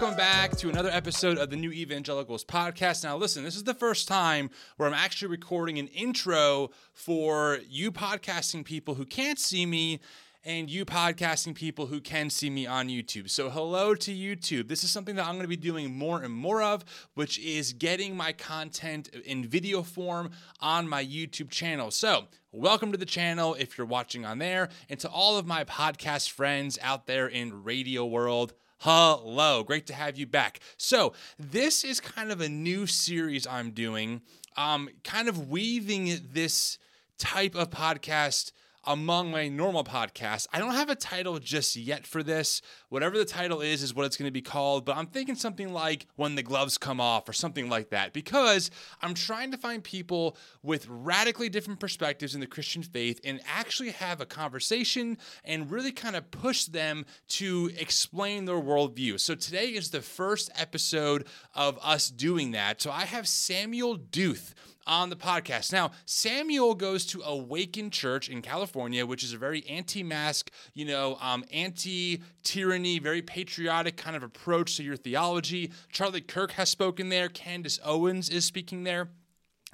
welcome 0.00 0.16
back 0.16 0.56
to 0.56 0.68
another 0.68 0.90
episode 0.90 1.38
of 1.38 1.50
the 1.50 1.56
New 1.56 1.72
Evangelicals 1.72 2.44
podcast. 2.44 3.02
Now, 3.02 3.16
listen, 3.16 3.42
this 3.42 3.56
is 3.56 3.64
the 3.64 3.74
first 3.74 4.06
time 4.06 4.48
where 4.76 4.88
I'm 4.88 4.94
actually 4.94 5.26
recording 5.26 5.76
an 5.80 5.88
intro 5.88 6.70
for 6.92 7.58
you 7.68 7.90
podcasting 7.90 8.64
people 8.64 8.94
who 8.94 9.04
can't 9.04 9.40
see 9.40 9.66
me 9.66 9.98
and 10.44 10.70
you 10.70 10.84
podcasting 10.84 11.56
people 11.56 11.86
who 11.86 12.00
can 12.00 12.30
see 12.30 12.48
me 12.48 12.64
on 12.64 12.88
YouTube. 12.88 13.28
So, 13.28 13.50
hello 13.50 13.96
to 13.96 14.12
YouTube. 14.12 14.68
This 14.68 14.84
is 14.84 14.90
something 14.90 15.16
that 15.16 15.26
I'm 15.26 15.32
going 15.32 15.42
to 15.42 15.48
be 15.48 15.56
doing 15.56 15.98
more 15.98 16.22
and 16.22 16.32
more 16.32 16.62
of, 16.62 16.84
which 17.14 17.36
is 17.40 17.72
getting 17.72 18.16
my 18.16 18.30
content 18.30 19.08
in 19.08 19.48
video 19.48 19.82
form 19.82 20.30
on 20.60 20.88
my 20.88 21.04
YouTube 21.04 21.50
channel. 21.50 21.90
So, 21.90 22.26
welcome 22.52 22.92
to 22.92 22.98
the 22.98 23.04
channel 23.04 23.56
if 23.58 23.76
you're 23.76 23.84
watching 23.84 24.24
on 24.24 24.38
there, 24.38 24.68
and 24.88 25.00
to 25.00 25.08
all 25.08 25.38
of 25.38 25.46
my 25.48 25.64
podcast 25.64 26.30
friends 26.30 26.78
out 26.82 27.08
there 27.08 27.26
in 27.26 27.64
radio 27.64 28.06
world. 28.06 28.54
Hello, 28.82 29.64
great 29.64 29.88
to 29.88 29.92
have 29.92 30.16
you 30.16 30.24
back. 30.24 30.60
So, 30.76 31.12
this 31.36 31.82
is 31.82 31.98
kind 31.98 32.30
of 32.30 32.40
a 32.40 32.48
new 32.48 32.86
series 32.86 33.44
I'm 33.44 33.72
doing, 33.72 34.22
um, 34.56 34.88
kind 35.02 35.28
of 35.28 35.50
weaving 35.50 36.28
this 36.32 36.78
type 37.18 37.56
of 37.56 37.70
podcast 37.70 38.52
among 38.88 39.30
my 39.30 39.48
normal 39.48 39.84
podcasts. 39.84 40.46
I 40.50 40.58
don't 40.58 40.72
have 40.72 40.88
a 40.88 40.94
title 40.94 41.38
just 41.38 41.76
yet 41.76 42.06
for 42.06 42.22
this. 42.22 42.62
Whatever 42.88 43.18
the 43.18 43.26
title 43.26 43.60
is, 43.60 43.82
is 43.82 43.94
what 43.94 44.06
it's 44.06 44.16
going 44.16 44.28
to 44.28 44.32
be 44.32 44.40
called. 44.40 44.86
But 44.86 44.96
I'm 44.96 45.06
thinking 45.06 45.34
something 45.34 45.74
like 45.74 46.06
When 46.16 46.36
the 46.36 46.42
Gloves 46.42 46.78
Come 46.78 46.98
Off 46.98 47.28
or 47.28 47.34
something 47.34 47.68
like 47.68 47.90
that 47.90 48.14
because 48.14 48.70
I'm 49.02 49.12
trying 49.12 49.50
to 49.50 49.58
find 49.58 49.84
people 49.84 50.38
with 50.62 50.86
radically 50.88 51.50
different 51.50 51.80
perspectives 51.80 52.34
in 52.34 52.40
the 52.40 52.46
Christian 52.46 52.82
faith 52.82 53.20
and 53.24 53.42
actually 53.46 53.90
have 53.90 54.22
a 54.22 54.26
conversation 54.26 55.18
and 55.44 55.70
really 55.70 55.92
kind 55.92 56.16
of 56.16 56.30
push 56.30 56.64
them 56.64 57.04
to 57.28 57.70
explain 57.78 58.46
their 58.46 58.56
worldview. 58.56 59.20
So 59.20 59.34
today 59.34 59.66
is 59.66 59.90
the 59.90 60.00
first 60.00 60.50
episode 60.56 61.26
of 61.54 61.78
us 61.82 62.08
doing 62.08 62.52
that. 62.52 62.80
So 62.80 62.90
I 62.90 63.04
have 63.04 63.28
Samuel 63.28 63.98
Deuth 63.98 64.54
on 64.88 65.10
the 65.10 65.16
podcast. 65.16 65.72
Now, 65.72 65.92
Samuel 66.06 66.74
goes 66.74 67.06
to 67.06 67.20
Awaken 67.20 67.90
Church 67.90 68.28
in 68.28 68.42
California, 68.42 69.06
which 69.06 69.22
is 69.22 69.32
a 69.32 69.38
very 69.38 69.64
anti 69.68 70.02
mask, 70.02 70.50
you 70.74 70.86
know, 70.86 71.18
um, 71.20 71.44
anti 71.52 72.22
tyranny, 72.42 72.98
very 72.98 73.22
patriotic 73.22 73.96
kind 73.96 74.16
of 74.16 74.22
approach 74.22 74.76
to 74.78 74.82
your 74.82 74.96
theology. 74.96 75.70
Charlie 75.92 76.22
Kirk 76.22 76.52
has 76.52 76.70
spoken 76.70 77.10
there, 77.10 77.28
Candace 77.28 77.78
Owens 77.84 78.28
is 78.30 78.44
speaking 78.44 78.84
there. 78.84 79.10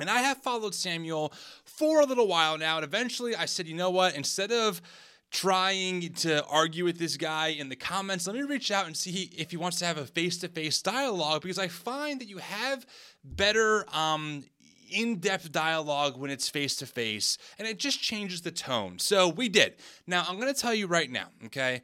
And 0.01 0.11
I 0.11 0.19
have 0.19 0.39
followed 0.39 0.75
Samuel 0.75 1.33
for 1.65 2.01
a 2.01 2.05
little 2.05 2.27
while 2.27 2.59
now. 2.59 2.77
And 2.77 2.85
eventually 2.85 3.37
I 3.37 3.45
said, 3.45 3.69
you 3.69 3.77
know 3.77 3.91
what? 3.91 4.17
Instead 4.17 4.51
of 4.51 4.83
trying 5.31 6.12
to 6.15 6.45
argue 6.47 6.85
with 6.85 6.98
this 6.98 7.17
guy 7.17 7.48
in 7.48 7.69
the 7.69 7.77
comments, 7.77 8.27
let 8.27 8.37
me 8.37 8.42
reach 8.42 8.70
out 8.70 8.87
and 8.87 8.97
see 8.97 9.31
if 9.37 9.51
he 9.51 9.57
wants 9.57 9.79
to 9.81 9.85
have 9.85 9.98
a 9.98 10.07
face 10.07 10.39
to 10.39 10.48
face 10.48 10.83
dialogue 10.83 11.42
because 11.42 11.59
I 11.59 11.69
find 11.69 12.20
that 12.20 12.29
you 12.29 12.39
have 12.39 12.87
better 13.25 13.85
um, 13.95 14.45
in 14.95 15.17
depth 15.17 15.50
dialogue 15.53 16.17
when 16.17 16.31
it's 16.31 16.48
face 16.48 16.77
to 16.77 16.87
face, 16.87 17.37
and 17.59 17.67
it 17.67 17.78
just 17.78 18.00
changes 18.00 18.42
the 18.42 18.50
tone. 18.50 18.98
So 18.98 19.28
we 19.28 19.48
did. 19.48 19.75
Now, 20.06 20.25
I'm 20.28 20.39
going 20.39 20.53
to 20.53 20.59
tell 20.61 20.75
you 20.75 20.86
right 20.86 21.11
now, 21.11 21.27
okay? 21.47 21.83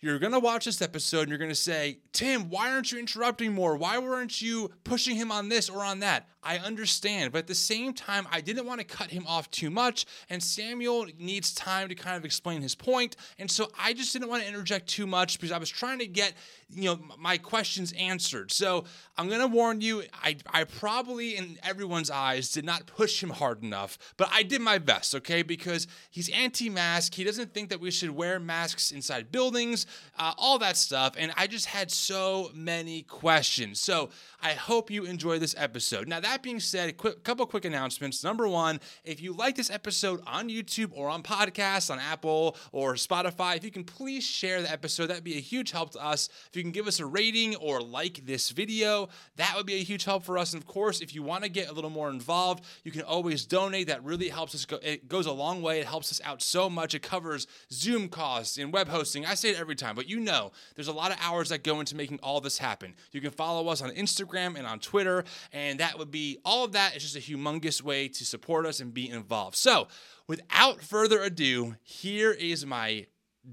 You're 0.00 0.18
going 0.18 0.32
to 0.32 0.38
watch 0.38 0.66
this 0.66 0.82
episode 0.82 1.20
and 1.20 1.30
you're 1.30 1.38
going 1.38 1.50
to 1.50 1.54
say, 1.54 2.00
Tim, 2.12 2.50
why 2.50 2.70
aren't 2.70 2.92
you 2.92 2.98
interrupting 2.98 3.54
more? 3.54 3.74
Why 3.74 3.98
weren't 3.98 4.42
you 4.42 4.70
pushing 4.84 5.16
him 5.16 5.32
on 5.32 5.48
this 5.48 5.70
or 5.70 5.82
on 5.82 6.00
that? 6.00 6.28
I 6.44 6.58
understand, 6.58 7.32
but 7.32 7.38
at 7.38 7.46
the 7.46 7.54
same 7.54 7.94
time, 7.94 8.28
I 8.30 8.40
didn't 8.40 8.66
want 8.66 8.80
to 8.80 8.86
cut 8.86 9.10
him 9.10 9.24
off 9.26 9.50
too 9.50 9.70
much, 9.70 10.06
and 10.28 10.42
Samuel 10.42 11.06
needs 11.18 11.54
time 11.54 11.88
to 11.88 11.94
kind 11.94 12.16
of 12.16 12.24
explain 12.24 12.60
his 12.60 12.74
point, 12.74 13.16
and 13.38 13.50
so 13.50 13.70
I 13.78 13.92
just 13.94 14.12
didn't 14.12 14.28
want 14.28 14.42
to 14.42 14.48
interject 14.48 14.86
too 14.88 15.06
much 15.06 15.38
because 15.38 15.52
I 15.52 15.58
was 15.58 15.70
trying 15.70 15.98
to 16.00 16.06
get 16.06 16.34
you 16.70 16.84
know 16.84 16.98
my 17.18 17.38
questions 17.38 17.92
answered. 17.92 18.50
So 18.50 18.84
I'm 19.16 19.28
gonna 19.28 19.46
warn 19.46 19.80
you, 19.80 20.02
I 20.22 20.36
I 20.48 20.64
probably 20.64 21.36
in 21.36 21.58
everyone's 21.62 22.10
eyes 22.10 22.50
did 22.50 22.64
not 22.64 22.86
push 22.86 23.22
him 23.22 23.30
hard 23.30 23.62
enough, 23.62 23.98
but 24.16 24.28
I 24.32 24.42
did 24.42 24.60
my 24.60 24.78
best, 24.78 25.14
okay? 25.14 25.42
Because 25.42 25.86
he's 26.10 26.28
anti-mask, 26.30 27.14
he 27.14 27.24
doesn't 27.24 27.54
think 27.54 27.70
that 27.70 27.80
we 27.80 27.90
should 27.90 28.10
wear 28.10 28.40
masks 28.40 28.90
inside 28.90 29.30
buildings, 29.30 29.86
uh, 30.18 30.34
all 30.36 30.58
that 30.58 30.76
stuff, 30.76 31.14
and 31.16 31.32
I 31.36 31.46
just 31.46 31.66
had 31.66 31.90
so 31.90 32.50
many 32.54 33.02
questions. 33.02 33.80
So 33.80 34.10
I 34.42 34.52
hope 34.52 34.90
you 34.90 35.04
enjoy 35.04 35.38
this 35.38 35.54
episode. 35.56 36.08
Now 36.08 36.20
that 36.20 36.33
that 36.34 36.42
being 36.42 36.58
said, 36.58 36.88
a 36.88 36.92
quick, 36.92 37.22
couple 37.22 37.46
quick 37.46 37.64
announcements. 37.64 38.24
Number 38.24 38.48
one, 38.48 38.80
if 39.04 39.22
you 39.22 39.32
like 39.32 39.54
this 39.54 39.70
episode 39.70 40.20
on 40.26 40.48
YouTube 40.48 40.90
or 40.92 41.08
on 41.08 41.22
podcasts 41.22 41.92
on 41.92 42.00
Apple 42.00 42.56
or 42.72 42.94
Spotify, 42.94 43.56
if 43.56 43.62
you 43.62 43.70
can 43.70 43.84
please 43.84 44.24
share 44.24 44.60
the 44.60 44.68
episode, 44.68 45.06
that'd 45.06 45.22
be 45.22 45.36
a 45.36 45.40
huge 45.40 45.70
help 45.70 45.92
to 45.92 46.04
us. 46.04 46.28
If 46.50 46.56
you 46.56 46.62
can 46.62 46.72
give 46.72 46.88
us 46.88 46.98
a 46.98 47.06
rating 47.06 47.54
or 47.54 47.80
like 47.80 48.26
this 48.26 48.50
video, 48.50 49.10
that 49.36 49.54
would 49.56 49.64
be 49.64 49.74
a 49.74 49.84
huge 49.84 50.02
help 50.02 50.24
for 50.24 50.36
us. 50.36 50.54
And 50.54 50.60
of 50.60 50.66
course, 50.66 51.00
if 51.00 51.14
you 51.14 51.22
want 51.22 51.44
to 51.44 51.48
get 51.48 51.70
a 51.70 51.72
little 51.72 51.88
more 51.88 52.10
involved, 52.10 52.64
you 52.82 52.90
can 52.90 53.02
always 53.02 53.46
donate. 53.46 53.86
That 53.86 54.02
really 54.02 54.28
helps 54.28 54.56
us. 54.56 54.64
Go, 54.64 54.80
it 54.82 55.06
goes 55.06 55.26
a 55.26 55.32
long 55.32 55.62
way. 55.62 55.78
It 55.78 55.86
helps 55.86 56.10
us 56.10 56.20
out 56.24 56.42
so 56.42 56.68
much. 56.68 56.96
It 56.96 57.02
covers 57.02 57.46
Zoom 57.70 58.08
costs 58.08 58.58
and 58.58 58.72
web 58.72 58.88
hosting. 58.88 59.24
I 59.24 59.34
say 59.34 59.50
it 59.50 59.60
every 59.60 59.76
time, 59.76 59.94
but 59.94 60.08
you 60.08 60.18
know, 60.18 60.50
there's 60.74 60.88
a 60.88 60.92
lot 60.92 61.12
of 61.12 61.18
hours 61.20 61.50
that 61.50 61.62
go 61.62 61.78
into 61.78 61.94
making 61.94 62.18
all 62.24 62.40
this 62.40 62.58
happen. 62.58 62.94
You 63.12 63.20
can 63.20 63.30
follow 63.30 63.68
us 63.68 63.80
on 63.80 63.90
Instagram 63.92 64.56
and 64.56 64.66
on 64.66 64.80
Twitter, 64.80 65.22
and 65.52 65.78
that 65.78 65.96
would 65.96 66.10
be 66.10 66.23
all 66.44 66.64
of 66.64 66.72
that 66.72 66.96
is 66.96 67.02
just 67.02 67.16
a 67.16 67.32
humongous 67.32 67.82
way 67.82 68.08
to 68.08 68.24
support 68.24 68.66
us 68.66 68.80
and 68.80 68.92
be 68.92 69.08
involved. 69.08 69.56
So, 69.56 69.88
without 70.26 70.80
further 70.82 71.20
ado, 71.22 71.76
here 71.82 72.32
is 72.32 72.64
my 72.66 73.06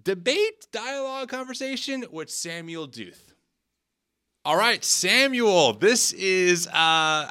debate, 0.03 0.67
dialogue, 0.71 1.29
conversation 1.29 2.05
with 2.11 2.29
Samuel 2.29 2.87
Deuth. 2.87 3.31
All 4.43 4.57
right, 4.57 4.83
Samuel, 4.83 5.73
this 5.73 6.13
is 6.13 6.65
uh 6.65 6.71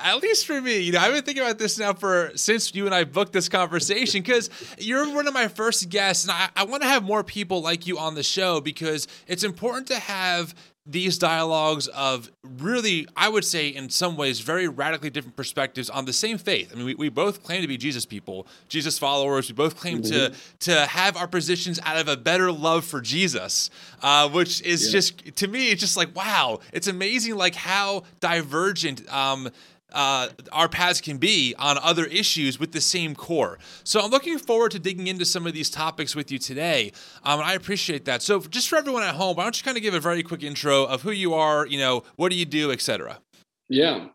at 0.00 0.16
least 0.22 0.46
for 0.46 0.60
me, 0.60 0.78
you 0.78 0.92
know, 0.92 1.00
I've 1.00 1.12
been 1.12 1.24
thinking 1.24 1.42
about 1.42 1.58
this 1.58 1.76
now 1.76 1.92
for 1.92 2.30
since 2.36 2.72
you 2.72 2.86
and 2.86 2.94
I 2.94 3.02
booked 3.02 3.32
this 3.32 3.48
conversation 3.48 4.22
because 4.22 4.48
you're 4.78 5.12
one 5.12 5.26
of 5.26 5.34
my 5.34 5.48
first 5.48 5.88
guests, 5.88 6.22
and 6.22 6.30
I, 6.30 6.50
I 6.54 6.64
want 6.64 6.82
to 6.82 6.88
have 6.88 7.02
more 7.02 7.24
people 7.24 7.62
like 7.62 7.88
you 7.88 7.98
on 7.98 8.14
the 8.14 8.22
show 8.22 8.60
because 8.60 9.08
it's 9.26 9.42
important 9.42 9.88
to 9.88 9.98
have 9.98 10.54
these 10.90 11.18
dialogues 11.18 11.86
of 11.88 12.30
really, 12.42 13.06
I 13.16 13.28
would 13.28 13.44
say, 13.44 13.68
in 13.68 13.90
some 13.90 14.16
ways, 14.16 14.40
very 14.40 14.66
radically 14.66 15.10
different 15.10 15.36
perspectives 15.36 15.88
on 15.88 16.04
the 16.04 16.12
same 16.12 16.36
faith. 16.36 16.72
I 16.72 16.76
mean, 16.76 16.86
we, 16.86 16.94
we 16.94 17.08
both 17.08 17.44
claim 17.44 17.62
to 17.62 17.68
be 17.68 17.76
Jesus 17.76 18.04
people, 18.04 18.46
Jesus 18.68 18.98
followers. 18.98 19.48
We 19.48 19.54
both 19.54 19.76
claim 19.76 20.02
mm-hmm. 20.02 20.32
to 20.32 20.70
to 20.70 20.86
have 20.86 21.16
our 21.16 21.28
positions 21.28 21.78
out 21.84 21.96
of 21.96 22.08
a 22.08 22.16
better 22.16 22.50
love 22.50 22.84
for 22.84 23.00
Jesus, 23.00 23.70
uh, 24.02 24.28
which 24.28 24.62
is 24.62 24.86
yeah. 24.86 24.92
just 24.92 25.36
to 25.36 25.46
me, 25.46 25.70
it's 25.70 25.80
just 25.80 25.96
like 25.96 26.14
wow, 26.14 26.58
it's 26.72 26.88
amazing, 26.88 27.36
like 27.36 27.54
how 27.54 28.02
divergent 28.18 29.10
um, 29.12 29.48
uh, 29.92 30.28
our 30.52 30.68
paths 30.68 31.00
can 31.00 31.18
be 31.18 31.54
on 31.58 31.78
other 31.78 32.04
issues 32.04 32.58
with 32.58 32.72
the 32.72 32.80
same 32.80 33.14
core. 33.14 33.58
So 33.84 34.00
I'm 34.00 34.10
looking 34.10 34.38
forward 34.38 34.72
to 34.72 34.78
digging 34.78 35.06
into 35.06 35.24
some 35.24 35.46
of 35.46 35.52
these 35.52 35.70
topics 35.70 36.14
with 36.14 36.30
you 36.30 36.38
today. 36.38 36.92
Um, 37.24 37.40
and 37.40 37.48
I 37.48 37.54
appreciate 37.54 38.04
that. 38.06 38.22
So 38.22 38.40
just 38.40 38.68
for 38.68 38.76
everyone 38.76 39.02
at 39.02 39.14
home, 39.14 39.36
why 39.36 39.44
don't 39.44 39.56
you 39.56 39.64
kind 39.64 39.76
of 39.76 39.82
give 39.82 39.94
a 39.94 40.00
very 40.00 40.22
quick 40.22 40.42
intro 40.42 40.84
of 40.84 41.02
who 41.02 41.10
you 41.10 41.34
are, 41.34 41.66
you 41.66 41.78
know, 41.78 42.04
what 42.16 42.30
do 42.30 42.36
you 42.36 42.44
do, 42.46 42.70
etc. 42.72 43.18
Yeah. 43.68 44.06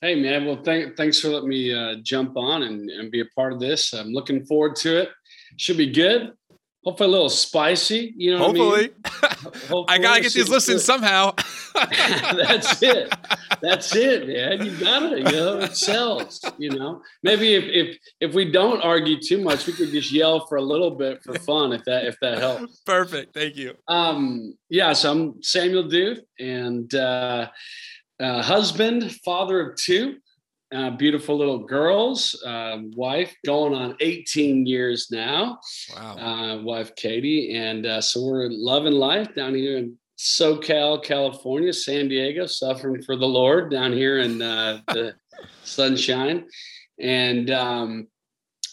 Hey 0.00 0.14
man, 0.14 0.44
well, 0.44 0.58
th- 0.58 0.94
thanks 0.96 1.20
for 1.20 1.28
letting 1.28 1.48
me 1.48 1.72
uh, 1.74 1.96
jump 2.02 2.36
on 2.36 2.64
and, 2.64 2.90
and 2.90 3.10
be 3.10 3.20
a 3.20 3.26
part 3.34 3.52
of 3.52 3.60
this. 3.60 3.92
I'm 3.92 4.12
looking 4.12 4.44
forward 4.44 4.76
to 4.76 4.98
it. 4.98 5.08
Should 5.56 5.78
be 5.78 5.90
good 5.90 6.32
hopefully 6.86 7.08
a 7.08 7.10
little 7.10 7.28
spicy. 7.28 8.14
You 8.16 8.32
know, 8.32 8.38
hopefully. 8.38 8.90
I, 9.04 9.10
mean? 9.10 9.52
hopefully 9.68 9.84
I 9.88 9.98
gotta 9.98 10.22
get 10.22 10.32
these 10.32 10.48
listens 10.48 10.84
somehow. 10.84 11.34
That's 11.74 12.82
it. 12.82 13.12
That's 13.60 13.94
it, 13.94 14.28
man. 14.28 14.64
You 14.64 14.78
gotta, 14.78 15.18
you 15.18 15.24
know, 15.24 15.58
it 15.58 15.76
sells. 15.76 16.40
You 16.58 16.70
know, 16.70 17.02
maybe 17.22 17.54
if 17.54 17.64
if 17.64 17.98
if 18.20 18.34
we 18.34 18.50
don't 18.50 18.80
argue 18.80 19.20
too 19.20 19.42
much, 19.42 19.66
we 19.66 19.72
could 19.72 19.90
just 19.90 20.12
yell 20.12 20.46
for 20.46 20.56
a 20.56 20.62
little 20.62 20.92
bit 20.92 21.22
for 21.22 21.34
fun, 21.40 21.72
if 21.72 21.84
that 21.84 22.04
if 22.04 22.16
that 22.22 22.38
helps. 22.38 22.80
Perfect. 22.86 23.34
Thank 23.34 23.56
you. 23.56 23.74
Um, 23.88 24.56
yeah. 24.70 24.92
So 24.92 25.10
I'm 25.10 25.42
Samuel 25.42 25.84
Deuth, 25.84 26.20
and 26.38 26.94
uh, 26.94 27.48
uh, 28.20 28.42
husband, 28.42 29.12
father 29.24 29.60
of 29.60 29.76
two 29.76 30.16
uh, 30.74 30.90
beautiful 30.90 31.36
little 31.36 31.58
girls, 31.58 32.40
uh, 32.44 32.78
wife 32.94 33.34
going 33.44 33.74
on 33.74 33.96
18 34.00 34.66
years 34.66 35.08
now. 35.10 35.58
Wow. 35.94 36.16
Uh, 36.16 36.62
wife 36.62 36.94
Katie. 36.96 37.56
And 37.56 37.86
uh, 37.86 38.00
so 38.00 38.24
we're 38.24 38.48
loving 38.50 38.94
life 38.94 39.34
down 39.34 39.54
here 39.54 39.78
in 39.78 39.96
SoCal, 40.18 41.02
California, 41.02 41.72
San 41.72 42.08
Diego, 42.08 42.46
suffering 42.46 43.02
for 43.02 43.16
the 43.16 43.26
Lord 43.26 43.70
down 43.70 43.92
here 43.92 44.18
in 44.18 44.42
uh, 44.42 44.80
the 44.88 45.14
sunshine. 45.64 46.46
And 46.98 47.50
um, 47.50 48.08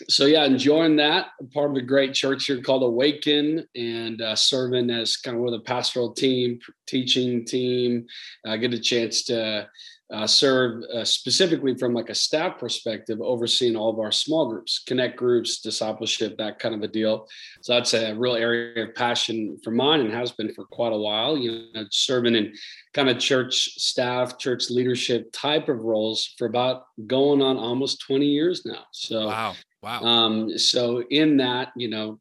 so 0.10 0.26
yeah, 0.26 0.46
enjoying 0.46 0.96
that. 0.98 1.28
Part 1.54 1.72
of 1.72 1.78
a 1.78 1.82
great 1.82 2.14
church 2.14 2.46
here 2.46 2.62
called 2.62 2.84
Awaken, 2.84 3.68
and 3.76 4.22
uh, 4.22 4.36
serving 4.36 4.90
as 4.90 5.18
kind 5.18 5.38
of 5.38 5.44
with 5.44 5.54
a 5.54 5.60
pastoral 5.60 6.14
team, 6.14 6.60
teaching 6.88 7.46
team. 7.46 8.08
I 8.46 8.58
get 8.58 8.74
a 8.74 8.80
chance 8.80 9.24
to 9.26 9.68
uh, 10.12 10.28
serve 10.28 10.84
uh, 10.94 11.06
specifically 11.06 11.76
from 11.76 11.94
like 11.94 12.10
a 12.10 12.16
staff 12.16 12.60
perspective, 12.60 13.20
overseeing 13.22 13.76
all 13.76 13.90
of 13.90 14.00
our 14.00 14.12
small 14.12 14.50
groups, 14.50 14.84
connect 14.86 15.18
groups, 15.18 15.62
discipleship, 15.62 16.38
that 16.38 16.60
kind 16.60 16.76
of 16.76 16.82
a 16.84 16.88
deal. 16.88 17.28
So 17.62 17.74
that's 17.74 17.94
a 17.94 18.14
real 18.14 18.36
area 18.36 18.84
of 18.84 18.96
passion 18.96 19.58
for 19.64 19.72
mine 19.72 20.02
and 20.02 20.14
has 20.14 20.32
been 20.32 20.54
for 20.54 20.66
quite 20.66 20.94
a 20.94 20.98
while. 20.98 21.38
You 21.38 21.68
know, 21.74 21.86
serving 21.90 22.36
in 22.36 22.54
kind 22.94 23.10
of 23.10 23.18
church 23.18 23.76
staff, 23.80 24.38
church 24.38 24.70
leadership 24.70 25.32
type 25.32 25.70
of 25.70 25.80
roles 25.80 26.34
for 26.38 26.46
about 26.46 26.84
going 27.08 27.42
on 27.42 27.58
almost 27.58 28.02
20 28.02 28.26
years 28.26 28.66
now. 28.66 28.84
So 28.92 29.28
wow, 29.28 29.56
wow. 29.82 30.02
Um, 30.02 30.58
so 30.58 31.04
in 31.10 31.38
that, 31.38 31.70
you 31.76 31.88
know, 31.88 32.20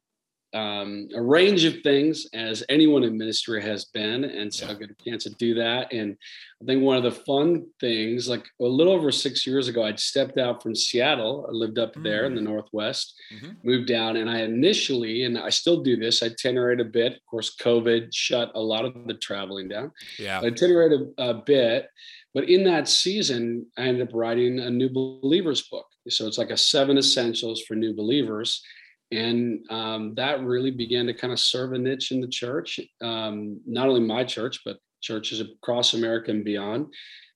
um, 0.55 1.09
a 1.15 1.23
range 1.23 1.65
of 1.65 1.81
things 1.83 2.27
as 2.35 2.63
anyone 2.69 3.05
in 3.05 3.17
ministry 3.17 3.63
has 3.63 3.87
been. 3.87 4.25
And 4.25 4.53
so 4.53 4.67
yeah. 4.67 4.73
I 4.73 4.75
get 4.75 4.91
a 4.91 5.05
chance 5.05 5.25
to 5.25 5.31
do 5.31 5.55
that. 5.55 5.93
And 5.93 6.17
I 6.61 6.65
think 6.67 6.83
one 6.83 6.97
of 6.97 7.03
the 7.03 7.11
fun 7.11 7.67
things, 7.81 8.29
like 8.29 8.47
a 8.61 8.65
little 8.65 8.93
over 8.93 9.11
six 9.11 9.47
years 9.47 9.69
ago, 9.69 9.85
I'd 9.85 9.99
stepped 9.99 10.39
out 10.39 10.63
from 10.63 10.75
Seattle. 10.75 11.47
I 11.49 11.53
lived 11.53 11.79
up 11.79 11.93
mm-hmm. 11.93 12.03
there 12.03 12.27
in 12.27 12.35
the 12.35 12.41
mm. 12.41 12.45
Northwest, 12.45 13.15
mm-hmm. 13.35 13.53
moved 13.65 13.89
down, 13.89 14.17
and 14.17 14.29
I 14.29 14.41
initially, 14.43 15.25
and 15.25 15.39
I 15.39 15.49
still 15.49 15.83
do 15.83 15.97
this, 15.97 16.23
I 16.23 16.27
itinerate 16.27 16.81
a 16.81 16.85
bit. 16.85 17.15
Of 17.15 17.27
course, 17.27 17.57
COVID 17.57 18.09
shut 18.13 18.53
a 18.55 18.61
lot 18.61 18.85
of 18.85 18.95
the 19.07 19.15
traveling 19.15 19.69
down. 19.69 19.91
Yeah. 20.19 20.41
I 20.41 20.47
itinerate 20.47 20.93
a, 20.93 21.31
a 21.31 21.35
bit. 21.35 21.89
But 22.35 22.49
in 22.49 22.65
that 22.65 22.89
season, 22.89 23.67
I 23.77 23.83
ended 23.83 24.09
up 24.09 24.15
writing 24.15 24.59
a 24.59 24.71
new 24.71 24.89
believers 24.89 25.69
book. 25.69 25.87
So 26.09 26.27
it's 26.27 26.39
like 26.39 26.51
a 26.51 26.57
seven 26.57 26.97
essentials 26.97 27.63
for 27.63 27.75
new 27.75 27.95
believers 27.95 28.63
and 29.13 29.65
um, 29.71 30.15
that 30.15 30.43
really 30.43 30.71
began 30.71 31.07
to 31.07 31.15
kind 31.15 31.33
of 31.33 31.39
serve 31.39 31.73
a 31.73 31.79
niche 31.79 32.11
in 32.11 32.21
the 32.21 32.29
church 32.29 32.81
um, 33.03 33.61
not 33.67 33.89
only 33.89 34.01
my 34.01 34.25
church 34.25 34.61
but 34.65 34.79
churches 35.01 35.41
across 35.41 35.95
america 35.95 36.31
and 36.31 36.45
beyond. 36.45 36.87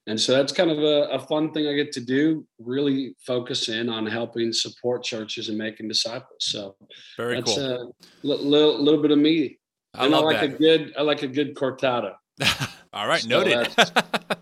And 0.08 0.20
so 0.20 0.32
that's 0.36 0.52
kind 0.52 0.70
of 0.70 0.78
a, 0.78 1.08
a, 1.10 1.18
fun 1.18 1.52
thing 1.52 1.66
i 1.66 1.72
get 1.72 1.90
to 1.92 2.00
do 2.00 2.46
really 2.60 3.16
focus 3.26 3.68
in 3.68 3.88
on 3.88 4.06
helping 4.06 4.52
support 4.52 5.02
churches 5.02 5.48
and 5.48 5.58
making 5.58 5.88
disciples. 5.88 6.36
So 6.38 6.76
very 7.16 7.34
that's 7.34 7.56
cool. 7.56 7.92
a 8.22 8.26
little, 8.26 8.80
little 8.80 9.02
bit 9.02 9.10
of 9.10 9.18
me. 9.18 9.58
I 9.94 10.06
and 10.06 10.14
i 10.14 10.18
like 10.18 10.40
that. 10.40 10.44
a 10.44 10.58
good 10.58 10.94
i 10.96 11.02
like 11.02 11.22
a 11.22 11.26
good 11.26 11.56
cortado. 11.56 12.14
All 12.92 13.08
right 13.08 13.20
so 13.20 13.28
noted 13.28 13.68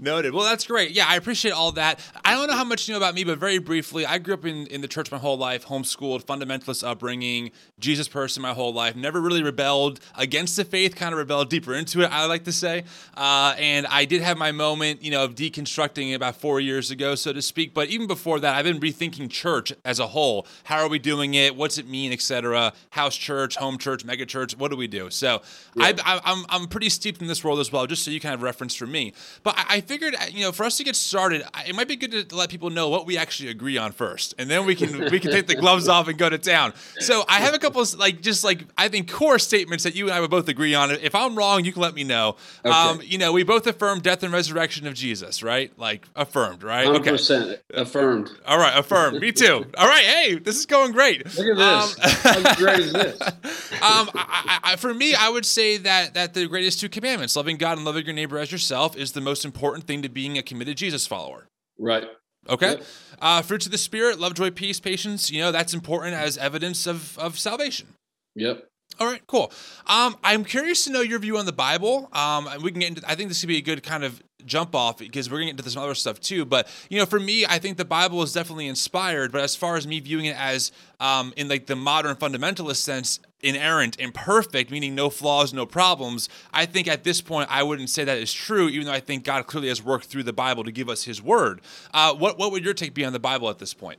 Noted. 0.00 0.32
Well, 0.32 0.46
that's 0.46 0.66
great. 0.66 0.92
Yeah, 0.92 1.04
I 1.06 1.16
appreciate 1.16 1.50
all 1.50 1.72
that. 1.72 2.00
I 2.24 2.34
don't 2.34 2.48
know 2.48 2.56
how 2.56 2.64
much 2.64 2.88
you 2.88 2.94
know 2.94 2.98
about 2.98 3.14
me, 3.14 3.22
but 3.22 3.36
very 3.36 3.58
briefly, 3.58 4.06
I 4.06 4.16
grew 4.16 4.32
up 4.32 4.46
in, 4.46 4.66
in 4.68 4.80
the 4.80 4.88
church 4.88 5.12
my 5.12 5.18
whole 5.18 5.36
life, 5.36 5.66
homeschooled, 5.66 6.24
fundamentalist 6.24 6.82
upbringing, 6.82 7.50
Jesus 7.78 8.08
person 8.08 8.40
my 8.40 8.54
whole 8.54 8.72
life. 8.72 8.96
Never 8.96 9.20
really 9.20 9.42
rebelled 9.42 10.00
against 10.16 10.56
the 10.56 10.64
faith, 10.64 10.96
kind 10.96 11.12
of 11.12 11.18
rebelled 11.18 11.50
deeper 11.50 11.74
into 11.74 12.00
it, 12.00 12.10
I 12.10 12.24
like 12.24 12.44
to 12.44 12.52
say. 12.52 12.84
Uh, 13.14 13.54
and 13.58 13.86
I 13.88 14.06
did 14.06 14.22
have 14.22 14.38
my 14.38 14.52
moment, 14.52 15.02
you 15.02 15.10
know, 15.10 15.22
of 15.22 15.34
deconstructing 15.34 16.14
about 16.14 16.36
four 16.36 16.60
years 16.60 16.90
ago, 16.90 17.14
so 17.14 17.34
to 17.34 17.42
speak. 17.42 17.74
But 17.74 17.88
even 17.88 18.06
before 18.06 18.40
that, 18.40 18.56
I've 18.56 18.64
been 18.64 18.80
rethinking 18.80 19.28
church 19.30 19.70
as 19.84 19.98
a 19.98 20.06
whole. 20.06 20.46
How 20.64 20.78
are 20.78 20.88
we 20.88 20.98
doing 20.98 21.34
it? 21.34 21.56
What's 21.56 21.76
it 21.76 21.86
mean, 21.86 22.10
etc. 22.10 22.72
House 22.88 23.16
church, 23.16 23.56
home 23.56 23.76
church, 23.76 24.06
mega 24.06 24.24
church. 24.24 24.56
What 24.56 24.70
do 24.70 24.78
we 24.78 24.86
do? 24.86 25.10
So 25.10 25.42
yeah. 25.76 25.92
I, 26.06 26.20
I'm, 26.24 26.46
I'm 26.48 26.68
pretty 26.68 26.88
steeped 26.88 27.20
in 27.20 27.28
this 27.28 27.44
world 27.44 27.60
as 27.60 27.70
well, 27.70 27.86
just 27.86 28.02
so 28.02 28.10
you 28.10 28.18
kind 28.18 28.34
of 28.34 28.40
reference 28.40 28.74
for 28.74 28.86
me. 28.86 29.12
But 29.42 29.58
I, 29.58 29.64
I 29.68 29.80
figured, 29.90 30.14
uh, 30.14 30.26
you 30.30 30.42
know, 30.42 30.52
for 30.52 30.64
us 30.64 30.76
to 30.76 30.84
get 30.84 30.94
started, 30.94 31.42
it 31.66 31.74
might 31.74 31.88
be 31.88 31.96
good 31.96 32.28
to 32.28 32.36
let 32.36 32.48
people 32.48 32.70
know 32.70 32.88
what 32.88 33.06
we 33.06 33.18
actually 33.18 33.48
agree 33.48 33.76
on 33.76 33.90
first, 33.90 34.36
and 34.38 34.48
then 34.48 34.64
we 34.64 34.76
can 34.76 35.10
we 35.10 35.18
can 35.18 35.32
take 35.32 35.48
the 35.48 35.54
gloves 35.64 35.88
off 35.88 36.06
and 36.06 36.16
go 36.16 36.28
to 36.30 36.38
town. 36.38 36.72
So 37.00 37.24
I 37.28 37.40
have 37.40 37.54
a 37.54 37.58
couple 37.58 37.82
of 37.82 37.92
like 37.94 38.20
just 38.20 38.44
like 38.44 38.66
I 38.78 38.86
think 38.86 39.10
core 39.10 39.40
statements 39.40 39.82
that 39.82 39.96
you 39.96 40.04
and 40.04 40.14
I 40.14 40.20
would 40.20 40.30
both 40.30 40.48
agree 40.48 40.76
on. 40.76 40.92
If 40.92 41.16
I'm 41.16 41.34
wrong, 41.34 41.64
you 41.64 41.72
can 41.72 41.82
let 41.82 41.94
me 41.94 42.04
know. 42.04 42.36
Okay. 42.64 42.70
Um, 42.70 43.00
you 43.02 43.18
know, 43.18 43.32
we 43.32 43.42
both 43.42 43.66
affirm 43.66 43.98
death 43.98 44.22
and 44.22 44.32
resurrection 44.32 44.86
of 44.86 44.94
Jesus, 44.94 45.42
right? 45.42 45.76
Like 45.76 46.06
affirmed, 46.14 46.62
right? 46.62 46.86
100% 46.86 47.42
okay. 47.42 47.56
affirmed. 47.74 48.30
All 48.46 48.58
right, 48.58 48.78
affirmed. 48.78 49.20
me 49.20 49.32
too. 49.32 49.66
All 49.76 49.88
right, 49.88 50.04
hey, 50.04 50.38
this 50.38 50.56
is 50.56 50.66
going 50.66 50.92
great. 50.92 51.24
Look 51.36 51.46
at 51.46 51.56
this. 51.56 52.26
Um, 52.26 52.44
How 52.44 52.54
great 52.54 52.78
is 52.78 52.92
this? 52.92 53.20
um, 53.82 54.08
I, 54.14 54.60
I, 54.62 54.76
for 54.76 54.94
me, 54.94 55.14
I 55.14 55.28
would 55.28 55.46
say 55.46 55.78
that 55.78 56.14
that 56.14 56.34
the 56.34 56.46
greatest 56.46 56.78
two 56.78 56.88
commandments, 56.88 57.34
loving 57.34 57.56
God 57.56 57.76
and 57.76 57.84
loving 57.84 58.04
your 58.04 58.14
neighbor 58.14 58.38
as 58.38 58.52
yourself, 58.52 58.96
is 58.96 59.12
the 59.12 59.20
most 59.20 59.44
important 59.44 59.79
thing 59.80 60.02
to 60.02 60.08
being 60.08 60.38
a 60.38 60.42
committed 60.42 60.76
Jesus 60.76 61.06
follower. 61.06 61.48
Right. 61.78 62.04
Okay. 62.48 62.72
Yep. 62.72 62.84
Uh, 63.20 63.42
fruits 63.42 63.66
of 63.66 63.72
the 63.72 63.78
spirit, 63.78 64.18
love, 64.18 64.34
joy, 64.34 64.50
peace, 64.50 64.80
patience. 64.80 65.30
You 65.30 65.40
know, 65.40 65.52
that's 65.52 65.74
important 65.74 66.14
as 66.14 66.38
evidence 66.38 66.86
of, 66.86 67.18
of 67.18 67.38
salvation. 67.38 67.88
Yep. 68.34 68.69
All 69.00 69.06
right, 69.06 69.26
cool. 69.26 69.50
Um, 69.86 70.14
I'm 70.22 70.44
curious 70.44 70.84
to 70.84 70.90
know 70.90 71.00
your 71.00 71.18
view 71.18 71.38
on 71.38 71.46
the 71.46 71.52
Bible. 71.52 72.10
Um, 72.12 72.46
we 72.62 72.70
can 72.70 72.80
get 72.80 72.88
into. 72.90 73.10
I 73.10 73.14
think 73.14 73.30
this 73.30 73.40
could 73.40 73.48
be 73.48 73.56
a 73.56 73.62
good 73.62 73.82
kind 73.82 74.04
of 74.04 74.22
jump 74.44 74.74
off 74.74 74.98
because 74.98 75.30
we're 75.30 75.38
gonna 75.38 75.46
get 75.46 75.58
into 75.58 75.70
some 75.70 75.82
other 75.82 75.94
stuff 75.94 76.20
too. 76.20 76.44
But 76.44 76.68
you 76.90 76.98
know, 76.98 77.06
for 77.06 77.18
me, 77.18 77.46
I 77.46 77.58
think 77.58 77.78
the 77.78 77.86
Bible 77.86 78.22
is 78.22 78.34
definitely 78.34 78.66
inspired. 78.66 79.32
But 79.32 79.40
as 79.40 79.56
far 79.56 79.76
as 79.76 79.86
me 79.86 80.00
viewing 80.00 80.26
it 80.26 80.38
as 80.38 80.70
um, 81.00 81.32
in 81.38 81.48
like 81.48 81.64
the 81.64 81.76
modern 81.76 82.14
fundamentalist 82.14 82.76
sense, 82.76 83.20
inerrant, 83.40 83.98
imperfect, 83.98 84.70
meaning 84.70 84.94
no 84.94 85.08
flaws, 85.08 85.54
no 85.54 85.64
problems. 85.64 86.28
I 86.52 86.66
think 86.66 86.86
at 86.86 87.02
this 87.02 87.22
point 87.22 87.48
I 87.50 87.62
wouldn't 87.62 87.88
say 87.88 88.04
that 88.04 88.18
is 88.18 88.34
true, 88.34 88.68
even 88.68 88.86
though 88.86 88.92
I 88.92 89.00
think 89.00 89.24
God 89.24 89.46
clearly 89.46 89.68
has 89.68 89.82
worked 89.82 90.06
through 90.06 90.24
the 90.24 90.34
Bible 90.34 90.62
to 90.64 90.72
give 90.72 90.90
us 90.90 91.04
His 91.04 91.22
Word. 91.22 91.62
Uh, 91.94 92.14
what 92.14 92.38
what 92.38 92.52
would 92.52 92.66
your 92.66 92.74
take 92.74 92.92
be 92.92 93.06
on 93.06 93.14
the 93.14 93.18
Bible 93.18 93.48
at 93.48 93.58
this 93.58 93.72
point? 93.72 93.98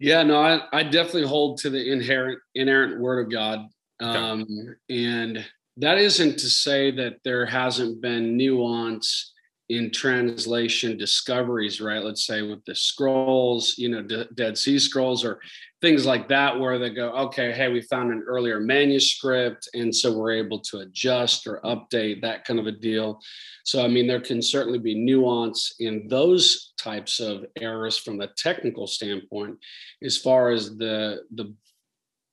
Yeah, 0.00 0.24
no, 0.24 0.40
I, 0.40 0.62
I 0.72 0.82
definitely 0.82 1.28
hold 1.28 1.58
to 1.58 1.70
the 1.70 1.92
inherent 1.92 2.40
inerrant 2.56 3.00
Word 3.00 3.24
of 3.24 3.30
God. 3.30 3.60
Um, 4.04 4.42
okay. 4.42 5.06
And 5.06 5.44
that 5.78 5.98
isn't 5.98 6.38
to 6.38 6.48
say 6.48 6.90
that 6.92 7.16
there 7.24 7.46
hasn't 7.46 8.00
been 8.00 8.36
nuance 8.36 9.32
in 9.70 9.90
translation 9.90 10.98
discoveries, 10.98 11.80
right? 11.80 12.04
Let's 12.04 12.26
say 12.26 12.42
with 12.42 12.62
the 12.66 12.74
scrolls, 12.74 13.74
you 13.78 13.88
know, 13.88 14.02
D- 14.02 14.26
Dead 14.34 14.58
Sea 14.58 14.78
Scrolls 14.78 15.24
or 15.24 15.40
things 15.80 16.04
like 16.04 16.28
that, 16.28 16.60
where 16.60 16.78
they 16.78 16.90
go, 16.90 17.10
okay, 17.12 17.50
hey, 17.50 17.68
we 17.68 17.80
found 17.80 18.12
an 18.12 18.22
earlier 18.26 18.60
manuscript. 18.60 19.68
And 19.72 19.94
so 19.94 20.16
we're 20.16 20.32
able 20.32 20.60
to 20.60 20.80
adjust 20.80 21.46
or 21.46 21.60
update 21.64 22.20
that 22.20 22.44
kind 22.44 22.60
of 22.60 22.66
a 22.66 22.72
deal. 22.72 23.20
So, 23.64 23.82
I 23.82 23.88
mean, 23.88 24.06
there 24.06 24.20
can 24.20 24.42
certainly 24.42 24.78
be 24.78 24.94
nuance 24.94 25.74
in 25.80 26.08
those 26.08 26.74
types 26.78 27.18
of 27.18 27.46
errors 27.58 27.96
from 27.96 28.18
the 28.18 28.28
technical 28.36 28.86
standpoint. 28.86 29.56
As 30.02 30.18
far 30.18 30.50
as 30.50 30.76
the, 30.76 31.22
the 31.34 31.54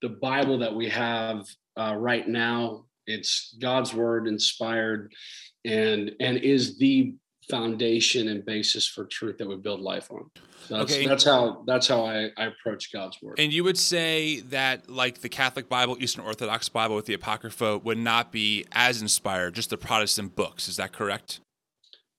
the 0.01 0.09
Bible 0.09 0.57
that 0.59 0.73
we 0.73 0.89
have 0.89 1.45
uh, 1.77 1.95
right 1.97 2.27
now. 2.27 2.85
It's 3.07 3.55
God's 3.59 3.93
word 3.93 4.27
inspired 4.27 5.11
and 5.65 6.11
and 6.19 6.37
is 6.37 6.77
the 6.77 7.15
foundation 7.49 8.29
and 8.29 8.45
basis 8.45 8.87
for 8.87 9.05
truth 9.05 9.37
that 9.37 9.47
we 9.47 9.57
build 9.57 9.81
life 9.81 10.09
on. 10.11 10.29
That's, 10.69 10.93
okay. 10.93 11.05
that's 11.05 11.23
how 11.23 11.63
that's 11.67 11.87
how 11.87 12.05
I, 12.05 12.29
I 12.37 12.45
approach 12.45 12.91
God's 12.93 13.17
word. 13.21 13.39
And 13.39 13.51
you 13.51 13.63
would 13.63 13.77
say 13.77 14.39
that 14.41 14.89
like 14.89 15.21
the 15.21 15.29
Catholic 15.29 15.67
Bible, 15.67 15.97
Eastern 15.99 16.23
Orthodox 16.23 16.69
Bible 16.69 16.95
with 16.95 17.05
the 17.05 17.13
Apocrypha 17.13 17.79
would 17.79 17.97
not 17.97 18.31
be 18.31 18.65
as 18.71 19.01
inspired, 19.01 19.55
just 19.55 19.69
the 19.69 19.77
Protestant 19.77 20.35
books. 20.35 20.67
Is 20.67 20.77
that 20.77 20.93
correct? 20.93 21.41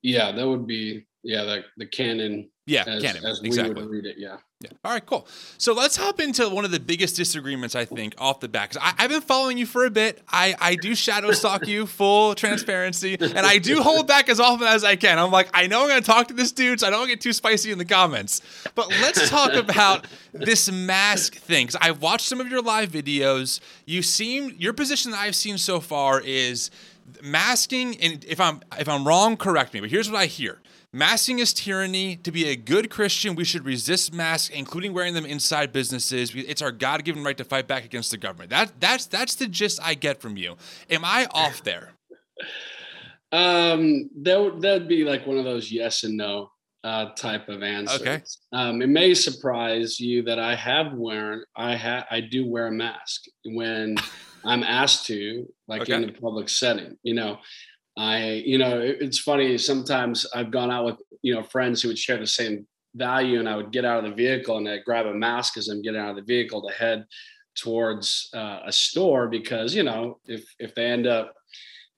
Yeah, 0.02 0.32
that 0.32 0.46
would 0.46 0.66
be 0.66 1.06
yeah, 1.22 1.44
the 1.44 1.64
the 1.76 1.86
canon. 1.86 2.50
Yeah, 2.64 2.84
as, 2.86 3.02
canon. 3.02 3.24
As 3.24 3.40
exactly. 3.42 3.84
read 3.84 4.06
it. 4.06 4.16
Yeah. 4.18 4.36
Yeah. 4.60 4.70
All 4.84 4.92
right, 4.92 5.04
cool. 5.04 5.26
So 5.58 5.72
let's 5.72 5.96
hop 5.96 6.20
into 6.20 6.48
one 6.48 6.64
of 6.64 6.70
the 6.70 6.78
biggest 6.78 7.16
disagreements, 7.16 7.74
I 7.74 7.84
think, 7.84 8.14
off 8.18 8.38
the 8.38 8.48
bat. 8.48 8.70
Because 8.70 8.94
I've 8.96 9.10
been 9.10 9.20
following 9.20 9.58
you 9.58 9.66
for 9.66 9.84
a 9.84 9.90
bit. 9.90 10.22
I, 10.28 10.54
I 10.60 10.76
do 10.76 10.94
shadow 10.94 11.32
stalk 11.32 11.66
you, 11.66 11.86
full 11.88 12.36
transparency, 12.36 13.16
and 13.20 13.38
I 13.38 13.58
do 13.58 13.82
hold 13.82 14.06
back 14.06 14.28
as 14.28 14.38
often 14.38 14.68
as 14.68 14.84
I 14.84 14.94
can. 14.94 15.18
I'm 15.18 15.32
like, 15.32 15.48
I 15.52 15.66
know 15.66 15.82
I'm 15.82 15.88
going 15.88 16.00
to 16.00 16.06
talk 16.06 16.28
to 16.28 16.34
this 16.34 16.52
dude, 16.52 16.78
so 16.78 16.86
I 16.86 16.90
don't 16.90 17.08
get 17.08 17.20
too 17.20 17.32
spicy 17.32 17.72
in 17.72 17.78
the 17.78 17.84
comments. 17.84 18.40
But 18.76 18.88
let's 18.88 19.28
talk 19.28 19.52
about 19.54 20.06
this 20.32 20.70
mask 20.70 21.34
thing. 21.34 21.66
Because 21.66 21.80
I've 21.80 22.00
watched 22.00 22.28
some 22.28 22.40
of 22.40 22.48
your 22.48 22.62
live 22.62 22.90
videos. 22.90 23.58
You 23.84 24.02
seem, 24.02 24.54
your 24.56 24.72
position 24.72 25.10
that 25.10 25.18
I've 25.18 25.34
seen 25.34 25.58
so 25.58 25.80
far 25.80 26.20
is 26.20 26.70
masking, 27.20 28.00
and 28.00 28.24
if 28.24 28.40
I'm 28.40 28.60
if 28.78 28.88
I'm 28.88 29.06
wrong, 29.06 29.36
correct 29.36 29.74
me. 29.74 29.80
But 29.80 29.90
here's 29.90 30.08
what 30.08 30.18
I 30.18 30.26
hear 30.26 30.60
Masking 30.92 31.38
is 31.38 31.54
tyranny. 31.54 32.16
To 32.16 32.30
be 32.30 32.48
a 32.48 32.56
good 32.56 32.90
Christian, 32.90 33.34
we 33.34 33.44
should 33.44 33.64
resist 33.64 34.12
masks, 34.12 34.54
including 34.54 34.92
wearing 34.92 35.14
them 35.14 35.24
inside 35.24 35.72
businesses. 35.72 36.34
It's 36.34 36.60
our 36.60 36.72
God-given 36.72 37.24
right 37.24 37.36
to 37.38 37.44
fight 37.44 37.66
back 37.66 37.84
against 37.84 38.10
the 38.10 38.18
government. 38.18 38.50
That 38.50 38.78
that's 38.78 39.06
that's 39.06 39.34
the 39.34 39.46
gist 39.46 39.80
I 39.82 39.94
get 39.94 40.20
from 40.20 40.36
you. 40.36 40.56
Am 40.90 41.04
I 41.04 41.26
off 41.32 41.62
there? 41.64 41.92
Um, 43.32 44.10
that 44.22 44.38
would 44.38 44.60
that'd 44.60 44.88
be 44.88 45.04
like 45.04 45.26
one 45.26 45.38
of 45.38 45.44
those 45.44 45.72
yes 45.72 46.04
and 46.04 46.16
no 46.16 46.50
uh, 46.84 47.06
type 47.14 47.48
of 47.48 47.62
answers. 47.62 48.00
Okay. 48.00 48.22
Um, 48.52 48.82
it 48.82 48.88
may 48.88 49.14
surprise 49.14 49.98
you 49.98 50.22
that 50.24 50.38
I 50.38 50.54
have 50.54 50.92
worn 50.92 51.44
I 51.56 51.74
have 51.74 52.04
I 52.10 52.20
do 52.20 52.46
wear 52.46 52.66
a 52.66 52.72
mask 52.72 53.22
when 53.44 53.96
I'm 54.44 54.62
asked 54.62 55.06
to, 55.06 55.46
like 55.68 55.82
okay. 55.82 55.94
in 55.94 56.08
a 56.08 56.12
public 56.12 56.48
setting. 56.48 56.98
You 57.02 57.14
know, 57.14 57.38
I, 57.96 58.42
you 58.44 58.58
know, 58.58 58.80
it's 58.80 59.18
funny. 59.18 59.58
Sometimes 59.58 60.26
I've 60.34 60.50
gone 60.50 60.70
out 60.70 60.84
with, 60.84 60.96
you 61.22 61.34
know, 61.34 61.42
friends 61.42 61.82
who 61.82 61.88
would 61.88 61.98
share 61.98 62.18
the 62.18 62.26
same 62.26 62.66
value 62.94 63.38
and 63.38 63.48
I 63.48 63.56
would 63.56 63.72
get 63.72 63.84
out 63.84 64.04
of 64.04 64.10
the 64.10 64.16
vehicle 64.16 64.56
and 64.56 64.68
I'd 64.68 64.84
grab 64.84 65.06
a 65.06 65.14
mask 65.14 65.56
as 65.56 65.68
I'm 65.68 65.82
getting 65.82 66.00
out 66.00 66.10
of 66.10 66.16
the 66.16 66.22
vehicle 66.22 66.66
to 66.66 66.74
head 66.74 67.06
towards 67.54 68.30
uh, 68.34 68.60
a 68.64 68.72
store 68.72 69.28
because 69.28 69.74
you 69.74 69.82
know 69.82 70.18
if 70.26 70.44
if 70.58 70.74
they 70.74 70.86
end 70.86 71.06
up 71.06 71.34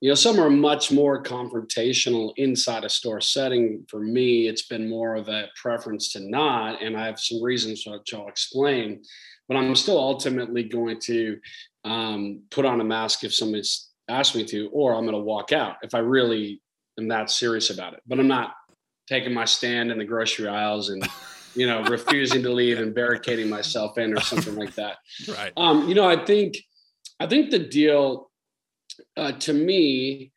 you 0.01 0.09
know 0.09 0.15
some 0.15 0.41
are 0.41 0.51
much 0.51 0.91
more 0.91 1.23
confrontational 1.23 2.33
inside 2.37 2.85
a 2.85 2.89
store 2.89 3.21
setting 3.21 3.85
for 3.89 4.01
me 4.01 4.49
it's 4.49 4.67
been 4.67 4.89
more 4.89 5.15
of 5.15 5.29
a 5.29 5.47
preference 5.61 6.13
to 6.13 6.21
not 6.21 6.83
and 6.83 6.97
i 6.97 7.07
have 7.07 7.21
some 7.21 7.43
reasons 7.43 7.85
which 7.87 8.13
i'll 8.13 8.27
explain 8.27 9.01
but 9.49 9.57
i'm 9.57 9.77
still 9.77 9.99
ultimately 9.99 10.65
going 10.65 10.99
to 10.99 11.39
um, 11.85 12.43
put 12.51 12.65
on 12.65 12.81
a 12.81 12.85
mask 12.85 13.25
if 13.25 13.35
somebody's 13.35 13.91
asked 14.09 14.35
me 14.35 14.45
to 14.45 14.69
or 14.73 14.95
i'm 14.95 15.05
going 15.05 15.13
to 15.13 15.19
walk 15.19 15.53
out 15.53 15.77
if 15.83 15.95
i 15.95 15.99
really 15.99 16.61
am 16.99 17.09
that 17.09 17.31
serious 17.31 17.71
about 17.71 17.95
it 17.95 18.01
but 18.07 18.19
i'm 18.19 18.29
not 18.29 18.55
taking 19.07 19.35
my 19.35 19.45
stand 19.45 19.91
in 19.91 19.99
the 19.99 20.05
grocery 20.05 20.49
aisles 20.49 20.89
and 20.91 21.07
you 21.55 21.67
know, 21.67 21.83
refusing 21.85 22.43
to 22.43 22.51
leave 22.51 22.81
and 22.81 22.95
barricading 22.95 23.49
myself 23.49 23.97
in 23.99 24.17
or 24.17 24.21
something 24.21 24.57
like 24.57 24.75
that. 24.75 24.97
Right. 25.29 25.53
Um, 25.57 25.89
you 25.89 25.95
know, 25.95 26.09
I 26.09 26.25
think, 26.25 26.57
I 27.21 27.27
think 27.27 27.51
the 27.51 27.59
deal 27.59 28.31
uh, 29.17 29.33
to 29.33 29.53
me, 29.53 30.33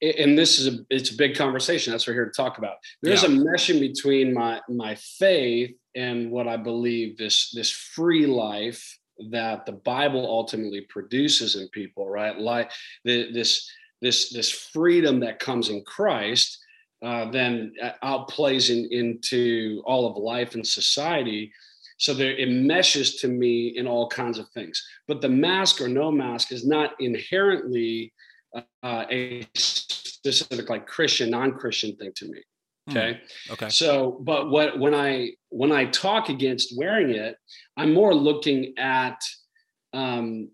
and 0.00 0.36
this 0.36 0.58
is 0.58 0.74
a 0.74 0.78
it's 0.90 1.12
a 1.12 1.16
big 1.16 1.36
conversation. 1.36 1.92
That's 1.92 2.06
what 2.06 2.12
we're 2.12 2.22
here 2.22 2.24
to 2.24 2.32
talk 2.36 2.58
about. 2.58 2.76
There's 3.02 3.22
yeah. 3.22 3.28
a 3.28 3.32
meshing 3.32 3.78
between 3.78 4.34
my 4.34 4.60
my 4.68 4.96
faith 4.96 5.76
and 5.94 6.30
what 6.32 6.48
I 6.48 6.56
believe 6.56 7.16
this 7.16 7.50
this 7.50 7.70
free 7.70 8.26
life 8.26 8.98
that 9.30 9.66
the 9.66 9.72
Bible 9.72 10.26
ultimately 10.26 10.82
produces 10.82 11.56
in 11.56 11.68
people, 11.68 12.08
right? 12.08 12.38
Like 12.38 12.70
the, 13.04 13.32
this 13.32 13.70
this 14.00 14.30
this 14.30 14.50
freedom 14.50 15.20
that 15.20 15.38
comes 15.38 15.68
in 15.68 15.82
Christ 15.84 16.58
uh, 17.02 17.28
then 17.30 17.74
uh, 17.82 17.90
outplays 18.04 18.70
in, 18.70 18.88
into 18.92 19.82
all 19.84 20.06
of 20.06 20.16
life 20.16 20.54
and 20.54 20.66
society. 20.66 21.52
So 21.98 22.14
there, 22.14 22.36
it 22.36 22.48
meshes 22.48 23.16
to 23.16 23.28
me 23.28 23.76
in 23.76 23.86
all 23.86 24.08
kinds 24.08 24.38
of 24.38 24.48
things. 24.50 24.82
But 25.08 25.20
the 25.20 25.28
mask 25.28 25.80
or 25.80 25.88
no 25.88 26.10
mask 26.10 26.52
is 26.52 26.66
not 26.66 26.92
inherently 27.00 28.12
uh, 28.54 29.04
a 29.10 29.46
specific 29.56 30.68
like 30.70 30.86
Christian, 30.86 31.30
non-Christian 31.30 31.96
thing 31.96 32.12
to 32.16 32.26
me. 32.26 32.40
Hmm. 32.88 32.96
Okay. 32.96 33.12
Mm, 33.12 33.52
okay. 33.52 33.68
So, 33.68 34.18
but 34.22 34.50
what 34.50 34.78
when 34.78 34.94
I 34.94 35.30
when 35.50 35.72
I 35.72 35.86
talk 35.86 36.28
against 36.28 36.76
wearing 36.76 37.10
it, 37.10 37.36
I'm 37.76 37.92
more 37.92 38.14
looking 38.14 38.74
at 38.78 39.20
um, 39.92 40.50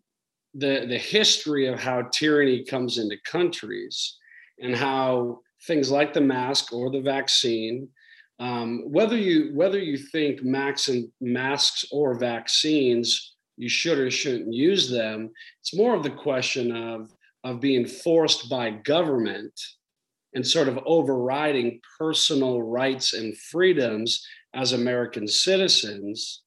the 0.55 0.87
the 0.89 0.99
history 0.99 1.67
of 1.67 1.81
how 1.81 2.03
tyranny 2.13 2.65
comes 2.65 2.99
into 2.99 3.17
countries 3.25 4.17
and 4.61 4.75
how 4.75 5.41
things 5.67 5.91
like 5.91 6.13
the 6.13 6.21
mask 6.21 6.73
or 6.73 6.91
the 6.91 7.01
vaccine. 7.01 7.89
Um, 8.41 8.85
whether 8.87 9.17
you 9.17 9.51
whether 9.55 9.79
you 9.79 9.97
think 9.97 10.43
masks 10.45 10.89
and 10.89 11.09
masks 11.21 11.85
or 11.91 12.19
vaccines, 12.19 13.37
you 13.57 13.69
should 13.69 13.99
or 13.99 14.11
shouldn't 14.11 14.53
use 14.53 14.91
them. 14.91 15.31
It's 15.61 15.75
more 15.75 15.95
of 15.95 16.03
the 16.03 16.11
question 16.11 16.73
of 16.77 17.11
of 17.45 17.61
being 17.61 17.87
forced 17.87 18.51
by 18.51 18.71
government 18.71 19.59
and 20.35 20.47
sort 20.47 20.69
of 20.69 20.79
overriding 20.87 21.81
personal 21.99 22.63
rights 22.63 23.13
and 23.15 23.37
freedoms 23.37 24.27
as 24.55 24.73
American 24.73 25.27
citizens 25.27 26.43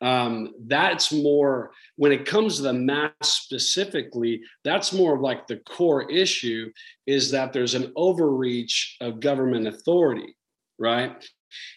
um, 0.00 0.52
that's 0.66 1.12
more 1.12 1.70
when 1.96 2.12
it 2.12 2.26
comes 2.26 2.56
to 2.56 2.62
the 2.62 2.72
mask 2.72 3.12
specifically 3.22 4.42
that's 4.64 4.92
more 4.92 5.14
of 5.14 5.20
like 5.20 5.46
the 5.46 5.56
core 5.58 6.10
issue 6.10 6.70
is 7.06 7.30
that 7.30 7.52
there's 7.52 7.74
an 7.74 7.92
overreach 7.96 8.96
of 9.00 9.20
government 9.20 9.66
authority 9.66 10.36
right? 10.78 11.24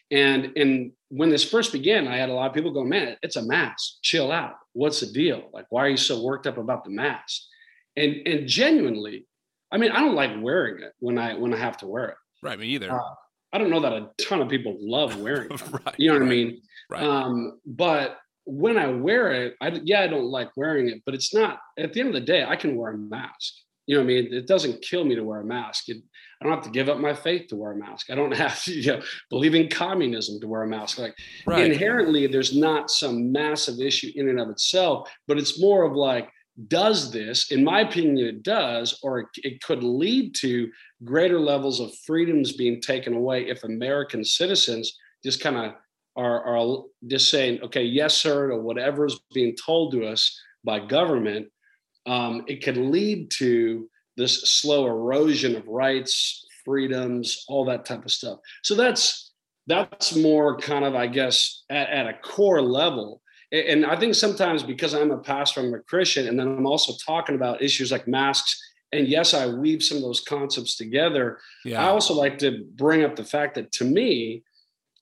And 0.10 0.54
and 0.56 0.92
when 1.10 1.30
this 1.30 1.50
first 1.50 1.72
began 1.72 2.08
i 2.08 2.18
had 2.18 2.30
a 2.30 2.34
lot 2.34 2.48
of 2.48 2.54
people 2.54 2.74
going 2.74 2.90
man 2.90 3.16
it's 3.22 3.36
a 3.36 3.46
mask 3.46 3.98
chill 4.02 4.32
out. 4.32 4.56
What's 4.74 5.00
the 5.00 5.06
deal? 5.08 5.50
Like 5.54 5.68
why 5.70 5.86
are 5.86 5.90
you 5.90 5.98
so 5.98 6.24
worked 6.24 6.48
up 6.48 6.58
about 6.58 6.84
the 6.84 6.90
mask 6.90 7.44
and 7.96 8.28
and 8.28 8.48
genuinely 8.48 9.27
i 9.72 9.78
mean 9.78 9.92
i 9.92 10.00
don't 10.00 10.16
like 10.16 10.32
wearing 10.42 10.82
it 10.82 10.94
when 11.00 11.18
i 11.18 11.34
when 11.34 11.54
i 11.54 11.58
have 11.58 11.78
to 11.78 11.88
wear 11.88 12.10
it 12.10 12.18
right 12.44 12.60
me 12.60 12.68
either 12.68 12.92
uh, 12.92 13.14
i 13.54 13.58
don't 13.58 13.70
know 13.70 13.80
that 13.80 13.94
a 13.94 14.10
ton 14.22 14.42
of 14.42 14.50
people 14.50 14.78
love 14.80 15.20
wearing 15.20 15.50
it 15.52 15.62
right, 15.72 15.96
you 15.98 16.08
know 16.08 16.14
what 16.16 16.22
right. 16.22 16.28
i 16.28 16.30
mean 16.30 16.62
Right. 16.90 17.04
Um, 17.04 17.60
but 17.66 18.18
when 18.46 18.78
I 18.78 18.88
wear 18.88 19.32
it, 19.32 19.56
I 19.60 19.80
yeah, 19.84 20.02
I 20.02 20.08
don't 20.08 20.32
like 20.32 20.56
wearing 20.56 20.88
it, 20.90 21.02
but 21.06 21.14
it's 21.14 21.34
not 21.34 21.60
at 21.78 21.94
the 21.94 22.00
end 22.00 22.10
of 22.10 22.16
the 22.16 22.22
day, 22.22 22.46
I 22.46 22.56
can 22.56 22.76
wear 22.76 22.92
a 22.92 22.98
mask. 22.98 23.54
You 23.86 23.96
know 23.96 24.04
what 24.04 24.12
I 24.12 24.22
mean? 24.22 24.34
It 24.34 24.48
doesn't 24.48 24.82
kill 24.82 25.06
me 25.06 25.16
to 25.16 25.24
wear 25.24 25.40
a 25.40 25.46
mask. 25.46 25.88
It, 25.88 25.98
I 26.42 26.46
don't 26.46 26.54
have 26.54 26.64
to 26.66 26.70
give 26.70 26.90
up 26.90 27.00
my 27.00 27.14
faith 27.14 27.48
to 27.48 27.56
wear 27.56 27.72
a 27.72 27.78
mask. 27.78 28.10
I 28.10 28.16
don't 28.16 28.36
have 28.36 28.62
to, 28.64 28.74
you 28.74 28.94
know, 28.94 29.02
believe 29.30 29.56
in 29.56 29.70
communism 29.70 30.40
to 30.42 30.48
wear 30.48 30.64
a 30.64 30.68
mask. 30.68 30.98
Like 30.98 31.16
right. 31.46 31.70
inherently, 31.70 32.28
there's 32.28 32.56
not 32.56 32.90
some 32.90 33.32
massive 33.32 33.80
issue 33.80 34.12
in 34.16 34.30
and 34.30 34.40
of 34.40 34.50
itself, 34.50 35.10
but 35.28 35.38
it's 35.38 35.60
more 35.60 35.84
of 35.84 35.94
like, 35.94 36.30
does 36.68 37.12
this, 37.12 37.52
in 37.52 37.64
my 37.64 37.82
opinion, 37.82 38.18
it 38.18 38.44
does, 38.44 39.00
or 39.04 39.30
it, 39.44 39.62
could 39.62 39.84
lead 39.84 40.34
to 40.36 40.70
greater 41.04 41.40
levels 41.40 41.80
of 41.80 41.96
freedoms 42.06 42.54
being 42.54 42.82
taken 42.82 43.14
away 43.14 43.48
if 43.48 43.64
American 43.64 44.24
citizens 44.24 44.98
just 45.24 45.40
kind 45.40 45.58
of 45.58 45.74
are, 46.16 46.44
are 46.44 46.84
just 47.06 47.30
saying, 47.30 47.60
okay, 47.62 47.84
yes, 47.84 48.18
sir, 48.18 48.52
or 48.52 48.62
whatever 48.62 49.06
is 49.06 49.20
being 49.34 49.56
told 49.56 49.92
to 49.92 50.06
us 50.06 50.40
by 50.64 50.80
government, 50.80 51.48
um, 52.08 52.44
it 52.48 52.64
can 52.64 52.92
lead 52.92 53.30
to 53.32 53.88
this 54.16 54.50
slow 54.50 54.88
erosion 54.88 55.56
of 55.56 55.68
rights, 55.68 56.44
freedoms, 56.66 57.46
all 57.48 57.66
that 57.66 57.86
type 57.86 58.04
of 58.04 58.12
stuff. 58.12 58.40
So 58.64 58.74
that's 58.74 59.32
that's 59.68 60.16
more 60.16 60.58
kind 60.58 60.86
of, 60.86 60.96
I 60.96 61.08
guess, 61.08 61.64
at, 61.70 61.90
at 61.90 62.08
a 62.08 62.14
core 62.14 62.62
level. 62.62 63.22
And 63.52 63.86
I 63.86 63.98
think 63.98 64.16
sometimes 64.16 64.64
because 64.64 64.94
I'm 64.94 65.12
a 65.12 65.18
pastor, 65.18 65.62
I'm 65.62 65.74
a 65.74 65.80
Christian, 65.80 66.28
and 66.28 66.38
then 66.40 66.48
I'm 66.48 66.66
also 66.66 66.94
talking 67.06 67.36
about 67.36 67.62
issues 67.62 67.92
like 67.92 68.08
masks. 68.08 68.62
And 68.92 69.08
yes, 69.08 69.34
I 69.34 69.48
weave 69.48 69.84
some 69.84 69.98
of 69.98 70.04
those 70.04 70.22
concepts 70.22 70.76
together. 70.76 71.40
Yeah. 71.64 71.86
I 71.86 71.90
also 71.90 72.14
like 72.14 72.38
to 72.40 72.66
bring 72.76 73.04
up 73.04 73.16
the 73.16 73.24
fact 73.24 73.56
that 73.56 73.72
to 73.74 73.86
me, 73.86 74.44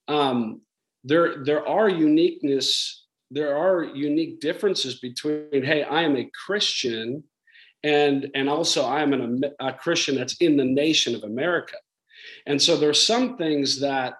um, 0.08 0.62
there 1.06 1.44
there 1.46 1.66
are 1.66 1.88
uniqueness 1.88 3.04
there 3.32 3.56
are 3.56 3.84
unique 3.84 4.40
differences 4.42 5.00
between 5.00 5.64
hey 5.64 5.84
i 5.84 6.02
am 6.02 6.18
a 6.18 6.30
christian 6.46 7.24
and 7.84 8.28
and 8.36 8.50
also 8.50 8.84
i 8.84 9.02
am 9.02 9.14
an, 9.14 9.44
a 9.60 9.72
christian 9.72 10.16
that's 10.16 10.36
in 10.38 10.58
the 10.58 10.66
nation 10.66 11.16
of 11.16 11.24
america 11.24 11.78
and 12.48 12.62
so 12.62 12.76
there's 12.76 13.06
some 13.06 13.38
things 13.38 13.80
that 13.80 14.16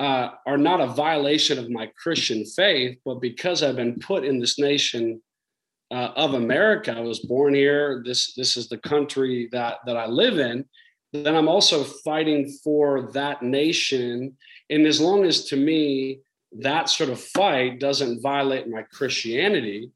uh, 0.00 0.30
are 0.46 0.58
not 0.58 0.80
a 0.80 0.86
violation 0.86 1.58
of 1.58 1.70
my 1.70 1.86
christian 2.02 2.44
faith 2.44 2.98
but 3.04 3.20
because 3.20 3.62
i've 3.62 3.76
been 3.76 3.98
put 4.00 4.24
in 4.24 4.40
this 4.40 4.58
nation 4.58 5.20
uh, 5.92 6.10
of 6.16 6.34
america 6.34 6.92
i 6.96 7.00
was 7.00 7.20
born 7.20 7.54
here 7.54 8.02
this 8.04 8.34
this 8.34 8.56
is 8.56 8.68
the 8.68 8.78
country 8.78 9.48
that 9.52 9.78
that 9.86 9.96
i 9.96 10.06
live 10.06 10.38
in 10.38 10.64
then 11.12 11.36
i'm 11.36 11.48
also 11.48 11.84
fighting 11.84 12.48
for 12.62 13.10
that 13.12 13.42
nation. 13.42 14.36
And 14.68 14.86
as 14.86 15.00
long 15.00 15.24
as 15.24 15.44
to 15.46 15.56
me 15.56 16.20
that 16.58 16.88
sort 16.88 17.10
of 17.10 17.20
fight 17.20 17.78
doesn't 17.78 18.22
violate 18.22 18.68
my 18.68 18.82
Christianity, 18.82 19.90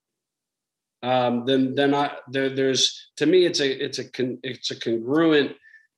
um, 1.02 1.44
then 1.46 1.75
then 1.75 1.94
I 1.94 2.16
there, 2.28 2.49
there's 2.49 3.11
to 3.16 3.26
me 3.26 3.44
it's 3.44 3.61
a 3.61 3.84
it's 3.84 3.99
a 3.99 4.11
con, 4.11 4.38
it's 4.42 4.70
a 4.70 4.80
congruent 4.80 5.52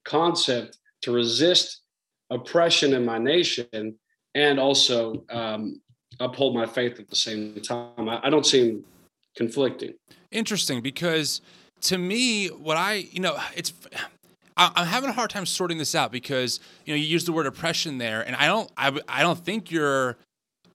concept 0.05 0.79
to 1.03 1.13
resist 1.13 1.83
oppression 2.31 2.93
in 2.93 3.05
my 3.05 3.19
nation 3.19 3.95
and 4.35 4.59
also 4.59 5.25
um, 5.31 5.81
uphold 6.21 6.55
my 6.55 6.67
faith 6.67 6.99
at 6.99 7.09
the 7.09 7.17
same 7.17 7.61
time. 7.61 8.09
I, 8.09 8.21
I 8.25 8.31
don't 8.31 8.47
seem 8.47 8.85
conflicting. 9.37 9.95
Interesting, 10.31 10.81
because 10.81 11.41
to 11.83 11.99
me, 11.99 12.49
what 12.49 12.77
I 12.77 13.07
you 13.11 13.21
know 13.21 13.39
it's 13.55 13.73
I'm 14.57 14.87
having 14.87 15.11
a 15.11 15.13
hard 15.13 15.31
time 15.31 15.45
sorting 15.45 15.79
this 15.79 15.95
out 15.95 16.11
because 16.11 16.61
you 16.85 16.95
know 16.95 16.99
you 16.99 17.05
use 17.05 17.25
the 17.25 17.33
word 17.33 17.47
oppression 17.47 17.99
there, 17.99 18.23
and 18.23 18.35
I 18.37 18.47
don't 18.47 18.71
I, 18.77 18.99
I 19.09 19.23
don't 19.23 19.39
think 19.39 19.71
you're 19.71 20.17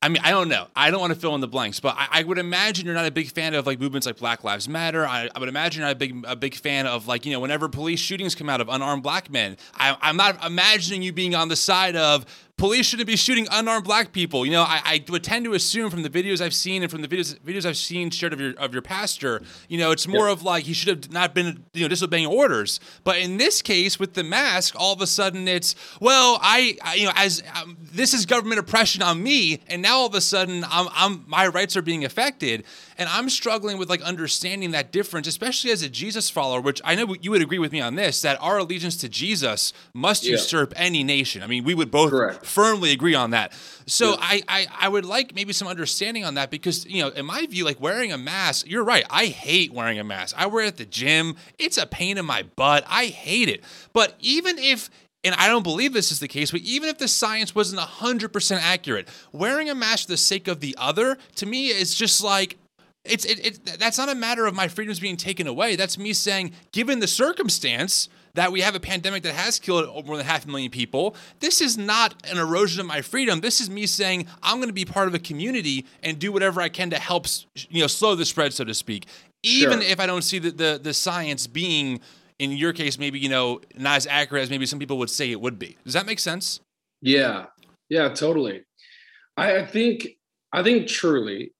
I 0.03 0.09
mean, 0.09 0.21
I 0.23 0.31
don't 0.31 0.47
know. 0.47 0.65
I 0.75 0.89
don't 0.89 0.99
want 0.99 1.13
to 1.13 1.19
fill 1.19 1.35
in 1.35 1.41
the 1.41 1.47
blanks, 1.47 1.79
but 1.79 1.95
I, 1.95 2.07
I, 2.11 2.23
would 2.23 2.39
imagine 2.39 2.87
you're 2.87 2.95
not 2.95 3.05
a 3.05 3.11
big 3.11 3.29
fan 3.29 3.53
of 3.53 3.67
like 3.67 3.79
movements 3.79 4.07
like 4.07 4.17
Black 4.17 4.43
Lives 4.43 4.67
Matter. 4.67 5.05
I, 5.05 5.29
I, 5.35 5.39
would 5.39 5.47
imagine 5.47 5.81
you're 5.81 5.87
not 5.89 5.95
a 5.95 5.99
big 5.99 6.25
a 6.27 6.35
big 6.35 6.55
fan 6.55 6.87
of 6.87 7.07
like 7.07 7.23
you 7.23 7.31
know 7.31 7.39
whenever 7.39 7.69
police 7.69 7.99
shootings 7.99 8.33
come 8.33 8.49
out 8.49 8.61
of 8.61 8.69
unarmed 8.69 9.03
black 9.03 9.29
men. 9.29 9.57
I, 9.75 9.95
I'm 10.01 10.17
not 10.17 10.43
imagining 10.43 11.03
you 11.03 11.13
being 11.13 11.35
on 11.35 11.49
the 11.49 11.55
side 11.55 11.95
of 11.95 12.25
police 12.61 12.85
shouldn't 12.85 13.07
be 13.07 13.15
shooting 13.15 13.47
unarmed 13.51 13.83
black 13.83 14.11
people. 14.11 14.45
You 14.45 14.51
know, 14.51 14.61
I, 14.61 14.81
I, 14.85 15.03
would 15.09 15.23
tend 15.23 15.45
to 15.45 15.53
assume 15.53 15.89
from 15.89 16.03
the 16.03 16.11
videos 16.11 16.41
I've 16.41 16.53
seen 16.53 16.83
and 16.83 16.91
from 16.91 17.01
the 17.01 17.07
videos 17.07 17.39
videos 17.39 17.65
I've 17.65 17.75
seen 17.75 18.11
shared 18.11 18.33
of 18.33 18.39
your 18.39 18.53
of 18.59 18.71
your 18.71 18.83
pastor, 18.83 19.41
you 19.67 19.79
know, 19.79 19.89
it's 19.89 20.07
more 20.07 20.27
of 20.27 20.43
like 20.43 20.65
he 20.65 20.73
should 20.73 20.89
have 20.89 21.11
not 21.11 21.33
been 21.33 21.65
you 21.73 21.81
know 21.81 21.87
disobeying 21.87 22.27
orders. 22.27 22.79
But 23.03 23.17
in 23.17 23.37
this 23.37 23.63
case, 23.63 23.99
with 23.99 24.13
the 24.13 24.23
mask, 24.23 24.75
all 24.77 24.93
of 24.93 25.01
a 25.01 25.07
sudden 25.07 25.47
it's 25.47 25.73
well, 25.99 26.37
I, 26.39 26.77
I 26.83 26.93
you 26.93 27.05
know 27.05 27.13
as 27.15 27.41
um, 27.59 27.77
this 27.81 28.13
is 28.13 28.27
government 28.27 28.59
oppression 28.59 29.01
on 29.01 29.23
me, 29.23 29.61
and 29.67 29.81
now 29.81 29.97
all 29.97 30.05
of 30.05 30.13
a 30.13 30.21
sudden 30.21 30.63
I'm, 30.69 30.87
I'm 30.93 31.25
my 31.27 31.47
rights 31.47 31.75
are 31.75 31.81
being 31.81 32.05
affected. 32.05 32.63
And 33.01 33.09
I'm 33.09 33.31
struggling 33.31 33.79
with 33.79 33.89
like 33.89 34.03
understanding 34.03 34.71
that 34.71 34.91
difference, 34.91 35.25
especially 35.25 35.71
as 35.71 35.81
a 35.81 35.89
Jesus 35.89 36.29
follower, 36.29 36.61
which 36.61 36.79
I 36.85 36.93
know 36.93 37.15
you 37.19 37.31
would 37.31 37.41
agree 37.41 37.57
with 37.57 37.71
me 37.71 37.81
on 37.81 37.95
this, 37.95 38.21
that 38.21 38.39
our 38.39 38.59
allegiance 38.59 38.95
to 38.97 39.09
Jesus 39.09 39.73
must 39.95 40.23
yeah. 40.23 40.33
usurp 40.33 40.71
any 40.75 41.03
nation. 41.03 41.41
I 41.41 41.47
mean, 41.47 41.63
we 41.63 41.73
would 41.73 41.89
both 41.89 42.11
Correct. 42.11 42.45
Firmly 42.51 42.91
agree 42.91 43.15
on 43.15 43.31
that. 43.31 43.53
So 43.87 44.11
yeah. 44.11 44.17
I, 44.19 44.41
I 44.47 44.67
I 44.81 44.89
would 44.89 45.05
like 45.05 45.33
maybe 45.33 45.53
some 45.53 45.67
understanding 45.67 46.25
on 46.25 46.35
that 46.35 46.51
because 46.51 46.85
you 46.85 47.01
know 47.01 47.09
in 47.09 47.25
my 47.25 47.45
view 47.47 47.65
like 47.65 47.79
wearing 47.79 48.11
a 48.11 48.17
mask 48.17 48.67
you're 48.69 48.83
right 48.83 49.05
I 49.09 49.25
hate 49.25 49.73
wearing 49.73 49.99
a 49.99 50.03
mask 50.03 50.35
I 50.37 50.45
wear 50.45 50.63
it 50.63 50.67
at 50.67 50.77
the 50.77 50.85
gym 50.85 51.35
it's 51.57 51.77
a 51.77 51.85
pain 51.85 52.17
in 52.17 52.25
my 52.25 52.43
butt 52.55 52.85
I 52.87 53.05
hate 53.05 53.49
it 53.49 53.63
but 53.93 54.15
even 54.19 54.57
if 54.59 54.89
and 55.23 55.35
I 55.35 55.47
don't 55.47 55.63
believe 55.63 55.93
this 55.93 56.11
is 56.11 56.19
the 56.19 56.27
case, 56.27 56.49
but 56.49 56.61
even 56.61 56.89
if 56.89 56.97
the 56.97 57.07
science 57.07 57.53
wasn't 57.53 57.79
100% 57.79 58.59
accurate, 58.59 59.07
wearing 59.31 59.69
a 59.69 59.75
mask 59.75 60.05
for 60.05 60.13
the 60.13 60.17
sake 60.17 60.47
of 60.47 60.61
the 60.61 60.75
other, 60.79 61.15
to 61.35 61.45
me, 61.45 61.67
is 61.67 61.93
just 61.93 62.23
like, 62.23 62.57
it's 63.03 63.25
it, 63.25 63.45
it, 63.45 63.79
that's 63.79 63.99
not 63.99 64.09
a 64.09 64.15
matter 64.15 64.47
of 64.47 64.55
my 64.55 64.67
freedoms 64.67 64.99
being 64.99 65.17
taken 65.17 65.45
away. 65.45 65.75
That's 65.75 65.97
me 65.97 66.13
saying, 66.13 66.53
given 66.71 66.99
the 66.99 67.07
circumstance 67.07 68.09
that 68.33 68.51
we 68.51 68.61
have 68.61 68.75
a 68.75 68.79
pandemic 68.79 69.23
that 69.23 69.33
has 69.33 69.59
killed 69.59 70.05
more 70.05 70.17
than 70.17 70.25
half 70.25 70.45
a 70.45 70.47
million 70.47 70.71
people, 70.71 71.15
this 71.39 71.61
is 71.61 71.77
not 71.77 72.15
an 72.29 72.37
erosion 72.37 72.81
of 72.81 72.85
my 72.85 73.01
freedom. 73.01 73.41
This 73.41 73.59
is 73.59 73.69
me 73.69 73.85
saying 73.85 74.27
I'm 74.41 74.57
going 74.57 74.69
to 74.69 74.73
be 74.73 74.85
part 74.85 75.07
of 75.07 75.13
a 75.13 75.19
community 75.19 75.85
and 76.03 76.19
do 76.19 76.31
whatever 76.31 76.61
I 76.61 76.69
can 76.69 76.89
to 76.91 76.99
help, 76.99 77.27
you 77.69 77.81
know, 77.81 77.87
slow 77.87 78.15
the 78.15 78.25
spread, 78.25 78.53
so 78.53 78.63
to 78.63 78.73
speak. 78.73 79.07
Even 79.43 79.81
sure. 79.81 79.89
if 79.89 79.99
I 79.99 80.05
don't 80.05 80.21
see 80.21 80.37
the, 80.39 80.51
the 80.51 80.79
the 80.81 80.93
science 80.93 81.47
being 81.47 81.99
in 82.41 82.51
your 82.51 82.73
case, 82.73 82.97
maybe, 82.97 83.19
you 83.19 83.29
know, 83.29 83.61
not 83.77 83.97
as 83.97 84.07
accurate 84.07 84.41
as 84.41 84.49
maybe 84.49 84.65
some 84.65 84.79
people 84.79 84.97
would 84.97 85.11
say 85.11 85.31
it 85.31 85.39
would 85.39 85.59
be. 85.59 85.77
Does 85.83 85.93
that 85.93 86.07
make 86.07 86.17
sense? 86.17 86.59
Yeah. 86.99 87.45
Yeah, 87.87 88.09
totally. 88.09 88.63
I, 89.37 89.57
I 89.57 89.65
think, 89.65 90.07
I 90.51 90.63
think 90.63 90.87
truly, 90.87 91.53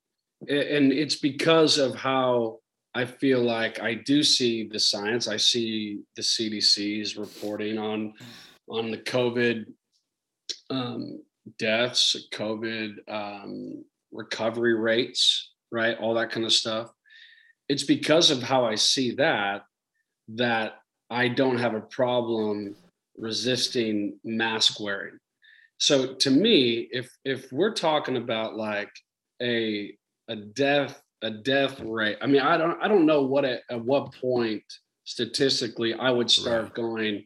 and 0.49 0.91
it's 0.91 1.17
because 1.17 1.77
of 1.77 1.93
how 1.93 2.60
I 2.93 3.05
feel 3.05 3.41
like 3.41 3.79
I 3.81 3.93
do 3.93 4.21
see 4.21 4.67
the 4.67 4.79
science. 4.79 5.27
I 5.27 5.37
see 5.37 6.01
the 6.15 6.21
CDC's 6.21 7.17
reporting 7.17 7.77
on 7.77 8.13
on 8.69 8.91
the 8.91 8.97
COVID 8.97 9.65
um, 10.69 11.21
deaths, 11.57 12.27
COVID 12.33 12.95
um, 13.07 13.83
recovery 14.11 14.75
rates, 14.75 15.51
right? 15.71 15.97
All 15.97 16.13
that 16.15 16.31
kind 16.31 16.45
of 16.45 16.53
stuff. 16.53 16.91
It's 17.69 17.83
because 17.83 18.31
of 18.31 18.43
how 18.43 18.65
I 18.65 18.75
see 18.75 19.15
that 19.15 19.63
that 20.35 20.79
I 21.09 21.27
don't 21.27 21.57
have 21.57 21.75
a 21.75 21.81
problem 21.81 22.75
resisting 23.17 24.19
mask 24.23 24.79
wearing. 24.79 25.17
So 25.77 26.13
to 26.15 26.29
me, 26.29 26.89
if 26.91 27.09
if 27.23 27.51
we're 27.51 27.73
talking 27.73 28.17
about 28.17 28.55
like 28.55 28.91
a 29.41 29.95
a 30.27 30.35
death 30.35 31.01
a 31.21 31.29
death 31.29 31.79
rate, 31.81 32.17
I 32.21 32.27
mean, 32.27 32.41
I 32.41 32.57
don't 32.57 32.81
I 32.81 32.87
don't 32.87 33.05
know 33.05 33.23
what 33.23 33.45
at, 33.45 33.61
at 33.69 33.83
what 33.83 34.13
point 34.13 34.63
statistically 35.03 35.93
I 35.93 36.11
would 36.11 36.29
start 36.29 36.63
right. 36.63 36.73
going, 36.73 37.25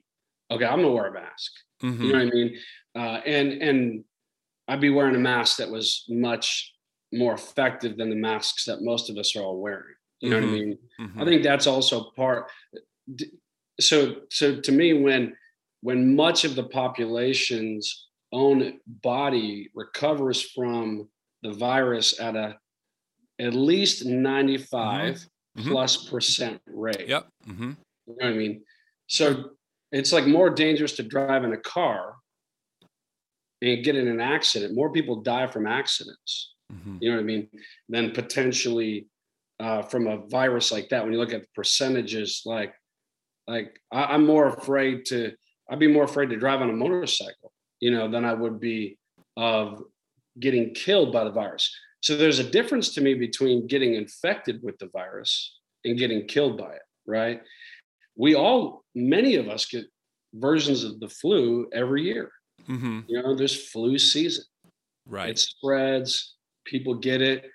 okay, 0.51 0.65
I'm 0.65 0.81
gonna 0.81 0.91
wear 0.91 1.07
a 1.07 1.13
mask. 1.13 1.51
Mm-hmm. 1.83 2.03
You 2.03 2.13
know 2.13 2.19
what 2.19 2.27
I 2.27 2.31
mean? 2.31 2.57
Uh, 2.95 3.21
and 3.25 3.61
and 3.61 4.03
I'd 4.67 4.81
be 4.81 4.89
wearing 4.89 5.15
a 5.15 5.19
mask 5.19 5.57
that 5.57 5.69
was 5.69 6.05
much 6.09 6.73
more 7.13 7.33
effective 7.33 7.97
than 7.97 8.09
the 8.09 8.15
masks 8.15 8.65
that 8.65 8.81
most 8.81 9.09
of 9.09 9.17
us 9.17 9.35
are 9.35 9.41
all 9.41 9.59
wearing. 9.59 9.95
You 10.21 10.29
know 10.29 10.37
mm-hmm. 10.37 10.45
what 10.45 10.55
I 10.55 10.59
mm-hmm. 10.59 10.69
mean? 10.69 10.77
Mm-hmm. 11.01 11.21
I 11.21 11.25
think 11.25 11.43
that's 11.43 11.67
also 11.67 12.11
part 12.15 12.47
so 13.79 14.15
so 14.29 14.59
to 14.59 14.71
me 14.71 14.93
when 14.93 15.35
when 15.81 16.15
much 16.15 16.45
of 16.45 16.55
the 16.55 16.63
population's 16.63 18.07
own 18.31 18.79
body 19.03 19.69
recovers 19.75 20.41
from 20.41 21.07
the 21.43 21.53
virus 21.53 22.19
at 22.19 22.35
a 22.35 22.57
at 23.39 23.53
least 23.53 24.05
95 24.05 25.15
mm-hmm. 25.15 25.59
mm-hmm. 25.59 25.71
plus 25.71 26.09
percent 26.09 26.61
rate 26.67 27.07
yep 27.07 27.27
mm-hmm. 27.47 27.71
you 28.07 28.15
know 28.19 28.25
what 28.25 28.27
i 28.27 28.33
mean 28.33 28.61
so 29.07 29.51
it's 29.91 30.11
like 30.11 30.25
more 30.25 30.49
dangerous 30.49 30.93
to 30.93 31.03
drive 31.03 31.43
in 31.43 31.53
a 31.53 31.57
car 31.57 32.15
and 33.61 33.83
get 33.83 33.95
in 33.95 34.07
an 34.07 34.21
accident 34.21 34.75
more 34.75 34.91
people 34.91 35.21
die 35.21 35.47
from 35.47 35.67
accidents 35.67 36.53
mm-hmm. 36.71 36.97
you 37.01 37.09
know 37.09 37.15
what 37.15 37.21
i 37.21 37.25
mean 37.25 37.47
than 37.89 38.11
potentially 38.11 39.07
uh, 39.57 39.81
from 39.81 40.07
a 40.07 40.17
virus 40.27 40.69
like 40.69 40.89
that 40.89 41.01
when 41.01 41.13
you 41.13 41.19
look 41.19 41.33
at 41.33 41.41
the 41.41 41.47
percentages 41.55 42.41
like 42.45 42.73
like 43.47 43.79
I, 43.91 44.15
am 44.15 44.25
more 44.25 44.47
afraid 44.47 45.05
to 45.05 45.31
I'd 45.69 45.79
be 45.79 45.91
more 45.91 46.03
afraid 46.03 46.29
to 46.29 46.37
drive 46.37 46.61
on 46.61 46.69
a 46.69 46.73
motorcycle, 46.73 47.51
you 47.79 47.91
know, 47.91 48.09
than 48.09 48.25
I 48.25 48.33
would 48.33 48.59
be 48.59 48.97
of 49.37 49.81
getting 50.39 50.73
killed 50.73 51.11
by 51.11 51.23
the 51.23 51.31
virus. 51.31 51.75
So 52.05 52.15
there's 52.15 52.37
a 52.37 52.43
difference 52.43 52.93
to 52.93 53.01
me 53.01 53.15
between 53.15 53.65
getting 53.65 53.95
infected 53.95 54.61
with 54.61 54.77
the 54.77 54.89
virus 54.93 55.57
and 55.85 55.97
getting 55.97 56.27
killed 56.27 56.55
by 56.55 56.73
it, 56.73 56.83
right? 57.07 57.41
We 58.15 58.35
all, 58.35 58.83
many 58.93 59.37
of 59.37 59.49
us 59.49 59.65
get 59.65 59.85
versions 60.35 60.83
of 60.83 60.99
the 60.99 61.09
flu 61.09 61.67
every 61.73 62.03
year. 62.03 62.31
Mm-hmm. 62.69 62.99
You 63.07 63.23
know, 63.23 63.35
there's 63.35 63.69
flu 63.71 63.97
season. 63.97 64.45
Right. 65.07 65.29
It 65.29 65.39
spreads, 65.39 66.35
people 66.63 66.93
get 66.93 67.23
it, 67.23 67.45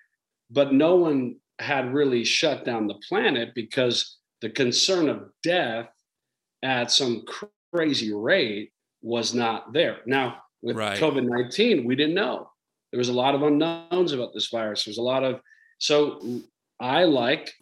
but 0.50 0.72
no 0.72 0.96
one 0.96 1.36
had 1.60 1.94
really 1.94 2.24
shut 2.24 2.64
down 2.64 2.88
the 2.88 3.00
planet 3.08 3.50
because 3.54 4.16
the 4.40 4.50
concern 4.50 5.08
of 5.08 5.28
death 5.44 5.90
at 6.64 6.90
some 6.90 7.22
crazy 7.72 8.12
rate 8.12 8.72
was 9.00 9.32
not 9.32 9.72
there. 9.72 9.98
Now, 10.06 10.38
with 10.60 10.74
right. 10.74 10.98
COVID 10.98 11.24
19, 11.24 11.84
we 11.84 11.94
didn't 11.94 12.16
know. 12.16 12.50
There 12.92 12.98
was 12.98 13.09
a 13.09 13.14
lot 13.14 13.35
of 13.35 13.42
unknowns 13.42 14.12
about 14.12 14.35
this 14.35 14.48
virus. 14.48 14.85
There's 14.85 14.98
a 14.98 15.03
lot 15.03 15.22
of, 15.22 15.40
so 15.79 16.40
I 16.81 17.05
like 17.05 17.53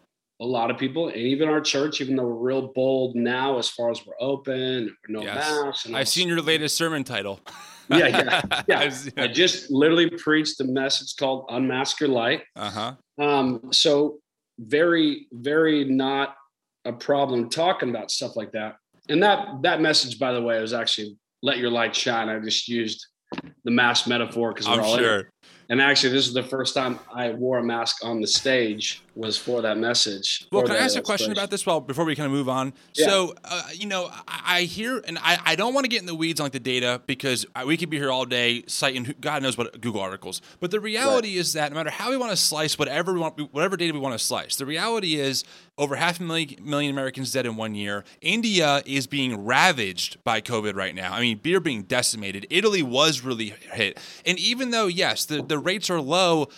a 0.41 0.47
lot 0.47 0.71
of 0.71 0.79
people, 0.79 1.09
and 1.09 1.17
even 1.17 1.49
our 1.49 1.61
church, 1.61 2.01
even 2.01 2.17
though 2.17 2.27
we're 2.27 2.49
real 2.49 2.73
bold 2.73 3.17
now 3.17 3.59
as 3.59 3.69
far 3.69 3.91
as 3.91 4.07
we're 4.07 4.15
open, 4.21 4.95
no 5.09 5.23
yes. 5.23 5.35
masks. 5.35 5.91
I've 5.93 6.09
seen 6.09 6.29
your 6.29 6.41
latest 6.41 6.77
sermon 6.77 7.05
title. 7.05 7.41
yeah, 7.91 8.07
yeah, 8.07 8.63
yeah. 8.69 8.91
I 9.17 9.27
just 9.27 9.71
literally 9.71 10.11
preached 10.11 10.61
a 10.61 10.65
message 10.65 11.17
called 11.17 11.47
"Unmask 11.49 11.99
Your 12.01 12.11
Light." 12.11 12.43
Uh 12.55 12.71
huh. 12.71 12.95
Um, 13.23 13.73
so 13.73 14.19
very, 14.59 15.27
very 15.33 15.85
not 15.85 16.37
a 16.85 16.93
problem 16.93 17.51
talking 17.51 17.91
about 17.91 18.11
stuff 18.11 18.37
like 18.37 18.53
that. 18.53 18.77
And 19.09 19.23
that 19.23 19.63
that 19.63 19.81
message, 19.81 20.19
by 20.19 20.33
the 20.33 20.43
way, 20.43 20.61
was 20.61 20.73
actually 20.73 21.19
"Let 21.43 21.59
Your 21.59 21.71
Light 21.71 21.97
Shine." 21.97 22.29
I 22.29 22.39
just 22.39 22.69
used 22.69 23.07
the 23.65 23.71
mask 23.71 24.07
metaphor 24.07 24.53
because 24.53 24.67
we're 24.67 24.75
I'm 24.75 24.81
all 24.81 24.97
sure. 24.97 25.31
And 25.71 25.83
actually, 25.83 26.15
this 26.15 26.27
is 26.27 26.33
the 26.33 26.43
first 26.43 26.75
time 26.75 26.99
I 27.13 27.31
wore 27.33 27.59
a 27.59 27.63
mask 27.63 28.05
on 28.05 28.21
the 28.21 28.27
stage 28.27 29.03
was 29.19 29.37
for 29.37 29.63
that 29.63 29.77
message. 29.77 30.47
Well, 30.53 30.63
can 30.63 30.77
I 30.77 30.79
ask 30.79 30.97
a 30.97 31.03
question 31.03 31.33
about 31.33 31.51
this? 31.51 31.67
Well, 31.67 31.81
before 31.81 32.05
we 32.05 32.15
kind 32.15 32.27
of 32.27 32.33
move 32.33 32.49
on. 32.49 32.73
Yeah. 32.95 33.09
So, 33.09 33.35
uh, 33.45 33.63
you 33.75 33.87
know, 33.87 34.09
I, 34.29 34.59
I, 34.59 34.63
hear, 34.63 35.03
and 35.07 35.19
I, 35.19 35.39
I 35.45 35.57
don't 35.57 35.75
want 35.75 35.85
to 35.85 35.89
get 35.89 36.01
in 36.01 36.07
the 36.07 36.15
weeds 36.15 36.41
on 36.41 36.49
like 36.49 36.53
the 36.53 36.61
data 36.61 37.03
because 37.07 37.45
we 37.67 37.77
could 37.77 37.91
be 37.91 37.99
here 37.99 38.11
all 38.11 38.25
day 38.25 38.63
citing 38.69 39.15
God 39.21 39.43
knows 39.43 39.59
what 39.59 39.81
Google 39.81 40.01
articles. 40.01 40.41
But 40.61 40.71
the 40.71 40.81
reality 40.81 41.29
right. 41.29 41.41
is 41.41 41.53
that 41.55 41.73
no 41.73 41.77
matter 41.77 41.91
how 41.91 42.11
we 42.11 42.17
want 42.17 42.31
to 42.31 42.37
slice 42.37 42.79
whatever 42.79 43.13
we 43.13 43.19
want, 43.19 43.53
whatever 43.53 43.77
data 43.77 43.93
we 43.93 43.99
want 43.99 44.17
to 44.19 44.25
slice, 44.25 44.57
the 44.57 44.67
reality 44.67 45.17
is 45.17 45.45
over 45.77 45.97
half 45.97 46.21
a 46.21 46.23
million, 46.23 46.57
million 46.63 46.93
Americans 46.93 47.33
dead 47.33 47.45
in 47.45 47.57
one 47.57 47.75
year. 47.75 48.05
India 48.21 48.83
is 48.87 49.07
being 49.07 49.45
ravaged 49.45 50.23
by 50.25 50.41
COVID 50.41 50.75
right 50.75 50.95
now. 50.95 51.13
I 51.13 51.21
mean, 51.21 51.39
beer 51.39 51.61
being 51.61 51.83
decimated. 51.83 52.47
Italy 52.51 52.83
was 52.83 53.23
really 53.23 53.55
hit, 53.73 53.99
and 54.25 54.39
even 54.39 54.71
though 54.71 54.87
yes, 54.87 55.25
the 55.25 55.43
the 55.43 55.59
rates 55.59 55.91
are 55.91 56.01
low 56.01 56.49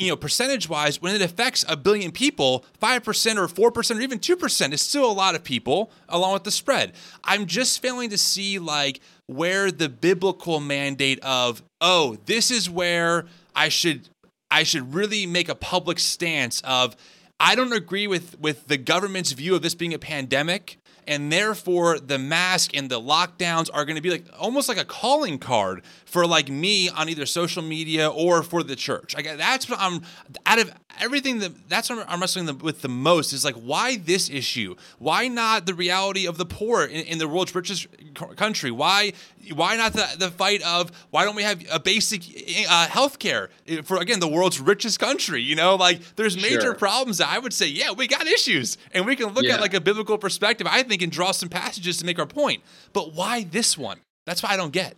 you 0.00 0.08
know, 0.08 0.16
percentage 0.16 0.66
wise, 0.68 1.00
when 1.02 1.14
it 1.14 1.20
affects 1.20 1.62
a 1.68 1.76
billion 1.76 2.10
people, 2.10 2.64
5% 2.80 3.36
or 3.36 3.70
4% 3.70 3.96
or 3.96 4.00
even 4.00 4.18
2% 4.18 4.72
is 4.72 4.80
still 4.80 5.10
a 5.10 5.12
lot 5.12 5.34
of 5.34 5.44
people 5.44 5.92
along 6.08 6.32
with 6.32 6.44
the 6.44 6.50
spread. 6.50 6.94
I'm 7.22 7.44
just 7.44 7.82
failing 7.82 8.08
to 8.10 8.18
see 8.18 8.58
like 8.58 9.00
where 9.26 9.70
the 9.70 9.90
biblical 9.90 10.58
mandate 10.58 11.20
of, 11.20 11.62
oh, 11.82 12.16
this 12.24 12.50
is 12.50 12.70
where 12.70 13.26
I 13.54 13.68
should 13.68 14.08
I 14.52 14.64
should 14.64 14.94
really 14.94 15.26
make 15.26 15.48
a 15.48 15.54
public 15.54 16.00
stance 16.00 16.60
of 16.62 16.96
I 17.38 17.54
don't 17.54 17.72
agree 17.72 18.06
with 18.06 18.40
with 18.40 18.66
the 18.66 18.78
government's 18.78 19.32
view 19.32 19.54
of 19.54 19.62
this 19.62 19.74
being 19.74 19.94
a 19.94 19.98
pandemic 19.98 20.78
and 21.10 21.32
therefore 21.32 21.98
the 21.98 22.18
mask 22.18 22.70
and 22.76 22.88
the 22.88 23.00
lockdowns 23.00 23.68
are 23.74 23.84
going 23.84 23.96
to 23.96 24.00
be 24.00 24.10
like 24.10 24.24
almost 24.38 24.68
like 24.68 24.78
a 24.78 24.84
calling 24.84 25.38
card 25.38 25.82
for 26.04 26.24
like 26.24 26.48
me 26.48 26.88
on 26.88 27.08
either 27.08 27.26
social 27.26 27.62
media 27.62 28.08
or 28.08 28.44
for 28.44 28.62
the 28.62 28.76
church. 28.76 29.16
Like 29.16 29.26
that's 29.36 29.68
what 29.68 29.80
I'm 29.80 30.02
out 30.46 30.60
of 30.60 30.72
everything 31.00 31.40
that 31.40 31.68
that's 31.68 31.90
what 31.90 32.04
I'm 32.08 32.20
wrestling 32.20 32.58
with 32.58 32.82
the 32.82 32.88
most 32.88 33.32
is 33.32 33.44
like 33.44 33.56
why 33.56 33.96
this 33.96 34.30
issue? 34.30 34.76
Why 34.98 35.26
not 35.26 35.66
the 35.66 35.74
reality 35.74 36.26
of 36.26 36.38
the 36.38 36.46
poor 36.46 36.84
in, 36.84 37.04
in 37.06 37.18
the 37.18 37.26
world's 37.26 37.54
richest 37.56 37.88
country? 38.36 38.70
Why 38.70 39.12
why 39.54 39.76
not 39.76 39.94
the, 39.94 40.06
the 40.16 40.30
fight 40.30 40.62
of 40.62 40.92
why 41.10 41.24
don't 41.24 41.34
we 41.34 41.42
have 41.42 41.64
a 41.72 41.80
basic 41.80 42.22
uh, 42.68 42.86
health 42.86 43.18
care 43.18 43.50
for 43.82 43.96
again 43.98 44.20
the 44.20 44.28
world's 44.28 44.60
richest 44.60 45.00
country? 45.00 45.42
You 45.42 45.56
know, 45.56 45.74
like 45.74 46.00
there's 46.14 46.36
major 46.36 46.60
sure. 46.60 46.74
problems 46.74 47.18
that 47.18 47.28
I 47.28 47.38
would 47.38 47.52
say, 47.52 47.66
yeah, 47.66 47.92
we 47.92 48.06
got 48.06 48.26
issues, 48.26 48.78
and 48.92 49.06
we 49.06 49.16
can 49.16 49.28
look 49.28 49.44
yeah. 49.44 49.54
at 49.54 49.60
like 49.60 49.74
a 49.74 49.80
biblical 49.80 50.18
perspective. 50.18 50.66
I 50.70 50.82
think 50.82 50.99
and 51.02 51.10
draw 51.10 51.32
some 51.32 51.48
passages 51.48 51.96
to 51.98 52.06
make 52.06 52.18
our 52.18 52.26
point. 52.26 52.62
But 52.92 53.14
why 53.14 53.44
this 53.44 53.76
one? 53.76 54.00
That's 54.26 54.42
why 54.42 54.50
I 54.50 54.56
don't 54.56 54.72
get. 54.72 54.96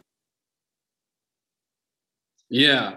Yeah, 2.51 2.97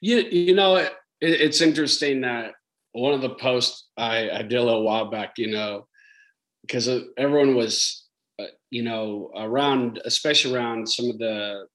you 0.00 0.18
you 0.18 0.54
know 0.54 0.76
it, 0.76 0.92
it's 1.20 1.60
interesting 1.60 2.20
that 2.20 2.52
one 2.92 3.14
of 3.14 3.22
the 3.22 3.34
posts 3.36 3.88
I, 3.96 4.30
I 4.30 4.42
did 4.42 4.54
a 4.54 4.62
little 4.62 4.84
while 4.84 5.10
back, 5.10 5.34
you 5.36 5.50
know, 5.50 5.86
because 6.62 6.88
everyone 7.16 7.54
was, 7.54 8.04
uh, 8.38 8.44
you 8.70 8.82
know, 8.82 9.30
around, 9.36 10.00
especially 10.04 10.54
around 10.54 10.88
some 10.88 11.10
of 11.10 11.18
the 11.18 11.66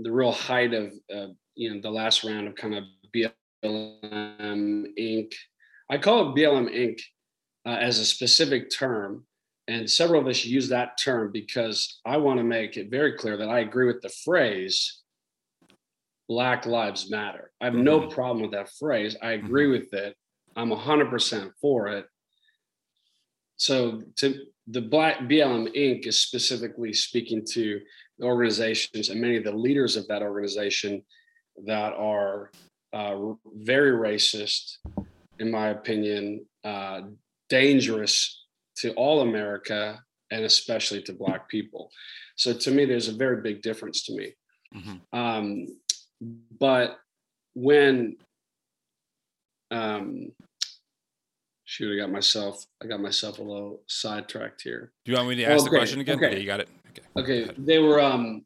the 0.00 0.12
real 0.12 0.32
height 0.32 0.74
of 0.74 0.92
uh, 1.14 1.26
you 1.54 1.74
know 1.74 1.80
the 1.80 1.90
last 1.90 2.24
round 2.24 2.46
of 2.46 2.54
kind 2.54 2.74
of 2.74 2.84
BLM 3.14 4.84
Inc. 4.98 5.32
I 5.90 5.98
call 5.98 6.30
it 6.30 6.36
BLM 6.36 6.74
Inc. 6.74 7.00
Uh, 7.66 7.76
as 7.76 7.98
a 7.98 8.04
specific 8.04 8.70
term, 8.70 9.26
and 9.68 9.88
several 9.88 10.20
of 10.20 10.26
us 10.26 10.46
use 10.46 10.70
that 10.70 10.98
term 10.98 11.30
because 11.30 12.00
I 12.06 12.16
want 12.16 12.38
to 12.38 12.44
make 12.44 12.78
it 12.78 12.90
very 12.90 13.12
clear 13.12 13.36
that 13.36 13.50
I 13.50 13.60
agree 13.60 13.86
with 13.86 14.00
the 14.00 14.08
phrase 14.24 15.02
Black 16.26 16.64
Lives 16.64 17.10
Matter. 17.10 17.52
I 17.60 17.66
have 17.66 17.74
no 17.74 18.00
mm-hmm. 18.00 18.10
problem 18.10 18.42
with 18.42 18.52
that 18.52 18.70
phrase. 18.78 19.14
I 19.22 19.32
agree 19.32 19.64
mm-hmm. 19.64 19.72
with 19.72 19.92
it. 19.92 20.16
I'm 20.56 20.70
100% 20.70 21.52
for 21.60 21.88
it. 21.88 22.06
So 23.56 24.02
to 24.16 24.46
the 24.66 24.80
Black 24.80 25.20
BLM 25.20 25.74
Inc. 25.76 26.06
is 26.06 26.20
specifically 26.20 26.92
speaking 26.92 27.44
to 27.52 27.80
the 28.18 28.26
organizations 28.26 29.10
and 29.10 29.20
many 29.20 29.36
of 29.36 29.44
the 29.44 29.52
leaders 29.52 29.96
of 29.96 30.08
that 30.08 30.22
organization 30.22 31.02
that 31.66 31.92
are 31.92 32.50
uh, 32.92 33.16
very 33.54 33.92
racist, 33.92 34.78
in 35.38 35.50
my 35.50 35.68
opinion, 35.68 36.46
uh, 36.64 37.02
dangerous 37.48 38.46
to 38.80 38.92
all 38.94 39.20
America 39.20 40.02
and 40.30 40.44
especially 40.44 41.02
to 41.02 41.12
Black 41.12 41.48
people. 41.48 41.90
So 42.36 42.52
to 42.52 42.70
me, 42.70 42.84
there's 42.84 43.08
a 43.08 43.12
very 43.12 43.40
big 43.42 43.62
difference 43.62 44.04
to 44.04 44.14
me. 44.14 44.34
Mm-hmm. 44.74 45.18
Um, 45.18 45.66
but 46.58 46.98
when 47.54 48.16
um, 49.70 50.32
shoot, 51.64 51.94
I 51.94 52.00
got 52.00 52.10
myself 52.10 52.64
I 52.82 52.86
got 52.86 53.00
myself 53.00 53.38
a 53.38 53.42
little 53.42 53.82
sidetracked 53.86 54.62
here. 54.62 54.92
Do 55.04 55.12
you 55.12 55.18
want 55.18 55.28
me 55.28 55.36
to 55.36 55.44
ask 55.44 55.62
okay. 55.62 55.70
the 55.70 55.76
question 55.76 56.00
again? 56.00 56.16
Okay, 56.16 56.40
you 56.40 56.46
got 56.46 56.60
it. 56.60 56.68
Okay. 56.90 57.02
Okay. 57.44 57.54
They 57.58 57.78
were 57.78 58.00
um 58.00 58.44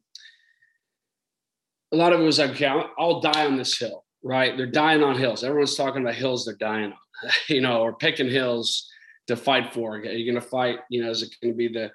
a 1.91 1.95
lot 1.95 2.11
of 2.11 2.19
it 2.19 2.23
was 2.23 2.39
like, 2.39 2.51
okay, 2.51 2.71
I'll 2.97 3.21
die 3.21 3.45
on 3.45 3.55
this 3.55 3.77
hill, 3.77 4.03
right? 4.23 4.57
They're 4.57 4.65
dying 4.65 5.03
on 5.03 5.17
hills. 5.17 5.43
Everyone's 5.43 5.75
talking 5.75 6.01
about 6.01 6.15
hills 6.15 6.45
they're 6.45 6.55
dying 6.55 6.91
on, 6.91 7.29
you 7.47 7.61
know, 7.61 7.81
or 7.81 7.93
picking 7.93 8.29
hills 8.29 8.89
to 9.27 9.35
fight 9.35 9.73
for. 9.73 9.95
Are 9.95 10.05
you 10.05 10.31
going 10.31 10.41
to 10.41 10.47
fight? 10.47 10.79
You 10.89 11.03
know, 11.03 11.11
is 11.11 11.23
it 11.23 11.35
going 11.41 11.53
to 11.53 11.57
be 11.57 11.67
the 11.67 11.91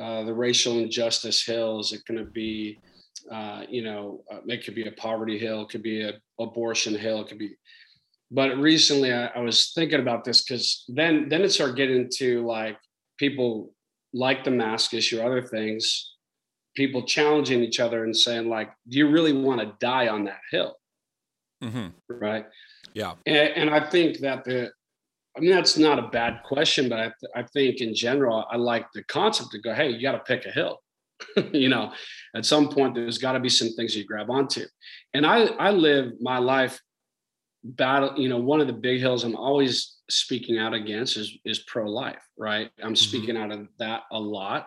uh, 0.00 0.24
the 0.24 0.34
racial 0.34 0.78
injustice 0.78 1.44
hill? 1.44 1.80
Is 1.80 1.92
it 1.92 2.04
going 2.06 2.18
to 2.18 2.30
be, 2.30 2.78
uh, 3.32 3.62
you 3.68 3.82
know, 3.82 4.22
uh, 4.32 4.38
it 4.46 4.64
could 4.64 4.74
be 4.74 4.86
a 4.86 4.92
poverty 4.92 5.38
hill, 5.38 5.62
it 5.62 5.70
could 5.70 5.82
be 5.82 6.02
a 6.02 6.12
abortion 6.38 6.94
hill, 6.94 7.22
it 7.22 7.28
could 7.28 7.38
be. 7.38 7.56
But 8.30 8.58
recently, 8.58 9.12
I, 9.12 9.26
I 9.26 9.40
was 9.40 9.72
thinking 9.74 10.00
about 10.00 10.24
this 10.24 10.42
because 10.42 10.84
then 10.88 11.28
then 11.28 11.42
it 11.42 11.50
started 11.50 11.76
getting 11.76 12.08
to 12.16 12.46
like 12.46 12.78
people 13.18 13.72
like 14.12 14.44
the 14.44 14.50
mask 14.50 14.94
issue, 14.94 15.20
other 15.20 15.42
things, 15.42 16.14
people 16.76 17.02
challenging 17.02 17.62
each 17.62 17.80
other 17.80 18.04
and 18.04 18.16
saying 18.16 18.48
like, 18.48 18.70
"Do 18.88 18.98
you 18.98 19.10
really 19.10 19.32
want 19.32 19.60
to 19.60 19.74
die 19.80 20.08
on 20.08 20.24
that 20.24 20.40
hill?" 20.50 20.76
Mm-hmm. 21.62 21.88
Right. 22.08 22.46
Yeah. 22.94 23.14
And, 23.26 23.48
and 23.56 23.70
I 23.70 23.88
think 23.88 24.18
that 24.18 24.44
the 24.44 24.70
I 25.38 25.40
mean, 25.40 25.52
that's 25.52 25.78
not 25.78 26.00
a 26.00 26.08
bad 26.08 26.42
question, 26.42 26.88
but 26.88 26.98
I, 26.98 27.04
th- 27.04 27.32
I 27.36 27.42
think 27.44 27.80
in 27.80 27.94
general, 27.94 28.44
I 28.50 28.56
like 28.56 28.86
the 28.92 29.04
concept 29.04 29.52
to 29.52 29.60
go, 29.60 29.72
hey, 29.72 29.90
you 29.90 30.02
got 30.02 30.12
to 30.12 30.18
pick 30.18 30.46
a 30.46 30.50
hill. 30.50 30.80
you 31.52 31.68
know, 31.68 31.92
at 32.34 32.44
some 32.44 32.68
point, 32.68 32.96
there's 32.96 33.18
got 33.18 33.32
to 33.32 33.40
be 33.40 33.48
some 33.48 33.72
things 33.74 33.96
you 33.96 34.04
grab 34.04 34.30
onto. 34.30 34.64
And 35.14 35.24
I, 35.24 35.44
I 35.44 35.70
live 35.70 36.14
my 36.20 36.38
life 36.38 36.80
battle. 37.62 38.18
You 38.18 38.28
know, 38.28 38.38
one 38.38 38.60
of 38.60 38.66
the 38.66 38.72
big 38.72 38.98
hills 38.98 39.22
I'm 39.22 39.36
always 39.36 39.98
speaking 40.10 40.58
out 40.58 40.74
against 40.74 41.16
is, 41.16 41.38
is 41.44 41.60
pro 41.60 41.88
life, 41.88 42.22
right? 42.36 42.70
I'm 42.82 42.88
mm-hmm. 42.88 42.94
speaking 42.96 43.36
out 43.36 43.52
of 43.52 43.68
that 43.78 44.02
a 44.10 44.18
lot. 44.18 44.66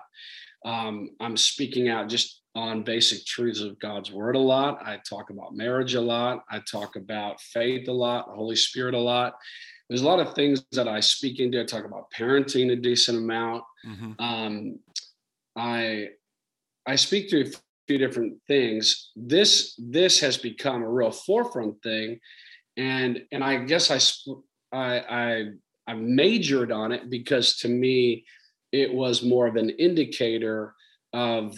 Um, 0.64 1.10
I'm 1.20 1.36
speaking 1.36 1.90
out 1.90 2.08
just 2.08 2.44
on 2.56 2.84
basic 2.84 3.26
truths 3.26 3.60
of 3.60 3.78
God's 3.80 4.12
word 4.12 4.38
a 4.38 4.40
lot. 4.40 4.82
I 4.86 5.00
talk 5.10 5.32
about 5.32 5.54
marriage 5.54 5.96
a 5.96 6.02
lot. 6.02 6.44
I 6.50 6.60
talk 6.60 6.96
about 6.96 7.42
faith 7.42 7.90
a 7.90 7.94
lot, 7.94 8.28
the 8.28 8.36
Holy 8.36 8.56
Spirit 8.56 8.94
a 8.94 9.00
lot 9.00 9.34
there's 9.92 10.04
a 10.04 10.08
lot 10.08 10.22
of 10.22 10.34
things 10.34 10.64
that 10.72 10.88
I 10.88 11.02
speak 11.02 11.42
into. 11.42 11.60
I 11.60 11.66
talk 11.66 11.84
about 11.84 12.10
parenting 12.18 12.72
a 12.72 12.78
decent 12.78 13.18
amount. 13.18 13.66
Mm-hmm. 13.86 14.24
Um, 14.24 14.80
I 15.58 16.12
I 16.88 16.96
speak 16.96 17.30
to 17.32 17.42
a 17.42 17.52
few 17.90 17.98
different 17.98 18.38
things. 18.48 19.12
This 19.18 19.78
this 19.78 20.22
has 20.22 20.38
become 20.38 20.82
a 20.82 20.90
real 20.90 21.12
forefront 21.12 21.84
thing, 21.84 22.22
and 22.78 23.22
and 23.34 23.44
I 23.44 23.66
guess 23.66 23.92
I 23.92 24.00
I 24.72 25.00
I, 25.00 25.46
I 25.88 25.94
majored 25.96 26.72
on 26.72 26.94
it 26.94 27.10
because 27.10 27.58
to 27.58 27.68
me 27.68 28.24
it 28.72 28.94
was 28.94 29.24
more 29.24 29.46
of 29.46 29.58
an 29.58 29.72
indicator 29.72 30.74
of 31.12 31.54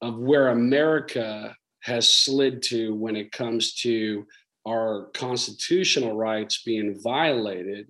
of 0.00 0.16
where 0.16 0.48
America 0.48 1.54
has 1.80 2.08
slid 2.08 2.62
to 2.62 2.94
when 2.94 3.14
it 3.14 3.30
comes 3.30 3.74
to 3.82 4.24
our 4.68 5.08
constitutional 5.14 6.16
rights 6.16 6.62
being 6.62 7.00
violated. 7.02 7.88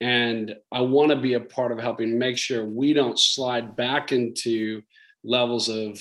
And 0.00 0.54
I 0.72 0.80
want 0.80 1.10
to 1.10 1.16
be 1.16 1.34
a 1.34 1.40
part 1.40 1.72
of 1.72 1.80
helping 1.80 2.18
make 2.18 2.38
sure 2.38 2.64
we 2.64 2.92
don't 2.92 3.18
slide 3.18 3.76
back 3.76 4.12
into 4.12 4.82
levels 5.24 5.68
of 5.68 6.00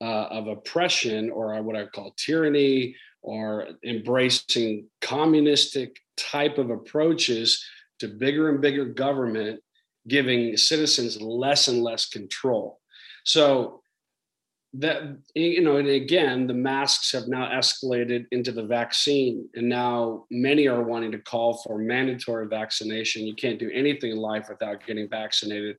uh, 0.00 0.28
of 0.30 0.48
oppression 0.48 1.30
or 1.30 1.62
what 1.62 1.76
I 1.76 1.86
call 1.86 2.14
tyranny 2.16 2.96
or 3.22 3.68
embracing 3.84 4.86
communistic 5.00 5.96
type 6.16 6.58
of 6.58 6.70
approaches 6.70 7.64
to 8.00 8.08
bigger 8.08 8.50
and 8.50 8.60
bigger 8.60 8.84
government, 8.84 9.60
giving 10.08 10.56
citizens 10.56 11.20
less 11.20 11.68
and 11.68 11.82
less 11.82 12.06
control. 12.06 12.80
So 13.24 13.82
that 14.76 15.02
you 15.34 15.60
know 15.60 15.76
and 15.76 15.86
again 15.86 16.46
the 16.46 16.54
masks 16.54 17.12
have 17.12 17.28
now 17.28 17.48
escalated 17.50 18.26
into 18.32 18.50
the 18.50 18.64
vaccine 18.64 19.48
and 19.54 19.68
now 19.68 20.24
many 20.30 20.66
are 20.66 20.82
wanting 20.82 21.12
to 21.12 21.18
call 21.18 21.62
for 21.62 21.78
mandatory 21.78 22.46
vaccination 22.48 23.26
you 23.26 23.34
can't 23.34 23.60
do 23.60 23.70
anything 23.72 24.10
in 24.10 24.16
life 24.16 24.48
without 24.48 24.84
getting 24.84 25.08
vaccinated 25.08 25.76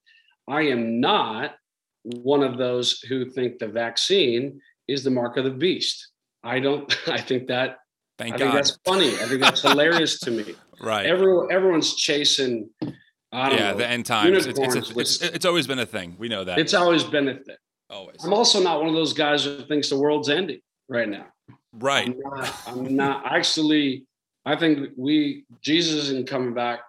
i 0.48 0.62
am 0.62 1.00
not 1.02 1.56
one 2.04 2.42
of 2.42 2.58
those 2.58 3.02
who 3.10 3.30
think 3.30 3.60
the 3.60 3.68
vaccine 3.68 4.60
is 4.88 5.04
the 5.04 5.12
mark 5.12 5.36
of 5.36 5.44
the 5.44 5.52
beast 5.52 6.12
i 6.44 6.58
don't 6.58 6.98
i 7.08 7.20
think 7.20 7.48
that 7.48 7.80
Thank 8.18 8.36
I 8.36 8.38
God. 8.38 8.44
think 8.46 8.54
that's 8.54 8.80
funny. 8.86 9.10
I 9.10 9.28
think 9.28 9.42
that's 9.42 9.62
hilarious 9.62 10.20
to 10.22 10.32
me. 10.32 10.56
Right. 10.82 11.06
Everyone, 11.06 11.48
everyone's 11.54 11.96
chasing. 11.96 12.70
yeah, 12.82 12.92
know, 13.32 13.78
the 13.78 13.88
end 13.88 14.06
times. 14.06 14.46
It's, 14.46 14.60
it's, 14.60 14.92
it's, 14.92 15.22
it's, 15.22 15.46
always 15.46 15.68
been 15.68 15.80
a 15.80 15.86
thing. 15.86 16.18
We 16.20 16.28
know 16.28 16.44
that. 16.44 16.60
It's 16.60 16.74
always 16.74 17.06
been 17.06 17.30
a 17.30 17.36
thing. 17.36 17.56
Always. 17.90 18.24
I'm 18.24 18.34
also 18.34 18.62
not 18.62 18.80
one 18.80 18.90
of 18.90 18.96
those 18.96 19.14
guys 19.14 19.46
who 19.46 19.64
thinks 19.66 19.90
the 19.90 20.00
world's 20.00 20.30
ending 20.30 20.60
right 20.90 21.08
now. 21.08 21.28
Right. 21.74 22.08
I'm 22.08 22.20
not, 22.20 22.62
I'm 22.68 22.96
not 22.96 23.24
actually. 23.26 24.06
I 24.46 24.56
think 24.56 24.92
we 24.96 25.46
Jesus 25.62 26.06
isn't 26.06 26.28
coming 26.28 26.54
back 26.54 26.82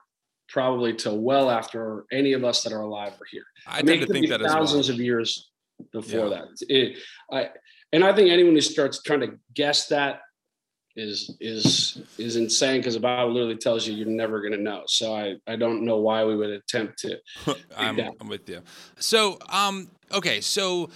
probably 0.48 0.94
till 0.94 1.18
well 1.18 1.50
after 1.50 2.04
any 2.12 2.32
of 2.32 2.44
us 2.44 2.62
that 2.62 2.72
are 2.72 2.82
alive 2.82 3.12
are 3.14 3.26
here. 3.30 3.44
I, 3.66 3.78
I 3.78 3.82
mean, 3.82 3.98
tend 3.98 4.06
to 4.06 4.12
think 4.12 4.28
that 4.28 4.40
thousands 4.40 4.88
well. 4.88 4.96
of 4.96 5.00
years 5.00 5.50
before 5.92 6.28
yeah. 6.28 6.36
that. 6.36 6.48
It, 6.68 6.98
I, 7.32 7.50
and 7.92 8.04
I 8.04 8.14
think 8.14 8.30
anyone 8.30 8.54
who 8.54 8.60
starts 8.60 9.02
trying 9.02 9.20
to 9.20 9.38
guess 9.54 9.88
that 9.88 10.20
is 10.96 11.36
is 11.40 12.02
is 12.18 12.36
insane 12.36 12.80
because 12.80 12.94
the 12.94 13.00
Bible 13.00 13.32
literally 13.32 13.56
tells 13.56 13.86
you 13.86 13.94
you're 13.94 14.06
never 14.06 14.40
going 14.40 14.52
to 14.52 14.58
know. 14.58 14.82
So 14.86 15.14
I 15.14 15.36
I 15.46 15.56
don't 15.56 15.84
know 15.84 15.98
why 15.98 16.24
we 16.24 16.36
would 16.36 16.50
attempt 16.50 16.98
to. 17.00 17.18
I'm, 17.76 18.00
I'm, 18.20 18.28
with 18.28 18.48
you. 18.48 18.62
So 18.98 19.38
um 19.50 19.90
okay 20.12 20.40
so. 20.40 20.90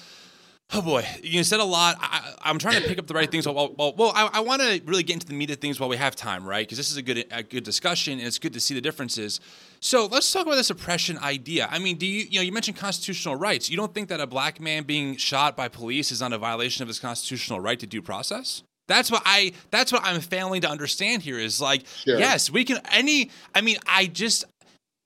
Oh 0.73 0.81
boy, 0.81 1.05
you 1.21 1.43
said 1.43 1.59
a 1.59 1.65
lot. 1.65 1.97
I, 2.01 2.49
am 2.49 2.61
trying 2.61 2.81
to 2.81 2.87
pick 2.87 2.97
up 2.97 3.09
the 3.09 3.15
right 3.15 3.29
things. 3.29 3.45
Well, 3.45 3.75
well, 3.77 3.93
well 3.97 4.13
I, 4.15 4.31
I 4.35 4.39
want 4.39 4.63
to 4.63 4.81
really 4.85 5.03
get 5.03 5.15
into 5.15 5.27
the 5.27 5.35
meat 5.35 5.51
of 5.51 5.57
things 5.57 5.81
while 5.81 5.89
we 5.89 5.97
have 5.97 6.15
time, 6.15 6.47
right? 6.47 6.65
Because 6.65 6.79
this 6.79 6.93
is 6.93 6.97
a 6.97 7.03
good, 7.03 7.27
a 7.33 7.43
good 7.43 7.65
discussion, 7.65 8.21
and 8.21 8.23
it's 8.23 8.39
good 8.39 8.53
to 8.53 8.61
see 8.61 8.75
the 8.75 8.81
differences. 8.81 9.41
So 9.81 10.07
let's 10.07 10.31
talk 10.31 10.47
about 10.47 10.55
this 10.55 10.71
oppression 10.71 11.19
idea. 11.19 11.67
I 11.73 11.81
mean, 11.81 11.97
do 11.97 12.07
you, 12.07 12.25
you 12.31 12.39
know, 12.39 12.43
you 12.43 12.53
mentioned 12.53 12.77
constitutional 12.77 13.35
rights. 13.35 13.69
You 13.69 13.77
don't 13.77 13.93
think 13.93 14.11
that 14.11 14.21
a 14.21 14.29
black 14.29 14.61
man 14.61 14.85
being 14.85 15.17
shot 15.17 15.57
by 15.57 15.67
police 15.67 16.13
is 16.13 16.21
not 16.21 16.33
a 16.33 16.39
violation 16.39 16.85
of 16.85 16.89
his 16.89 17.01
constitutional 17.01 17.59
right 17.59 17.81
to 17.81 17.87
due 17.89 18.01
process? 18.01 18.63
That's 18.90 19.09
what 19.09 19.22
I 19.24 19.53
that's 19.70 19.92
what 19.92 20.03
I'm 20.05 20.20
failing 20.20 20.62
to 20.62 20.68
understand 20.68 21.22
here 21.22 21.38
is 21.38 21.61
like 21.61 21.87
sure. 21.87 22.18
yes, 22.18 22.50
we 22.50 22.64
can 22.64 22.81
any 22.90 23.31
I 23.55 23.61
mean 23.61 23.76
I 23.87 24.07
just 24.07 24.44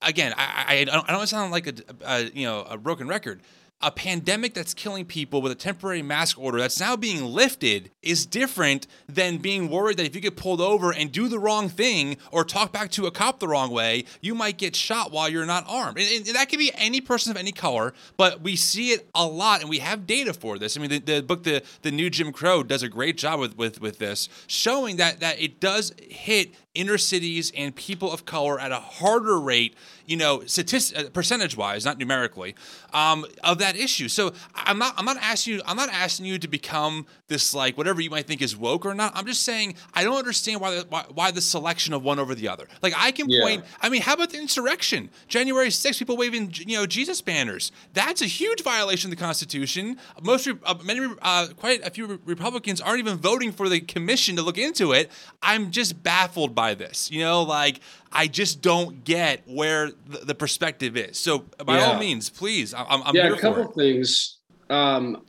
again 0.00 0.32
I 0.38 0.64
I, 0.66 0.74
I 0.78 0.84
don't, 0.84 1.10
I 1.10 1.12
don't 1.12 1.26
sound 1.26 1.52
like 1.52 1.66
a, 1.66 1.74
a 2.02 2.22
you 2.32 2.46
know 2.46 2.62
a 2.62 2.78
broken 2.78 3.08
record 3.08 3.42
a 3.84 3.90
pandemic 3.90 4.54
that's 4.54 4.72
killing 4.72 5.04
people 5.04 5.42
with 5.42 5.52
a 5.52 5.54
temporary 5.54 6.02
mask 6.02 6.38
order 6.38 6.58
that's 6.58 6.80
now 6.80 6.96
being 6.96 7.22
lifted 7.22 7.90
is 8.02 8.24
different 8.24 8.86
than 9.08 9.36
being 9.36 9.68
worried 9.68 9.98
that 9.98 10.06
if 10.06 10.14
you 10.14 10.20
get 10.20 10.36
pulled 10.36 10.60
over 10.60 10.92
and 10.92 11.12
do 11.12 11.28
the 11.28 11.38
wrong 11.38 11.68
thing 11.68 12.16
or 12.32 12.44
talk 12.44 12.72
back 12.72 12.90
to 12.90 13.06
a 13.06 13.10
cop 13.10 13.40
the 13.40 13.48
wrong 13.48 13.70
way, 13.70 14.04
you 14.22 14.34
might 14.34 14.56
get 14.56 14.74
shot 14.74 15.12
while 15.12 15.28
you're 15.28 15.44
not 15.44 15.64
armed. 15.68 15.98
And, 15.98 16.26
and 16.26 16.36
that 16.36 16.48
could 16.48 16.58
be 16.58 16.72
any 16.76 17.02
person 17.02 17.30
of 17.30 17.36
any 17.36 17.52
color, 17.52 17.92
but 18.16 18.40
we 18.40 18.56
see 18.56 18.90
it 18.92 19.06
a 19.14 19.26
lot 19.26 19.60
and 19.60 19.68
we 19.68 19.78
have 19.80 20.06
data 20.06 20.32
for 20.32 20.58
this. 20.58 20.76
I 20.76 20.80
mean, 20.80 20.90
the, 20.90 20.98
the 20.98 21.22
book, 21.22 21.42
the, 21.44 21.62
the 21.82 21.90
New 21.90 22.08
Jim 22.08 22.32
Crow, 22.32 22.62
does 22.62 22.82
a 22.82 22.88
great 22.88 23.18
job 23.18 23.38
with, 23.38 23.56
with, 23.58 23.80
with 23.82 23.98
this, 23.98 24.30
showing 24.46 24.96
that, 24.96 25.20
that 25.20 25.40
it 25.40 25.60
does 25.60 25.92
hit 26.00 26.54
inner 26.74 26.98
cities 26.98 27.52
and 27.56 27.74
people 27.74 28.12
of 28.12 28.24
color 28.24 28.58
at 28.58 28.72
a 28.72 28.80
harder 28.80 29.38
rate, 29.38 29.74
you 30.06 30.16
know, 30.16 30.42
statistic, 30.46 30.98
uh, 30.98 31.10
percentage 31.10 31.56
wise, 31.56 31.84
not 31.84 31.98
numerically, 31.98 32.54
um, 32.92 33.24
of 33.44 33.58
that 33.58 33.76
issue. 33.76 34.08
So 34.08 34.32
I'm 34.54 34.78
not 34.78 34.94
I'm 34.96 35.04
not 35.04 35.16
asking 35.18 35.54
you 35.54 35.62
I'm 35.66 35.76
not 35.76 35.88
asking 35.90 36.26
you 36.26 36.38
to 36.38 36.48
become 36.48 37.06
this 37.28 37.54
like 37.54 37.78
whatever 37.78 38.00
you 38.00 38.10
might 38.10 38.26
think 38.26 38.42
is 38.42 38.56
woke 38.56 38.84
or 38.84 38.94
not. 38.94 39.12
I'm 39.14 39.26
just 39.26 39.42
saying 39.42 39.74
I 39.94 40.02
don't 40.04 40.16
understand 40.16 40.60
why 40.60 40.74
the, 40.74 40.86
why, 40.88 41.04
why 41.14 41.30
the 41.30 41.40
selection 41.40 41.94
of 41.94 42.02
one 42.02 42.18
over 42.18 42.34
the 42.34 42.48
other. 42.48 42.66
Like 42.82 42.94
I 42.96 43.12
can 43.12 43.28
yeah. 43.28 43.42
point. 43.42 43.64
I 43.80 43.88
mean, 43.88 44.02
how 44.02 44.14
about 44.14 44.30
the 44.30 44.38
insurrection, 44.38 45.10
January 45.28 45.68
6th, 45.68 45.98
people 45.98 46.16
waving 46.16 46.52
you 46.54 46.76
know 46.76 46.86
Jesus 46.86 47.20
banners? 47.20 47.70
That's 47.92 48.20
a 48.20 48.26
huge 48.26 48.62
violation 48.62 49.10
of 49.10 49.16
the 49.16 49.22
Constitution. 49.22 49.96
Most 50.22 50.48
uh, 50.48 50.74
many 50.84 51.14
uh, 51.22 51.48
quite 51.56 51.86
a 51.86 51.90
few 51.90 52.20
Republicans 52.24 52.80
aren't 52.80 52.98
even 52.98 53.16
voting 53.16 53.52
for 53.52 53.68
the 53.68 53.80
commission 53.80 54.36
to 54.36 54.42
look 54.42 54.58
into 54.58 54.92
it. 54.92 55.10
I'm 55.40 55.70
just 55.70 56.02
baffled 56.02 56.54
by 56.54 56.63
this. 56.72 57.10
You 57.10 57.20
know, 57.20 57.42
like 57.42 57.80
I 58.10 58.26
just 58.28 58.62
don't 58.62 59.04
get 59.04 59.42
where 59.46 59.90
the, 60.06 60.18
the 60.24 60.34
perspective 60.34 60.96
is. 60.96 61.18
So 61.18 61.40
by 61.64 61.76
yeah. 61.76 61.84
all 61.84 61.98
means, 61.98 62.30
please, 62.30 62.72
I'm, 62.72 63.02
I'm 63.02 63.14
yeah. 63.14 63.28
a 63.28 63.38
couple 63.38 63.70
things. 63.72 64.38
Um, 64.70 65.24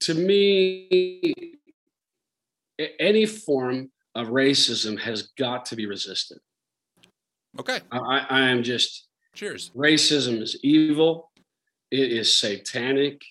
to 0.00 0.14
me, 0.14 1.32
any 2.98 3.24
form 3.24 3.90
of 4.14 4.28
racism 4.28 4.98
has 4.98 5.30
got 5.38 5.64
to 5.66 5.76
be 5.76 5.86
resisted. 5.86 6.38
Okay. 7.58 7.80
I, 7.90 8.26
I 8.28 8.40
am 8.50 8.62
just. 8.62 9.06
Cheers. 9.34 9.70
Racism 9.76 10.42
is 10.42 10.58
evil. 10.62 11.30
It 11.90 12.10
is 12.12 12.36
satanic. 12.36 13.22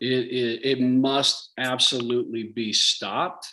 It, 0.00 0.06
it, 0.06 0.60
it 0.64 0.80
must 0.80 1.52
absolutely 1.58 2.44
be 2.54 2.72
stopped 2.72 3.46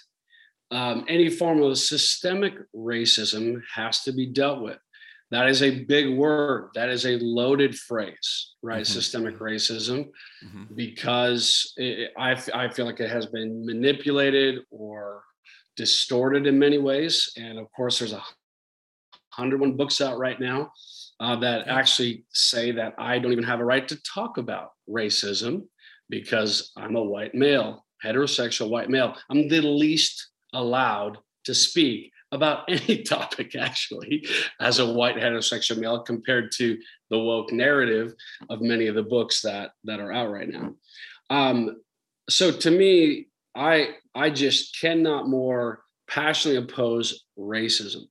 um, 0.71 1.05
any 1.07 1.29
form 1.29 1.61
of 1.61 1.77
systemic 1.77 2.53
racism 2.75 3.61
has 3.73 4.03
to 4.03 4.11
be 4.11 4.27
dealt 4.27 4.61
with. 4.61 4.77
That 5.31 5.47
is 5.47 5.61
a 5.61 5.83
big 5.85 6.09
word. 6.17 6.69
That 6.73 6.89
is 6.89 7.05
a 7.05 7.17
loaded 7.17 7.77
phrase, 7.77 8.53
right? 8.63 8.83
Mm-hmm. 8.83 8.93
Systemic 8.93 9.37
racism, 9.37 10.09
mm-hmm. 10.43 10.63
because 10.75 11.73
it, 11.77 12.11
I, 12.17 12.31
I 12.53 12.69
feel 12.69 12.85
like 12.85 12.99
it 12.99 13.11
has 13.11 13.27
been 13.27 13.63
manipulated 13.65 14.63
or 14.71 15.23
distorted 15.75 16.47
in 16.47 16.57
many 16.57 16.79
ways. 16.79 17.31
And 17.37 17.59
of 17.59 17.71
course, 17.71 17.99
there's 17.99 18.13
a 18.13 18.23
101 19.35 19.77
books 19.77 20.01
out 20.01 20.17
right 20.17 20.39
now 20.39 20.71
uh, 21.19 21.35
that 21.37 21.67
actually 21.67 22.25
say 22.33 22.71
that 22.71 22.95
I 22.97 23.19
don't 23.19 23.31
even 23.31 23.43
have 23.43 23.59
a 23.59 23.65
right 23.65 23.87
to 23.87 24.01
talk 24.01 24.37
about 24.37 24.71
racism 24.89 25.67
because 26.09 26.71
I'm 26.75 26.95
a 26.95 27.03
white 27.03 27.35
male, 27.35 27.85
heterosexual 28.03 28.69
white 28.69 28.89
male. 28.89 29.15
I'm 29.29 29.47
the 29.47 29.61
least 29.61 30.29
allowed 30.53 31.17
to 31.45 31.55
speak 31.55 32.11
about 32.31 32.63
any 32.69 33.03
topic 33.03 33.55
actually 33.55 34.27
as 34.59 34.79
a 34.79 34.93
white 34.93 35.15
heterosexual 35.15 35.77
male 35.77 36.01
compared 36.01 36.51
to 36.51 36.77
the 37.09 37.17
woke 37.17 37.51
narrative 37.51 38.13
of 38.49 38.61
many 38.61 38.87
of 38.87 38.95
the 38.95 39.03
books 39.03 39.41
that 39.41 39.71
that 39.83 39.99
are 39.99 40.11
out 40.11 40.31
right 40.31 40.49
now. 40.49 40.73
Um, 41.29 41.81
so 42.29 42.51
to 42.51 42.71
me 42.71 43.27
i 43.55 43.89
i 44.13 44.29
just 44.29 44.79
cannot 44.79 45.27
more 45.27 45.81
passionately 46.09 46.61
oppose 46.61 47.25
racism. 47.37 48.03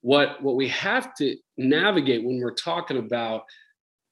What 0.00 0.42
what 0.42 0.56
we 0.56 0.68
have 0.68 1.14
to 1.16 1.36
navigate 1.56 2.24
when 2.24 2.40
we're 2.40 2.54
talking 2.54 2.98
about 2.98 3.42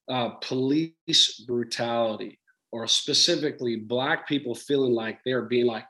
uh, 0.08 0.30
police 0.40 1.44
brutality 1.46 2.38
or 2.72 2.86
specifically 2.86 3.76
black 3.76 4.28
people 4.28 4.54
feeling 4.54 4.92
like 4.92 5.18
they're 5.24 5.42
being 5.42 5.66
like 5.66 5.84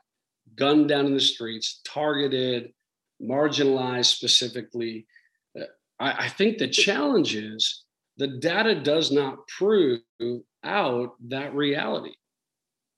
gunned 0.57 0.89
down 0.89 1.05
in 1.05 1.13
the 1.13 1.19
streets, 1.19 1.81
targeted, 1.85 2.73
marginalized 3.21 4.05
specifically. 4.05 5.07
Uh, 5.59 5.65
I, 5.99 6.25
I 6.25 6.29
think 6.29 6.57
the 6.57 6.67
challenge 6.67 7.35
is 7.35 7.83
the 8.17 8.27
data 8.27 8.75
does 8.75 9.11
not 9.11 9.47
prove 9.47 10.01
out 10.63 11.15
that 11.29 11.53
reality. 11.53 12.15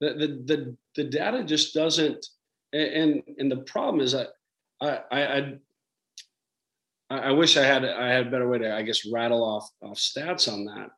The, 0.01 0.13
the, 0.13 0.27
the, 0.55 0.77
the 0.95 1.03
data 1.09 1.43
just 1.43 1.73
doesn't, 1.73 2.25
and, 2.71 3.21
and 3.37 3.51
the 3.51 3.57
problem 3.57 4.01
is 4.01 4.13
that 4.13 4.29
I, 4.81 4.99
I, 5.11 5.37
I 5.37 5.53
I 7.09 7.31
wish 7.31 7.57
I 7.57 7.63
had 7.63 7.83
I 7.83 8.09
had 8.09 8.27
a 8.27 8.29
better 8.29 8.47
way 8.47 8.59
to 8.59 8.75
I 8.75 8.83
guess 8.83 9.05
rattle 9.11 9.43
off, 9.43 9.69
off 9.81 9.97
stats 9.97 10.51
on 10.51 10.65
that. 10.65 10.91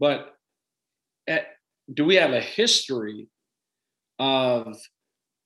But 0.00 0.34
at, 1.28 1.40
eh, 1.40 1.44
do 1.94 2.04
we 2.04 2.16
have 2.16 2.32
a 2.32 2.40
history 2.40 3.28
of 4.18 4.76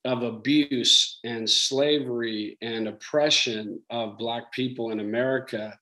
of 0.07 0.23
abuse 0.23 1.19
and 1.25 1.51
slavery 1.51 2.57
and 2.63 2.87
oppression 2.87 3.81
of 3.91 4.17
black 4.17 4.53
people 4.53 4.93
in 4.93 5.01
America 5.01 5.77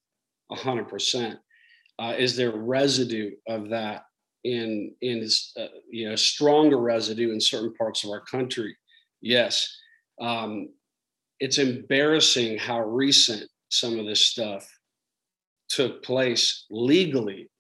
100%. 0.50 1.36
Uh, 1.98 2.14
is 2.18 2.34
there 2.34 2.50
residue 2.50 3.32
of 3.46 3.68
that 3.68 4.04
in 4.42 4.92
in 5.00 5.26
uh, 5.58 5.66
you 5.90 6.08
know 6.08 6.16
stronger 6.16 6.78
residue 6.78 7.32
in 7.32 7.40
certain 7.40 7.72
parts 7.74 8.02
of 8.02 8.10
our 8.10 8.22
country? 8.22 8.76
Yes. 9.20 9.68
Um, 10.20 10.70
it's 11.38 11.58
embarrassing 11.58 12.58
how 12.58 12.80
recent 12.80 13.48
some 13.68 13.98
of 13.98 14.06
this 14.06 14.20
stuff 14.20 14.66
took 15.68 16.02
place 16.02 16.64
legally 16.70 17.50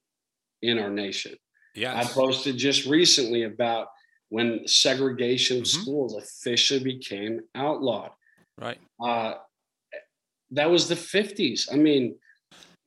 in 0.62 0.78
our 0.78 0.90
nation. 0.90 1.34
Yeah, 1.74 1.96
I 1.96 2.04
posted 2.04 2.56
just 2.56 2.86
recently 2.86 3.44
about 3.44 3.88
when 4.28 4.66
segregation 4.66 5.58
of 5.58 5.64
mm-hmm. 5.64 5.82
schools 5.82 6.16
officially 6.16 6.82
became 6.82 7.40
outlawed. 7.54 8.10
Right. 8.58 8.78
Uh, 9.02 9.34
that 10.50 10.70
was 10.70 10.88
the 10.88 10.94
50s. 10.94 11.72
I 11.72 11.76
mean, 11.76 12.16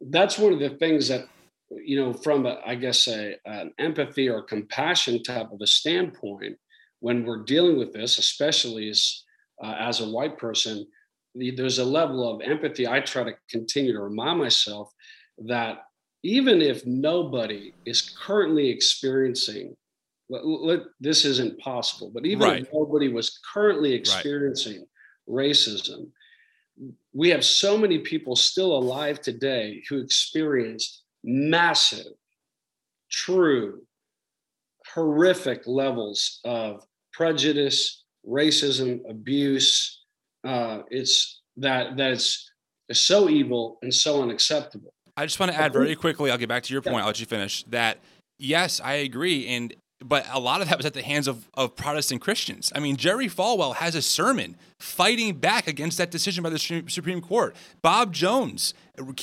that's 0.01 0.37
one 0.37 0.53
of 0.53 0.59
the 0.59 0.69
things 0.69 1.07
that, 1.09 1.25
you 1.69 2.01
know, 2.01 2.13
from 2.13 2.45
a, 2.45 2.59
I 2.65 2.75
guess 2.75 3.07
a, 3.07 3.35
an 3.45 3.73
empathy 3.77 4.29
or 4.29 4.41
compassion 4.41 5.21
type 5.23 5.51
of 5.51 5.61
a 5.61 5.67
standpoint, 5.67 6.57
when 6.99 7.25
we're 7.25 7.43
dealing 7.43 7.77
with 7.77 7.93
this, 7.93 8.17
especially 8.17 8.89
as 8.89 9.23
uh, 9.63 9.75
as 9.79 10.01
a 10.01 10.09
white 10.09 10.37
person, 10.37 10.85
there's 11.33 11.79
a 11.79 11.85
level 11.85 12.29
of 12.29 12.41
empathy 12.41 12.87
I 12.87 12.99
try 12.99 13.23
to 13.23 13.33
continue 13.49 13.93
to 13.93 14.01
remind 14.01 14.39
myself 14.39 14.91
that 15.39 15.83
even 16.23 16.61
if 16.61 16.85
nobody 16.85 17.73
is 17.85 18.01
currently 18.01 18.69
experiencing 18.69 19.75
let, 20.29 20.45
let, 20.45 20.79
this 20.99 21.25
isn't 21.25 21.59
possible. 21.59 22.11
But 22.13 22.25
even 22.25 22.47
right. 22.47 22.61
if 22.61 22.69
nobody 22.73 23.09
was 23.09 23.39
currently 23.53 23.93
experiencing 23.93 24.85
right. 25.27 25.45
racism, 25.49 26.07
we 27.13 27.29
have 27.29 27.43
so 27.43 27.77
many 27.77 27.99
people 27.99 28.35
still 28.35 28.77
alive 28.77 29.21
today 29.21 29.83
who 29.89 29.99
experienced 29.99 31.03
massive, 31.23 32.13
true, 33.09 33.81
horrific 34.93 35.63
levels 35.65 36.39
of 36.45 36.85
prejudice, 37.13 38.03
racism, 38.27 38.99
abuse. 39.09 40.03
Uh, 40.43 40.79
it's 40.89 41.41
that 41.57 41.97
that 41.97 42.11
it's, 42.11 42.51
it's 42.89 43.01
so 43.01 43.29
evil 43.29 43.79
and 43.81 43.93
so 43.93 44.21
unacceptable. 44.21 44.93
I 45.15 45.25
just 45.25 45.39
want 45.39 45.51
to 45.51 45.57
add 45.57 45.73
very 45.73 45.95
quickly. 45.95 46.29
I'll 46.29 46.37
get 46.37 46.47
back 46.47 46.63
to 46.63 46.73
your 46.73 46.81
point. 46.83 46.97
I'll 46.97 47.07
let 47.07 47.19
you 47.19 47.25
finish. 47.25 47.63
That 47.63 47.97
yes, 48.37 48.79
I 48.79 48.93
agree, 48.93 49.47
and 49.47 49.73
but 50.03 50.25
a 50.31 50.39
lot 50.39 50.61
of 50.61 50.69
that 50.69 50.77
was 50.77 50.85
at 50.85 50.93
the 50.93 51.01
hands 51.01 51.27
of, 51.27 51.47
of 51.53 51.75
Protestant 51.75 52.21
Christians. 52.21 52.71
I 52.75 52.79
mean, 52.79 52.97
Jerry 52.97 53.27
Falwell 53.27 53.75
has 53.75 53.95
a 53.95 54.01
sermon 54.01 54.55
fighting 54.79 55.35
back 55.35 55.67
against 55.67 55.97
that 55.97 56.11
decision 56.11 56.43
by 56.43 56.49
the 56.49 56.59
Supreme 56.59 57.21
Court. 57.21 57.55
Bob 57.81 58.13
Jones 58.13 58.73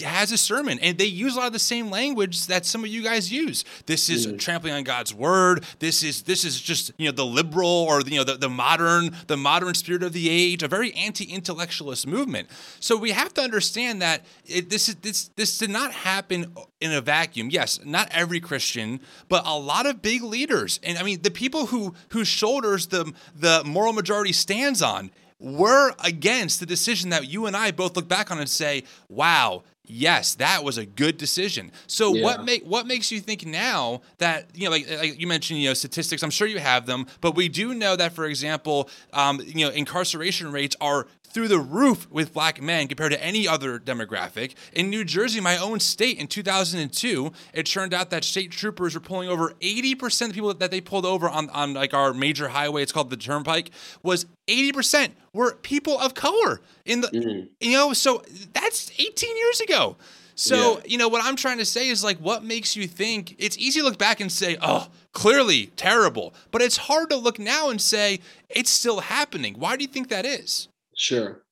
has 0.04 0.30
a 0.30 0.38
sermon, 0.38 0.78
and 0.80 0.98
they 0.98 1.04
use 1.04 1.34
a 1.34 1.38
lot 1.38 1.46
of 1.48 1.52
the 1.52 1.58
same 1.58 1.90
language 1.90 2.46
that 2.46 2.64
some 2.64 2.84
of 2.84 2.90
you 2.90 3.02
guys 3.02 3.32
use. 3.32 3.64
This 3.86 4.08
is 4.08 4.26
mm. 4.26 4.38
trampling 4.38 4.72
on 4.72 4.84
God's 4.84 5.12
word. 5.12 5.64
This 5.80 6.02
is 6.02 6.22
this 6.22 6.44
is 6.44 6.60
just 6.60 6.92
you 6.96 7.06
know 7.06 7.12
the 7.12 7.26
liberal 7.26 7.86
or 7.88 8.00
you 8.02 8.18
know 8.18 8.24
the, 8.24 8.36
the 8.36 8.48
modern 8.48 9.16
the 9.26 9.36
modern 9.36 9.74
spirit 9.74 10.02
of 10.02 10.12
the 10.12 10.28
age, 10.28 10.62
a 10.62 10.68
very 10.68 10.92
anti-intellectualist 10.94 12.06
movement. 12.06 12.48
So 12.78 12.96
we 12.96 13.10
have 13.10 13.34
to 13.34 13.42
understand 13.42 14.00
that 14.02 14.24
it, 14.46 14.70
this 14.70 14.88
is 14.88 14.96
this 14.96 15.30
this 15.36 15.58
did 15.58 15.70
not 15.70 15.92
happen 15.92 16.54
in 16.80 16.92
a 16.92 17.00
vacuum. 17.00 17.50
Yes, 17.50 17.80
not 17.84 18.08
every 18.12 18.40
Christian, 18.40 19.00
but 19.28 19.44
a 19.44 19.58
lot 19.58 19.86
of 19.86 20.02
big 20.02 20.22
leaders, 20.22 20.78
and 20.82 20.98
I 20.98 21.02
mean 21.02 21.22
the 21.22 21.32
people 21.32 21.66
who 21.66 21.94
whose 22.10 22.28
shoulders 22.28 22.86
the 22.86 23.12
the 23.34 23.62
moral 23.64 23.92
majority 23.92 24.32
stands 24.32 24.82
on 24.82 25.10
we're 25.44 25.92
against 26.02 26.58
the 26.58 26.66
decision 26.66 27.10
that 27.10 27.28
you 27.28 27.44
and 27.44 27.54
I 27.54 27.70
both 27.70 27.96
look 27.96 28.08
back 28.08 28.30
on 28.30 28.38
and 28.38 28.48
say, 28.48 28.84
wow, 29.10 29.62
yes, 29.84 30.34
that 30.36 30.64
was 30.64 30.78
a 30.78 30.86
good 30.86 31.18
decision. 31.18 31.70
So 31.86 32.14
yeah. 32.14 32.24
what 32.24 32.44
make 32.44 32.64
what 32.64 32.86
makes 32.86 33.12
you 33.12 33.20
think 33.20 33.44
now 33.44 34.00
that 34.18 34.46
you 34.54 34.64
know, 34.64 34.70
like, 34.70 34.90
like, 34.90 35.20
you 35.20 35.26
mentioned, 35.26 35.60
you 35.60 35.68
know, 35.68 35.74
statistics. 35.74 36.22
I'm 36.22 36.30
sure 36.30 36.48
you 36.48 36.60
have 36.60 36.86
them, 36.86 37.06
but 37.20 37.34
we 37.34 37.50
do 37.50 37.74
know 37.74 37.94
that, 37.94 38.14
for 38.14 38.24
example, 38.24 38.88
um, 39.12 39.38
you 39.44 39.66
know, 39.66 39.70
incarceration 39.70 40.50
rates 40.50 40.76
are 40.80 41.06
through 41.34 41.48
the 41.48 41.58
roof 41.58 42.08
with 42.10 42.32
black 42.32 42.62
men 42.62 42.86
compared 42.86 43.10
to 43.10 43.22
any 43.22 43.46
other 43.46 43.78
demographic. 43.80 44.54
In 44.72 44.88
New 44.88 45.04
Jersey, 45.04 45.40
my 45.40 45.58
own 45.58 45.80
state, 45.80 46.16
in 46.18 46.28
2002, 46.28 47.32
it 47.52 47.66
turned 47.66 47.92
out 47.92 48.10
that 48.10 48.22
state 48.22 48.52
troopers 48.52 48.94
were 48.94 49.00
pulling 49.00 49.28
over 49.28 49.52
80% 49.60 50.22
of 50.22 50.28
the 50.28 50.34
people 50.34 50.54
that 50.54 50.70
they 50.70 50.80
pulled 50.80 51.04
over 51.04 51.28
on, 51.28 51.50
on 51.50 51.74
like 51.74 51.92
our 51.92 52.14
major 52.14 52.48
highway, 52.48 52.82
it's 52.82 52.92
called 52.92 53.10
the 53.10 53.16
Turnpike, 53.16 53.70
was 54.02 54.26
80% 54.46 55.10
were 55.32 55.56
people 55.56 55.98
of 55.98 56.14
color 56.14 56.60
in 56.84 57.00
the 57.00 57.08
mm-hmm. 57.08 57.46
you 57.60 57.72
know, 57.72 57.92
so 57.92 58.22
that's 58.52 58.92
18 58.98 59.36
years 59.36 59.60
ago. 59.60 59.96
So, 60.36 60.78
yeah. 60.78 60.82
you 60.86 60.98
know, 60.98 61.08
what 61.08 61.24
I'm 61.24 61.36
trying 61.36 61.58
to 61.58 61.64
say 61.64 61.88
is 61.88 62.02
like, 62.02 62.18
what 62.18 62.44
makes 62.44 62.76
you 62.76 62.86
think 62.86 63.36
it's 63.38 63.56
easy 63.58 63.80
to 63.80 63.86
look 63.86 63.98
back 63.98 64.20
and 64.20 64.30
say, 64.30 64.56
oh, 64.60 64.88
clearly 65.12 65.66
terrible. 65.76 66.34
But 66.50 66.62
it's 66.62 66.76
hard 66.76 67.10
to 67.10 67.16
look 67.16 67.38
now 67.38 67.70
and 67.70 67.80
say, 67.80 68.20
it's 68.48 68.70
still 68.70 69.00
happening. 69.00 69.54
Why 69.58 69.76
do 69.76 69.82
you 69.82 69.88
think 69.88 70.08
that 70.08 70.26
is? 70.26 70.68
Sure. 70.96 71.42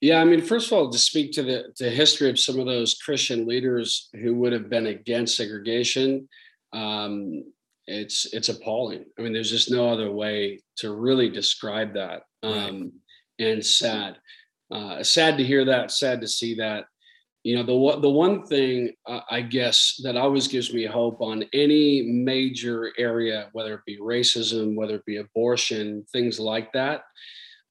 Yeah, 0.00 0.20
I 0.20 0.24
mean, 0.24 0.42
first 0.42 0.66
of 0.66 0.74
all, 0.74 0.90
to 0.90 0.98
speak 0.98 1.32
to 1.32 1.42
the, 1.42 1.64
the 1.78 1.88
history 1.88 2.28
of 2.28 2.38
some 2.38 2.58
of 2.58 2.66
those 2.66 2.94
Christian 2.94 3.46
leaders 3.46 4.10
who 4.14 4.34
would 4.34 4.52
have 4.52 4.68
been 4.68 4.86
against 4.86 5.36
segregation, 5.36 6.28
um, 6.72 7.44
it's 7.86 8.26
it's 8.34 8.48
appalling. 8.48 9.04
I 9.18 9.22
mean, 9.22 9.32
there's 9.32 9.50
just 9.50 9.70
no 9.70 9.88
other 9.88 10.10
way 10.10 10.60
to 10.78 10.94
really 10.94 11.30
describe 11.30 11.94
that. 11.94 12.22
Um, 12.42 12.92
and 13.38 13.64
sad, 13.64 14.16
uh, 14.70 15.02
sad 15.02 15.38
to 15.38 15.44
hear 15.44 15.64
that, 15.64 15.90
sad 15.90 16.20
to 16.20 16.28
see 16.28 16.56
that 16.56 16.84
you 17.46 17.54
know 17.54 17.62
the 17.62 18.00
the 18.00 18.10
one 18.10 18.44
thing 18.44 18.92
uh, 19.06 19.20
I 19.30 19.40
guess 19.40 20.00
that 20.02 20.16
always 20.16 20.48
gives 20.48 20.74
me 20.74 20.84
hope 20.84 21.20
on 21.20 21.44
any 21.52 22.02
major 22.02 22.92
area, 22.98 23.50
whether 23.52 23.74
it 23.74 23.84
be 23.86 23.98
racism, 24.00 24.74
whether 24.74 24.96
it 24.96 25.06
be 25.06 25.18
abortion, 25.18 26.04
things 26.10 26.40
like 26.40 26.72
that. 26.72 27.02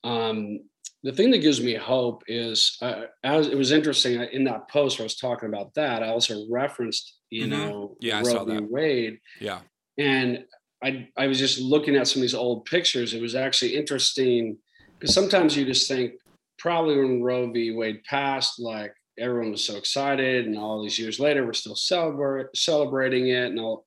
Um, 0.06 0.62
the 1.06 1.14
thing 1.14 1.30
that 1.30 1.38
gives 1.38 1.62
me 1.62 1.76
hope 1.76 2.24
is, 2.28 2.78
uh, 2.82 3.04
as 3.24 3.48
it 3.48 3.56
was 3.56 3.72
interesting 3.72 4.20
in 4.34 4.44
that 4.46 4.68
post 4.70 4.98
where 4.98 5.04
I 5.04 5.06
was 5.06 5.18
talking 5.18 5.50
about 5.50 5.72
that, 5.76 6.02
I 6.02 6.08
also 6.08 6.48
referenced, 6.50 7.20
you 7.30 7.44
mm-hmm. 7.44 7.52
know, 7.52 7.96
yeah, 8.00 8.24
Roe 8.26 8.44
v. 8.44 8.62
Wade. 8.62 9.20
Yeah, 9.40 9.60
and 10.00 10.46
I 10.84 11.08
I 11.16 11.28
was 11.28 11.38
just 11.38 11.62
looking 11.62 11.96
at 11.96 12.08
some 12.08 12.22
of 12.22 12.24
these 12.24 12.34
old 12.34 12.66
pictures. 12.66 13.14
It 13.14 13.22
was 13.22 13.36
actually 13.36 13.76
interesting 13.76 14.58
because 14.98 15.14
sometimes 15.14 15.56
you 15.56 15.64
just 15.64 15.88
think 15.88 16.14
probably 16.58 16.98
when 16.98 17.22
Roe 17.22 17.52
v. 17.52 17.72
Wade 17.72 18.04
passed, 18.06 18.60
like 18.60 18.96
everyone 19.20 19.52
was 19.52 19.64
so 19.64 19.78
excited 19.78 20.48
and 20.48 20.58
all 20.58 20.82
these 20.82 21.00
years 21.00 21.20
later 21.20 21.46
we're 21.46 21.54
still 21.54 21.76
celebrate, 21.76 22.48
celebrating 22.54 23.30
it 23.30 23.46
and 23.46 23.60
all 23.60 23.86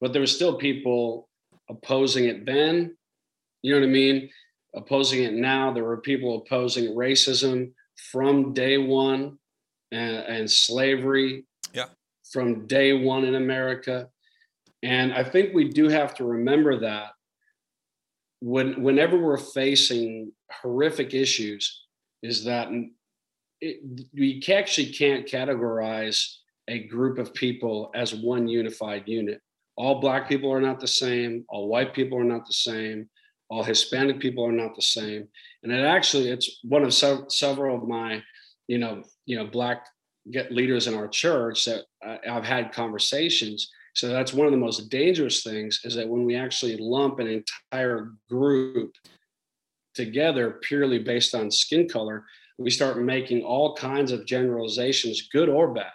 but 0.00 0.12
there 0.12 0.20
was 0.20 0.34
still 0.34 0.56
people 0.56 1.28
opposing 1.70 2.24
it 2.24 2.44
then 2.44 2.96
you 3.62 3.72
know 3.72 3.80
what 3.80 3.86
i 3.86 3.90
mean 3.90 4.28
opposing 4.76 5.22
it 5.22 5.32
now 5.32 5.72
there 5.72 5.84
were 5.84 6.00
people 6.00 6.38
opposing 6.38 6.94
racism 6.94 7.70
from 8.10 8.52
day 8.52 8.78
one 8.78 9.38
and, 9.92 10.16
and 10.16 10.50
slavery 10.50 11.44
yeah 11.72 11.86
from 12.32 12.66
day 12.66 12.92
one 12.92 13.24
in 13.24 13.34
america 13.34 14.08
and 14.82 15.12
i 15.12 15.22
think 15.22 15.54
we 15.54 15.68
do 15.68 15.88
have 15.88 16.14
to 16.14 16.24
remember 16.24 16.80
that 16.80 17.10
when 18.40 18.82
whenever 18.82 19.18
we're 19.18 19.38
facing 19.38 20.30
horrific 20.50 21.14
issues 21.14 21.84
is 22.22 22.44
that 22.44 22.68
it, 23.60 23.80
we 24.12 24.42
actually 24.52 24.92
can't 24.92 25.26
categorize 25.26 26.36
a 26.68 26.80
group 26.80 27.18
of 27.18 27.32
people 27.34 27.90
as 27.94 28.14
one 28.14 28.46
unified 28.46 29.04
unit. 29.06 29.40
All 29.76 30.00
black 30.00 30.28
people 30.28 30.52
are 30.52 30.60
not 30.60 30.80
the 30.80 30.86
same. 30.86 31.44
All 31.48 31.68
white 31.68 31.94
people 31.94 32.18
are 32.18 32.24
not 32.24 32.46
the 32.46 32.52
same. 32.52 33.08
All 33.50 33.62
Hispanic 33.62 34.20
people 34.20 34.44
are 34.44 34.52
not 34.52 34.74
the 34.74 34.82
same. 34.82 35.28
And 35.62 35.72
it 35.72 35.84
actually, 35.84 36.30
it's 36.30 36.60
one 36.62 36.82
of 36.82 36.94
sev- 36.94 37.26
several 37.28 37.76
of 37.76 37.88
my, 37.88 38.22
you 38.68 38.78
know, 38.78 39.02
you 39.26 39.36
know, 39.36 39.46
black 39.46 39.86
get 40.30 40.52
leaders 40.52 40.86
in 40.86 40.94
our 40.94 41.08
church 41.08 41.64
that 41.66 41.84
uh, 42.04 42.16
I've 42.30 42.44
had 42.44 42.72
conversations. 42.72 43.70
So 43.94 44.08
that's 44.08 44.32
one 44.32 44.46
of 44.46 44.52
the 44.52 44.58
most 44.58 44.88
dangerous 44.90 45.42
things 45.42 45.80
is 45.84 45.94
that 45.94 46.08
when 46.08 46.24
we 46.24 46.34
actually 46.36 46.76
lump 46.78 47.20
an 47.20 47.44
entire 47.72 48.12
group 48.28 48.92
together 49.94 50.58
purely 50.62 50.98
based 50.98 51.34
on 51.34 51.50
skin 51.50 51.88
color, 51.88 52.24
we 52.58 52.70
start 52.70 52.98
making 52.98 53.42
all 53.42 53.76
kinds 53.76 54.12
of 54.12 54.26
generalizations, 54.26 55.28
good 55.32 55.48
or 55.48 55.72
bad. 55.72 55.92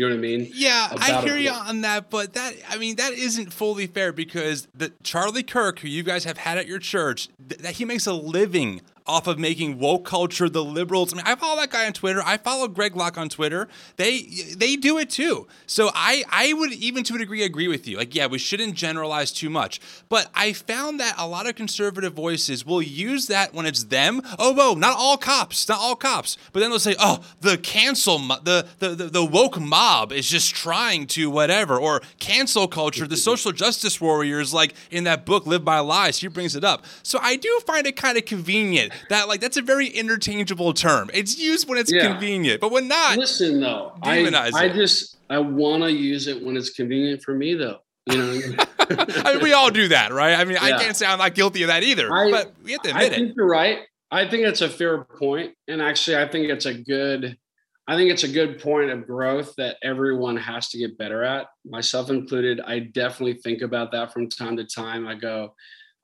You 0.00 0.08
know 0.08 0.14
what 0.14 0.18
I 0.20 0.22
mean? 0.22 0.50
Yeah, 0.54 0.88
I 0.98 1.20
hear 1.20 1.36
you 1.36 1.50
on 1.50 1.82
that, 1.82 2.08
but 2.08 2.32
that 2.32 2.54
I 2.70 2.78
mean 2.78 2.96
that 2.96 3.12
isn't 3.12 3.52
fully 3.52 3.86
fair 3.86 4.14
because 4.14 4.66
the 4.74 4.94
Charlie 5.02 5.42
Kirk, 5.42 5.80
who 5.80 5.88
you 5.88 6.02
guys 6.02 6.24
have 6.24 6.38
had 6.38 6.56
at 6.56 6.66
your 6.66 6.78
church, 6.78 7.28
that 7.38 7.72
he 7.72 7.84
makes 7.84 8.06
a 8.06 8.14
living 8.14 8.80
off 9.10 9.26
of 9.26 9.38
making 9.38 9.78
woke 9.78 10.04
culture 10.04 10.48
the 10.48 10.64
liberals. 10.64 11.12
I 11.12 11.16
mean, 11.16 11.26
I 11.26 11.34
follow 11.34 11.60
that 11.60 11.70
guy 11.70 11.86
on 11.86 11.92
Twitter. 11.92 12.22
I 12.24 12.36
follow 12.36 12.68
Greg 12.68 12.96
Locke 12.96 13.18
on 13.18 13.28
Twitter. 13.28 13.68
They 13.96 14.22
they 14.56 14.76
do 14.76 14.98
it 14.98 15.10
too. 15.10 15.46
So 15.66 15.90
I 15.94 16.24
I 16.30 16.52
would 16.52 16.72
even 16.72 17.04
to 17.04 17.16
a 17.16 17.18
degree 17.18 17.42
agree 17.42 17.68
with 17.68 17.86
you. 17.88 17.96
Like, 17.96 18.14
yeah, 18.14 18.26
we 18.26 18.38
shouldn't 18.38 18.74
generalize 18.74 19.32
too 19.32 19.50
much. 19.50 19.80
But 20.08 20.30
I 20.34 20.52
found 20.52 21.00
that 21.00 21.14
a 21.18 21.26
lot 21.26 21.48
of 21.48 21.56
conservative 21.56 22.14
voices 22.14 22.64
will 22.64 22.82
use 22.82 23.26
that 23.26 23.52
when 23.52 23.66
it's 23.66 23.84
them. 23.84 24.22
Oh, 24.38 24.52
whoa, 24.52 24.74
not 24.74 24.96
all 24.96 25.16
cops, 25.16 25.68
not 25.68 25.78
all 25.78 25.96
cops. 25.96 26.36
But 26.52 26.60
then 26.60 26.70
they'll 26.70 26.78
say, 26.78 26.96
oh, 26.98 27.20
the 27.40 27.58
cancel, 27.58 28.18
the 28.18 28.66
the 28.78 28.90
the, 28.90 29.04
the 29.06 29.24
woke 29.24 29.60
mob 29.60 30.12
is 30.12 30.28
just 30.28 30.54
trying 30.54 31.06
to 31.08 31.30
whatever, 31.30 31.78
or 31.78 32.00
cancel 32.18 32.68
culture. 32.68 33.06
The 33.06 33.16
social 33.16 33.52
justice 33.52 34.00
warriors, 34.00 34.54
like 34.54 34.74
in 34.90 35.04
that 35.04 35.26
book, 35.26 35.46
Live 35.46 35.64
by 35.64 35.80
Lies, 35.80 36.18
he 36.18 36.28
brings 36.28 36.54
it 36.54 36.64
up. 36.64 36.84
So 37.02 37.18
I 37.20 37.36
do 37.36 37.60
find 37.66 37.86
it 37.86 37.96
kind 37.96 38.16
of 38.16 38.24
convenient 38.24 38.92
that 39.08 39.28
like 39.28 39.40
that's 39.40 39.56
a 39.56 39.62
very 39.62 39.86
interchangeable 39.86 40.72
term. 40.72 41.10
It's 41.12 41.38
used 41.38 41.68
when 41.68 41.78
it's 41.78 41.92
yeah. 41.92 42.06
convenient, 42.06 42.60
but 42.60 42.70
when 42.70 42.88
not, 42.88 43.18
listen 43.18 43.60
though, 43.60 43.92
demonize 44.02 44.54
I, 44.54 44.64
I 44.64 44.68
just 44.68 45.16
I 45.28 45.38
want 45.38 45.82
to 45.82 45.92
use 45.92 46.26
it 46.26 46.44
when 46.44 46.56
it's 46.56 46.70
convenient 46.70 47.22
for 47.22 47.34
me 47.34 47.54
though. 47.54 47.78
You 48.06 48.18
know, 48.18 48.40
I 48.78 49.34
mean, 49.34 49.42
we 49.42 49.52
all 49.52 49.70
do 49.70 49.88
that, 49.88 50.12
right? 50.12 50.34
I 50.34 50.44
mean, 50.44 50.56
yeah. 50.60 50.76
I 50.76 50.82
can't 50.82 50.96
say 50.96 51.06
I'm 51.06 51.18
not 51.18 51.34
guilty 51.34 51.62
of 51.62 51.68
that 51.68 51.82
either, 51.82 52.12
I, 52.12 52.30
but 52.30 52.52
we 52.64 52.72
have 52.72 52.82
to 52.82 52.90
admit 52.90 53.12
I 53.12 53.14
think 53.14 53.30
it. 53.30 53.36
You're 53.36 53.48
right. 53.48 53.80
I 54.10 54.28
think 54.28 54.46
it's 54.46 54.60
a 54.60 54.68
fair 54.68 55.04
point, 55.04 55.54
and 55.68 55.80
actually, 55.80 56.16
I 56.16 56.28
think 56.28 56.48
it's 56.48 56.66
a 56.66 56.74
good. 56.74 57.38
I 57.86 57.96
think 57.96 58.10
it's 58.10 58.22
a 58.22 58.28
good 58.28 58.60
point 58.60 58.90
of 58.90 59.04
growth 59.06 59.56
that 59.56 59.76
everyone 59.82 60.36
has 60.36 60.68
to 60.68 60.78
get 60.78 60.96
better 60.96 61.24
at, 61.24 61.46
myself 61.64 62.08
included. 62.08 62.60
I 62.60 62.80
definitely 62.80 63.34
think 63.34 63.62
about 63.62 63.90
that 63.92 64.12
from 64.12 64.28
time 64.28 64.56
to 64.58 64.64
time. 64.64 65.08
I 65.08 65.16
go, 65.16 65.54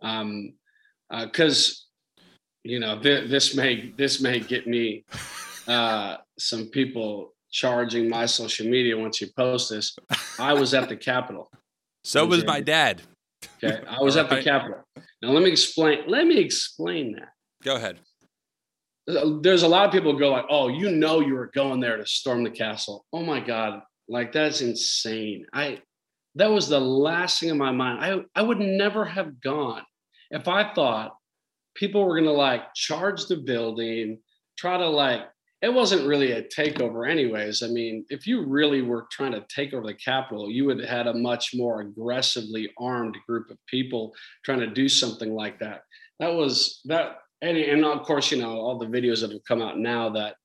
um, 0.03 0.55
because 1.11 1.86
you 2.67 2.81
know, 2.81 2.99
th- 2.99 3.31
this 3.31 3.55
may 3.55 3.93
this 3.97 4.21
may 4.21 4.41
get 4.41 4.67
me 4.67 5.05
uh, 5.69 6.17
some 6.39 6.67
people 6.67 7.35
charging 7.51 8.09
my 8.09 8.27
social 8.27 8.67
media 8.67 8.97
once 8.97 9.21
you 9.21 9.29
post 9.37 9.71
this. 9.71 9.97
I 10.39 10.53
was 10.53 10.75
at 10.75 10.89
the 10.89 10.97
Capitol. 10.97 11.51
So 12.05 12.27
was 12.27 12.45
my 12.45 12.61
dad. 12.61 13.03
Okay, 13.63 13.83
I 13.89 14.03
was 14.03 14.17
at 14.17 14.29
the 14.29 14.43
Capitol. 14.43 14.85
Now 15.23 15.31
let 15.31 15.43
me 15.43 15.51
explain. 15.51 16.05
Let 16.07 16.27
me 16.27 16.39
explain 16.39 17.13
that. 17.13 17.29
Go 17.63 17.77
ahead. 17.77 17.99
There's 19.07 19.63
a 19.63 19.69
lot 19.69 19.87
of 19.87 19.93
people 19.93 20.19
go 20.19 20.31
like, 20.31 20.47
"Oh, 20.51 20.69
you 20.69 20.91
know, 20.91 21.21
you 21.21 21.35
were 21.35 21.51
going 21.55 21.81
there 21.81 21.97
to 21.97 22.07
storm 22.07 22.43
the 22.43 22.51
castle." 22.51 23.05
Oh 23.13 23.23
my 23.23 23.41
God, 23.41 23.81
like 24.09 24.33
that's 24.33 24.61
insane. 24.61 25.47
I 25.53 25.81
that 26.35 26.51
was 26.51 26.69
the 26.69 26.81
last 26.81 27.41
thing 27.41 27.49
in 27.49 27.59
my 27.59 27.73
mind. 27.73 28.05
I 28.05 28.41
I 28.41 28.43
would 28.43 28.59
never 28.59 29.05
have 29.05 29.41
gone 29.41 29.83
if 30.31 30.49
I 30.49 30.75
thought 30.75 31.17
people 31.77 32.05
were 32.05 32.15
going 32.15 32.25
to 32.25 32.33
like 32.33 32.75
charge 32.75 33.27
the 33.27 33.37
building, 33.37 34.19
try 34.59 34.77
to 34.77 34.89
like, 34.89 35.23
it 35.63 35.73
wasn't 35.73 36.07
really 36.07 36.33
a 36.33 36.43
takeover, 36.43 37.09
anyways. 37.09 37.63
I 37.63 37.69
mean, 37.69 38.05
if 38.11 38.27
you 38.27 38.45
really 38.45 38.83
were 38.83 39.07
trying 39.11 39.33
to 39.33 39.45
take 39.49 39.73
over 39.73 39.87
the 39.87 39.95
Capitol, 39.95 40.51
you 40.51 40.65
would 40.67 40.81
have 40.81 40.89
had 40.89 41.07
a 41.07 41.15
much 41.15 41.55
more 41.55 41.81
aggressively 41.81 42.71
armed 42.79 43.17
group 43.27 43.51
of 43.51 43.59
people 43.67 44.13
trying 44.45 44.61
to 44.61 44.67
do 44.67 44.89
something 44.89 45.35
like 45.35 45.59
that. 45.61 45.83
That 46.21 46.35
was 46.35 46.81
that. 46.85 47.19
And, 47.43 47.57
and 47.57 47.85
of 47.85 48.03
course, 48.03 48.31
you 48.31 48.39
know, 48.39 48.53
all 48.53 48.79
the 48.79 48.87
videos 48.87 49.21
that 49.21 49.31
have 49.31 49.45
come 49.47 49.63
out 49.63 49.79
now 49.79 50.11
that 50.11 50.37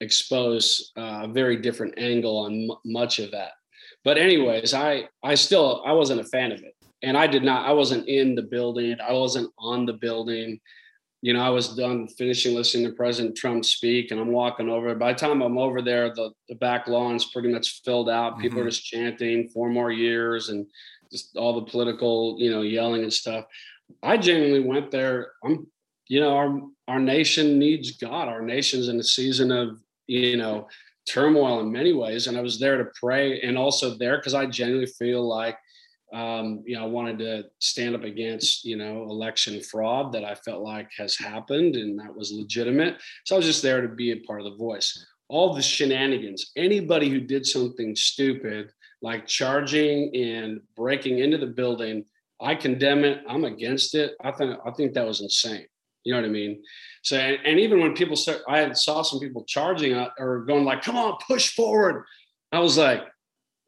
expose 0.00 0.92
uh, 0.96 1.22
a 1.24 1.28
very 1.28 1.56
different 1.56 1.94
angle 1.98 2.38
on 2.38 2.52
m- 2.70 2.76
much 2.84 3.18
of 3.18 3.32
that. 3.32 3.52
But 4.04 4.18
anyways, 4.18 4.74
I 4.74 5.08
I 5.22 5.34
still 5.34 5.82
I 5.84 5.92
wasn't 5.92 6.20
a 6.20 6.24
fan 6.24 6.52
of 6.52 6.60
it 6.62 6.74
and 7.02 7.16
I 7.16 7.26
did 7.26 7.44
not, 7.44 7.66
I 7.66 7.72
wasn't 7.72 8.08
in 8.08 8.34
the 8.34 8.42
building. 8.42 8.96
I 9.00 9.12
wasn't 9.12 9.52
on 9.58 9.86
the 9.86 9.92
building. 9.92 10.60
You 11.20 11.32
know, 11.32 11.40
I 11.40 11.50
was 11.50 11.74
done 11.74 12.08
finishing 12.08 12.54
listening 12.54 12.88
to 12.88 12.96
President 12.96 13.36
Trump 13.36 13.64
speak 13.64 14.10
and 14.10 14.20
I'm 14.20 14.32
walking 14.32 14.68
over. 14.68 14.94
By 14.94 15.12
the 15.12 15.18
time 15.18 15.42
I'm 15.42 15.58
over 15.58 15.82
there, 15.82 16.14
the, 16.14 16.30
the 16.48 16.54
back 16.56 16.86
lawn's 16.86 17.26
pretty 17.26 17.48
much 17.48 17.82
filled 17.84 18.08
out. 18.08 18.38
People 18.38 18.58
mm-hmm. 18.58 18.68
are 18.68 18.70
just 18.70 18.84
chanting 18.84 19.48
four 19.48 19.68
more 19.68 19.90
years 19.90 20.48
and 20.48 20.66
just 21.10 21.36
all 21.36 21.54
the 21.54 21.70
political, 21.70 22.36
you 22.38 22.50
know, 22.50 22.62
yelling 22.62 23.02
and 23.02 23.12
stuff. 23.12 23.46
I 24.02 24.16
genuinely 24.16 24.60
went 24.60 24.90
there. 24.90 25.32
I'm, 25.44 25.66
you 26.06 26.20
know, 26.20 26.36
our 26.36 26.60
our 26.88 27.00
nation 27.00 27.58
needs 27.58 27.96
God. 27.98 28.28
Our 28.28 28.42
nation's 28.42 28.88
in 28.88 28.98
a 28.98 29.04
season 29.04 29.50
of, 29.50 29.78
you 30.06 30.36
know, 30.36 30.68
turmoil 31.08 31.60
in 31.60 31.72
many 31.72 31.92
ways. 31.92 32.26
And 32.26 32.36
I 32.36 32.40
was 32.40 32.58
there 32.58 32.78
to 32.78 32.90
pray 32.98 33.40
and 33.40 33.58
also 33.58 33.96
there 33.96 34.18
because 34.18 34.34
I 34.34 34.46
genuinely 34.46 34.90
feel 34.98 35.26
like 35.26 35.56
Um, 36.12 36.62
you 36.64 36.76
know, 36.76 36.84
I 36.84 36.86
wanted 36.86 37.18
to 37.18 37.44
stand 37.58 37.94
up 37.94 38.04
against, 38.04 38.64
you 38.64 38.76
know, 38.76 39.02
election 39.02 39.60
fraud 39.60 40.12
that 40.12 40.24
I 40.24 40.34
felt 40.34 40.62
like 40.62 40.90
has 40.96 41.16
happened 41.16 41.76
and 41.76 41.98
that 41.98 42.14
was 42.14 42.32
legitimate. 42.32 42.96
So 43.24 43.36
I 43.36 43.38
was 43.38 43.46
just 43.46 43.62
there 43.62 43.82
to 43.82 43.88
be 43.88 44.12
a 44.12 44.20
part 44.20 44.40
of 44.40 44.50
the 44.50 44.56
voice. 44.56 45.06
All 45.28 45.52
the 45.52 45.60
shenanigans, 45.60 46.52
anybody 46.56 47.10
who 47.10 47.20
did 47.20 47.46
something 47.46 47.94
stupid 47.94 48.72
like 49.02 49.26
charging 49.26 50.14
and 50.16 50.60
breaking 50.76 51.18
into 51.18 51.38
the 51.38 51.46
building, 51.46 52.04
I 52.40 52.54
condemn 52.54 53.04
it. 53.04 53.22
I'm 53.28 53.44
against 53.44 53.94
it. 53.94 54.14
I 54.22 54.32
think 54.32 54.58
I 54.64 54.70
think 54.70 54.94
that 54.94 55.06
was 55.06 55.20
insane. 55.20 55.66
You 56.04 56.14
know 56.14 56.20
what 56.20 56.28
I 56.28 56.32
mean? 56.32 56.62
So, 57.02 57.16
and, 57.16 57.60
even 57.60 57.80
when 57.80 57.94
people 57.94 58.16
start, 58.16 58.40
I 58.48 58.72
saw 58.72 59.02
some 59.02 59.20
people 59.20 59.44
charging 59.44 59.94
uh, 59.94 60.10
or 60.18 60.44
going 60.44 60.64
like, 60.64 60.82
"Come 60.82 60.96
on, 60.96 61.18
push 61.26 61.54
forward." 61.54 62.04
I 62.52 62.60
was 62.60 62.78
like, 62.78 63.02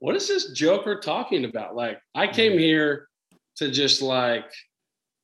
"What 0.00 0.16
is 0.16 0.28
this 0.28 0.52
joker 0.52 0.98
talking 0.98 1.44
about?" 1.44 1.76
Like, 1.76 2.00
I 2.14 2.26
came 2.26 2.52
mm-hmm. 2.52 2.60
here 2.60 3.08
to 3.56 3.70
just 3.70 4.02
like 4.02 4.50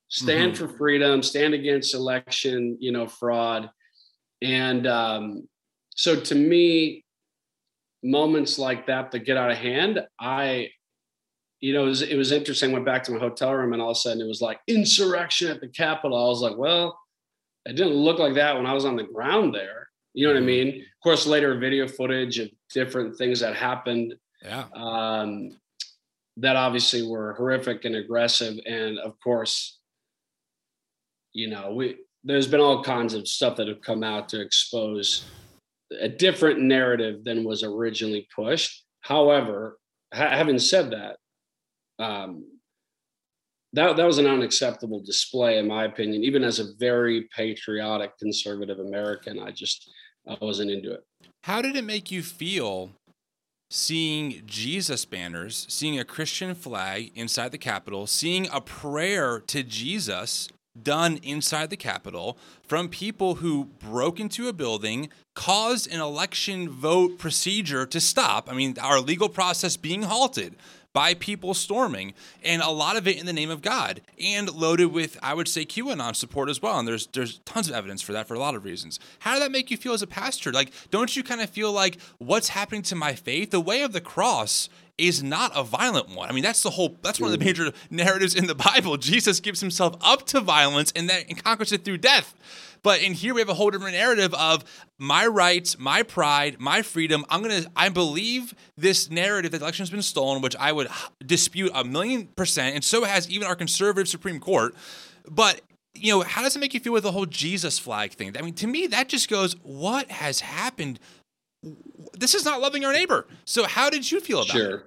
stand 0.09 0.55
mm-hmm. 0.55 0.67
for 0.67 0.77
freedom, 0.77 1.23
stand 1.23 1.53
against 1.53 1.95
election, 1.95 2.79
you 2.81 2.93
know, 2.93 3.07
fraud, 3.07 3.69
and 4.41 4.87
um, 4.87 5.49
so 5.97 6.19
to 6.19 6.35
me, 6.35 7.05
moments 8.03 8.59
like 8.59 8.87
that 8.87 9.11
that 9.11 9.21
get 9.21 9.37
out 9.37 9.51
of 9.51 9.59
hand, 9.59 10.07
I 10.21 10.71
you 11.61 11.73
know, 11.73 11.85
it 11.85 11.89
was, 11.89 12.03
it 12.03 12.17
was 12.17 12.33
interesting. 12.33 12.73
Went 12.73 12.85
back 12.85 13.03
to 13.05 13.13
my 13.13 13.19
hotel 13.19 13.53
room, 13.53 13.73
and 13.73 13.81
all 13.81 13.91
of 13.91 13.97
a 13.97 14.01
sudden 14.01 14.21
it 14.21 14.29
was 14.29 14.43
like 14.43 14.61
insurrection 14.67 15.51
at 15.51 15.61
the 15.61 15.69
Capitol. 15.69 16.17
I 16.17 16.29
was 16.29 16.43
like, 16.43 16.57
well, 16.57 16.99
it 17.65 17.75
didn't 17.75 17.95
look 17.95 18.19
like 18.19 18.35
that 18.35 18.57
when 18.57 18.67
I 18.67 18.73
was 18.73 18.85
on 18.85 18.97
the 18.97 19.03
ground 19.03 19.55
there. 19.55 19.89
You 20.15 20.27
know 20.27 20.35
what 20.35 20.39
I 20.39 20.47
mm-hmm. 20.47 20.47
mean? 20.47 20.69
Of 20.69 21.03
course, 21.03 21.27
later 21.27 21.59
video 21.59 21.89
footage 21.89 22.39
of 22.39 22.51
different 22.73 23.17
things 23.17 23.41
that 23.41 23.57
happened. 23.57 24.15
Yeah. 24.43 24.65
Um, 24.75 25.51
that 26.39 26.57
obviously 26.57 27.07
were 27.07 27.35
horrific 27.35 27.85
and 27.85 27.97
aggressive, 27.97 28.59
and 28.67 28.99
of 28.99 29.19
course, 29.21 29.79
you 31.33 31.49
know, 31.49 31.73
we 31.73 31.97
there's 32.25 32.49
been 32.49 32.61
all 32.61 32.83
kinds 32.83 33.15
of 33.15 33.29
stuff 33.29 33.57
that 33.57 33.69
have 33.69 33.81
come 33.81 34.03
out 34.03 34.29
to 34.31 34.41
expose 34.41 35.25
a 36.01 36.09
different 36.09 36.61
narrative 36.61 37.23
than 37.25 37.45
was 37.45 37.63
originally 37.63 38.27
pushed. 38.35 38.85
However, 39.03 39.79
ha- 40.13 40.31
having 40.31 40.59
said 40.59 40.91
that, 40.91 41.19
um, 42.05 42.45
that 43.73 43.97
that 43.97 44.07
was 44.07 44.19
an 44.19 44.27
unacceptable 44.27 45.03
display, 45.03 45.59
in 45.59 45.67
my 45.69 45.85
opinion. 45.85 46.25
Even 46.25 46.43
as 46.43 46.59
a 46.59 46.75
very 46.79 47.29
patriotic 47.35 48.19
conservative 48.19 48.79
American, 48.79 49.39
I 49.39 49.53
just 49.53 49.91
I 50.29 50.37
wasn't 50.41 50.71
into 50.71 50.93
it. 50.93 51.05
How 51.45 51.63
did 51.63 51.77
it 51.77 51.85
make 51.85 52.11
you 52.11 52.23
feel 52.23 52.91
seeing 53.71 54.43
Jesus 54.47 55.05
banners, 55.05 55.67
seeing 55.69 55.99
a 55.99 56.05
Christian 56.05 56.55
flag 56.55 57.13
inside 57.15 57.53
the 57.53 57.59
Capitol, 57.59 58.07
seeing 58.07 58.49
a 58.53 58.61
prayer 58.61 59.41
to 59.41 59.63
Jesus 59.63 60.49
done 60.81 61.19
inside 61.23 61.71
the 61.71 61.77
Capitol 61.77 62.37
from 62.63 62.89
people 62.89 63.37
who 63.37 63.65
broke 63.65 64.21
into 64.21 64.49
a 64.49 64.53
building, 64.53 65.09
caused 65.35 65.91
an 65.91 66.01
election 66.01 66.69
vote 66.69 67.19
procedure 67.19 67.87
to 67.87 68.01
stop. 68.01 68.51
I 68.51 68.55
mean, 68.55 68.77
our 68.81 69.01
legal 69.01 69.29
process 69.29 69.77
being 69.77 70.03
halted 70.03 70.57
by 70.97 71.13
people 71.13 71.53
storming, 71.53 72.15
and 72.43 72.63
a 72.63 72.71
lot 72.71 72.97
of 72.97 73.07
it 73.07 73.19
in 73.21 73.27
the 73.27 73.33
name 73.35 73.51
of 73.51 73.61
God, 73.61 74.01
and 74.19 74.51
loaded 74.51 74.87
with, 74.87 75.19
I 75.23 75.35
would 75.35 75.47
say, 75.47 75.67
QAnon 75.67 76.17
support 76.17 76.49
as 76.49 76.63
well. 76.63 76.79
And 76.79 76.89
there's 76.89 77.07
there's 77.09 77.41
tons 77.41 77.69
of 77.69 77.75
evidence 77.75 78.01
for 78.01 78.15
that 78.15 78.27
for 78.27 78.33
a 78.33 78.39
lot 78.39 78.55
of 78.55 78.65
reasons. 78.65 78.99
How 79.19 79.35
did 79.35 79.43
that 79.43 79.53
make 79.53 79.71
you 79.71 79.77
feel 79.77 79.93
as 79.93 80.01
a 80.01 80.07
pastor? 80.07 80.53
Like, 80.53 80.73
don't 80.91 81.15
you 81.15 81.23
kind 81.23 81.43
of 81.43 81.51
feel 81.51 81.71
like 81.71 81.99
what's 82.17 82.49
happening 82.49 82.81
to 82.85 82.95
my 82.95 83.13
faith? 83.13 83.51
The 83.51 83.61
way 83.61 83.83
of 83.83 83.93
the 83.93 84.01
cross 84.01 84.71
is 84.97 85.23
not 85.23 85.53
a 85.55 85.63
violent 85.63 86.09
one. 86.17 86.31
I 86.31 86.33
mean, 86.33 86.43
that's 86.43 86.63
the 86.63 86.71
whole 86.71 86.97
that's 87.03 87.21
one 87.21 87.31
of 87.31 87.39
the 87.39 87.45
major 87.45 87.73
narratives 87.91 88.35
in 88.35 88.47
the 88.47 88.55
Bible. 88.73 88.97
Jesus 88.97 89.39
gives 89.39 89.61
himself 89.61 89.97
up 90.01 90.27
to 90.29 90.41
violence 90.41 90.95
and 90.97 91.11
then 91.11 91.27
conquers 91.45 91.73
it 91.73 91.85
through 91.85 91.99
death. 91.99 92.35
But 92.87 93.03
in 93.03 93.15
here 93.15 93.35
we 93.35 93.41
have 93.41 93.49
a 93.49 93.55
whole 93.55 93.71
different 93.71 93.97
narrative 93.97 94.33
of 94.35 94.63
my 94.97 95.27
rights, 95.27 95.77
my 95.77 96.05
pride, 96.05 96.61
my 96.61 96.83
freedom. 96.83 97.25
I'm 97.29 97.43
gonna 97.43 97.65
I 97.75 97.89
believe 97.89 98.55
this 98.77 99.11
narrative 99.11 99.51
that 99.51 99.59
the 99.59 99.65
election 99.65 99.83
has 99.83 99.91
been 99.91 100.03
stolen, 100.03 100.41
which 100.41 100.55
I 100.55 100.71
would 100.71 100.87
dispute 101.27 101.73
a 101.75 101.83
million 101.83 102.29
percent, 102.29 102.77
and 102.77 102.85
so 102.85 103.03
has 103.03 103.29
even 103.29 103.49
our 103.49 103.57
conservative 103.57 104.07
Supreme 104.07 104.39
Court. 104.39 104.73
But 105.29 105.63
you 105.95 106.13
know, 106.13 106.21
how 106.21 106.43
does 106.43 106.55
it 106.55 106.61
make 106.61 106.75
you 106.75 106.79
feel 106.79 106.93
with 106.93 107.03
the 107.03 107.11
whole 107.11 107.27
Jesus 107.27 107.77
flag 107.77 108.13
thing? 108.13 108.37
I 108.39 108.43
mean, 108.43 108.55
to 108.55 108.69
me, 108.69 108.87
that 108.87 109.09
just 109.09 109.29
goes, 109.29 109.55
what 109.65 110.09
has 110.09 110.39
happened? 110.39 111.01
This 112.17 112.37
is 112.37 112.45
not 112.45 112.61
loving 112.61 112.85
our 112.85 112.93
neighbor. 112.93 113.27
So, 113.47 113.67
how 113.67 113.91
did 113.91 114.13
you 114.13 114.21
feel 114.21 114.43
about 114.43 114.55
it? 114.55 114.61
sure. 114.61 114.77
it? 114.77 114.85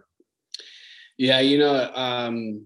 Yeah, 1.17 1.41
you 1.41 1.57
know, 1.57 1.91
um, 1.93 2.65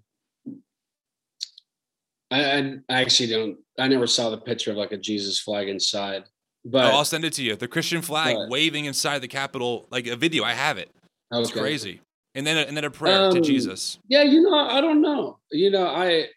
I, 2.33 2.79
I 2.89 3.01
actually 3.01 3.29
don't. 3.29 3.57
I 3.77 3.87
never 3.87 4.07
saw 4.07 4.29
the 4.29 4.37
picture 4.37 4.71
of 4.71 4.77
like 4.77 4.91
a 4.91 4.97
Jesus 4.97 5.39
flag 5.39 5.69
inside. 5.69 6.23
But 6.65 6.85
oh, 6.85 6.97
I'll 6.97 7.05
send 7.05 7.25
it 7.25 7.33
to 7.33 7.43
you. 7.43 7.55
The 7.55 7.67
Christian 7.67 8.01
flag 8.01 8.35
but, 8.35 8.49
waving 8.49 8.85
inside 8.85 9.19
the 9.19 9.27
Capitol, 9.27 9.87
like 9.91 10.07
a 10.07 10.15
video. 10.15 10.43
I 10.43 10.53
have 10.53 10.77
it. 10.77 10.89
It's 11.31 11.51
okay. 11.51 11.59
crazy. 11.59 12.01
And 12.35 12.47
then 12.47 12.57
and 12.67 12.75
then 12.75 12.85
a 12.85 12.89
prayer 12.89 13.27
um, 13.27 13.33
to 13.33 13.41
Jesus. 13.41 13.99
Yeah, 14.07 14.23
you 14.23 14.41
know, 14.41 14.57
I 14.57 14.81
don't 14.81 15.01
know. 15.01 15.39
You 15.51 15.69
know, 15.69 15.87
I, 15.87 16.27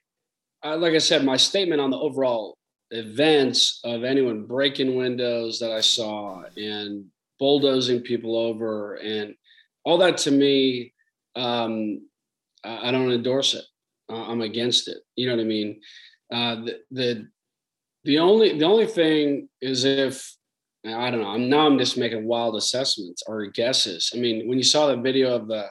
I 0.63 0.75
like 0.75 0.95
I 0.95 0.99
said, 0.99 1.25
my 1.25 1.37
statement 1.37 1.81
on 1.81 1.91
the 1.91 1.99
overall 1.99 2.57
events 2.91 3.81
of 3.85 4.05
anyone 4.05 4.45
breaking 4.47 4.97
windows 4.97 5.59
that 5.61 5.73
I 5.73 5.81
saw 5.81 6.43
and 6.57 7.07
bulldozing 7.39 8.01
people 8.01 8.37
over 8.37 8.95
and 8.97 9.35
all 9.85 9.99
that 9.99 10.19
to 10.19 10.31
me, 10.31 10.93
um, 11.35 12.07
I, 12.65 12.89
I 12.89 12.91
don't 12.91 13.11
endorse 13.11 13.55
it. 13.55 13.65
Uh, 14.11 14.25
I'm 14.25 14.41
against 14.41 14.89
it. 14.89 14.99
You 15.17 15.29
know 15.29 15.37
what 15.37 15.43
I 15.43 15.47
mean? 15.47 15.81
Uh, 16.33 16.55
the, 16.57 16.81
the 16.91 17.29
the 18.05 18.19
only 18.19 18.59
the 18.59 18.65
only 18.65 18.87
thing 18.87 19.49
is 19.61 19.85
if 19.85 20.37
I 20.95 21.11
don't 21.11 21.23
know. 21.23 21.29
I'm 21.29 21.49
now 21.49 21.67
I'm 21.67 21.79
just 21.79 21.99
making 21.99 22.27
wild 22.27 22.57
assessments 22.57 23.23
or 23.27 23.47
guesses. 23.47 24.13
I 24.15 24.19
mean, 24.19 24.47
when 24.49 24.59
you 24.59 24.65
saw 24.65 24.87
the 24.87 24.97
video 24.97 25.35
of 25.35 25.49
the, 25.49 25.67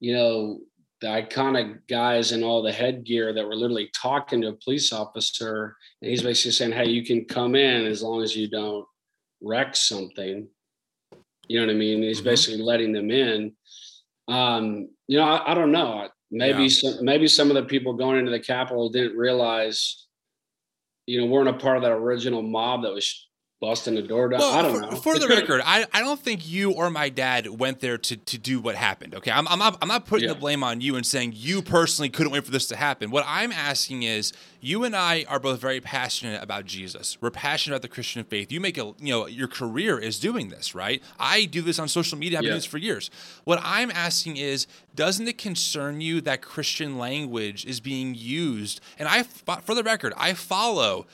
you 0.00 0.14
know, 0.14 0.60
the 1.00 1.08
iconic 1.08 1.80
guys 1.88 2.32
in 2.32 2.42
all 2.42 2.62
the 2.62 2.72
headgear 2.72 3.32
that 3.34 3.46
were 3.46 3.56
literally 3.56 3.90
talking 4.00 4.40
to 4.40 4.48
a 4.48 4.56
police 4.64 4.92
officer, 4.92 5.76
and 6.00 6.10
he's 6.10 6.22
basically 6.22 6.52
saying, 6.52 6.72
"Hey, 6.72 6.88
you 6.88 7.04
can 7.04 7.24
come 7.24 7.54
in 7.54 7.84
as 7.86 8.02
long 8.02 8.22
as 8.22 8.34
you 8.34 8.48
don't 8.48 8.86
wreck 9.42 9.76
something." 9.76 10.48
You 11.48 11.60
know 11.60 11.66
what 11.66 11.74
I 11.74 11.78
mean? 11.78 12.02
He's 12.02 12.18
mm-hmm. 12.18 12.28
basically 12.28 12.62
letting 12.62 12.92
them 12.92 13.10
in. 13.10 13.52
Um, 14.28 14.88
you 15.08 15.18
know, 15.18 15.24
I, 15.24 15.50
I 15.50 15.54
don't 15.54 15.72
know. 15.72 16.08
Maybe 16.32 16.64
yeah. 16.64 16.68
some, 16.68 17.04
maybe 17.04 17.28
some 17.28 17.50
of 17.50 17.56
the 17.56 17.64
people 17.64 17.92
going 17.92 18.18
into 18.18 18.30
the 18.30 18.40
Capitol 18.40 18.88
didn't 18.88 19.18
realize, 19.18 20.06
you 21.06 21.20
know, 21.20 21.26
weren't 21.26 21.48
a 21.48 21.52
part 21.52 21.76
of 21.76 21.82
that 21.82 21.92
original 21.92 22.42
mob 22.42 22.82
that 22.82 22.94
was 22.94 23.28
busting 23.62 23.94
the 23.94 24.02
door 24.02 24.28
down. 24.28 24.40
Well, 24.40 24.52
I 24.52 24.60
don't 24.60 24.74
for, 24.74 24.80
know. 24.80 24.96
For 24.96 25.18
the 25.20 25.28
record, 25.28 25.62
I, 25.64 25.86
I 25.92 26.00
don't 26.00 26.20
think 26.20 26.46
you 26.50 26.72
or 26.72 26.90
my 26.90 27.08
dad 27.08 27.46
went 27.46 27.78
there 27.78 27.96
to, 27.96 28.16
to 28.16 28.36
do 28.36 28.60
what 28.60 28.74
happened. 28.74 29.14
Okay, 29.14 29.30
I'm, 29.30 29.46
I'm 29.46 29.60
not 29.60 29.78
I'm 29.80 29.86
not 29.86 30.04
putting 30.04 30.28
yeah. 30.28 30.34
the 30.34 30.40
blame 30.40 30.64
on 30.64 30.80
you 30.80 30.96
and 30.96 31.06
saying 31.06 31.34
you 31.36 31.62
personally 31.62 32.10
couldn't 32.10 32.32
wait 32.32 32.44
for 32.44 32.50
this 32.50 32.66
to 32.66 32.76
happen. 32.76 33.12
What 33.12 33.24
I'm 33.26 33.52
asking 33.52 34.02
is, 34.02 34.32
you 34.60 34.82
and 34.82 34.96
I 34.96 35.24
are 35.28 35.38
both 35.38 35.60
very 35.60 35.80
passionate 35.80 36.42
about 36.42 36.64
Jesus. 36.64 37.16
We're 37.20 37.30
passionate 37.30 37.76
about 37.76 37.82
the 37.82 37.88
Christian 37.88 38.24
faith. 38.24 38.50
You 38.50 38.60
make 38.60 38.76
a 38.76 38.94
you 38.98 39.12
know 39.12 39.26
your 39.28 39.48
career 39.48 39.96
is 39.96 40.18
doing 40.18 40.48
this, 40.48 40.74
right? 40.74 41.00
I 41.20 41.44
do 41.44 41.62
this 41.62 41.78
on 41.78 41.86
social 41.86 42.18
media. 42.18 42.38
I've 42.38 42.44
yeah. 42.44 42.48
been 42.48 42.54
doing 42.54 42.62
this 42.62 42.66
for 42.66 42.78
years. 42.78 43.10
What 43.44 43.60
I'm 43.62 43.92
asking 43.92 44.38
is, 44.38 44.66
doesn't 44.96 45.28
it 45.28 45.38
concern 45.38 46.00
you 46.00 46.20
that 46.22 46.42
Christian 46.42 46.98
language 46.98 47.64
is 47.64 47.78
being 47.78 48.16
used? 48.16 48.80
And 48.98 49.08
I, 49.08 49.22
for 49.22 49.76
the 49.76 49.84
record, 49.84 50.14
I 50.16 50.34
follow 50.34 51.06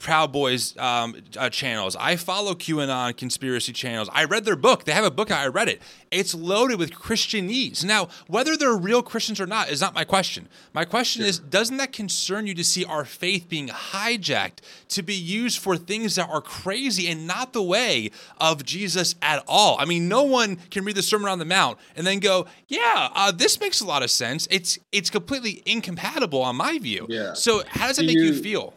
Proud 0.00 0.32
Boys 0.32 0.76
um, 0.78 1.14
uh, 1.38 1.50
channels. 1.50 1.94
I 1.94 2.16
follow 2.16 2.54
QAnon 2.54 3.16
conspiracy 3.16 3.72
channels. 3.72 4.08
I 4.12 4.24
read 4.24 4.46
their 4.46 4.56
book. 4.56 4.84
They 4.84 4.92
have 4.92 5.04
a 5.04 5.10
book. 5.10 5.30
I 5.30 5.46
read 5.46 5.68
it. 5.68 5.80
It's 6.10 6.34
loaded 6.34 6.78
with 6.78 6.92
Christianese. 6.92 7.84
Now, 7.84 8.08
whether 8.26 8.56
they're 8.56 8.74
real 8.74 9.02
Christians 9.02 9.40
or 9.40 9.46
not 9.46 9.68
is 9.68 9.80
not 9.80 9.94
my 9.94 10.04
question. 10.04 10.48
My 10.72 10.86
question 10.86 11.20
sure. 11.20 11.28
is 11.28 11.38
doesn't 11.38 11.76
that 11.76 11.92
concern 11.92 12.46
you 12.46 12.54
to 12.54 12.64
see 12.64 12.84
our 12.84 13.04
faith 13.04 13.48
being 13.48 13.68
hijacked 13.68 14.60
to 14.88 15.02
be 15.02 15.14
used 15.14 15.58
for 15.58 15.76
things 15.76 16.14
that 16.14 16.28
are 16.30 16.40
crazy 16.40 17.06
and 17.06 17.26
not 17.26 17.52
the 17.52 17.62
way 17.62 18.10
of 18.40 18.64
Jesus 18.64 19.14
at 19.20 19.44
all? 19.46 19.76
I 19.78 19.84
mean, 19.84 20.08
no 20.08 20.22
one 20.22 20.56
can 20.70 20.84
read 20.84 20.96
the 20.96 21.02
Sermon 21.02 21.28
on 21.28 21.38
the 21.38 21.44
Mount 21.44 21.78
and 21.94 22.06
then 22.06 22.20
go, 22.20 22.46
yeah, 22.68 23.10
uh, 23.14 23.30
this 23.32 23.60
makes 23.60 23.82
a 23.82 23.86
lot 23.86 24.02
of 24.02 24.10
sense. 24.10 24.48
It's, 24.50 24.78
it's 24.92 25.10
completely 25.10 25.62
incompatible 25.66 26.40
on 26.40 26.56
my 26.56 26.78
view. 26.78 27.06
Yeah. 27.10 27.34
So, 27.34 27.62
how 27.68 27.86
does 27.86 27.98
it 27.98 28.06
make 28.06 28.16
you, 28.16 28.24
you 28.24 28.42
feel? 28.42 28.72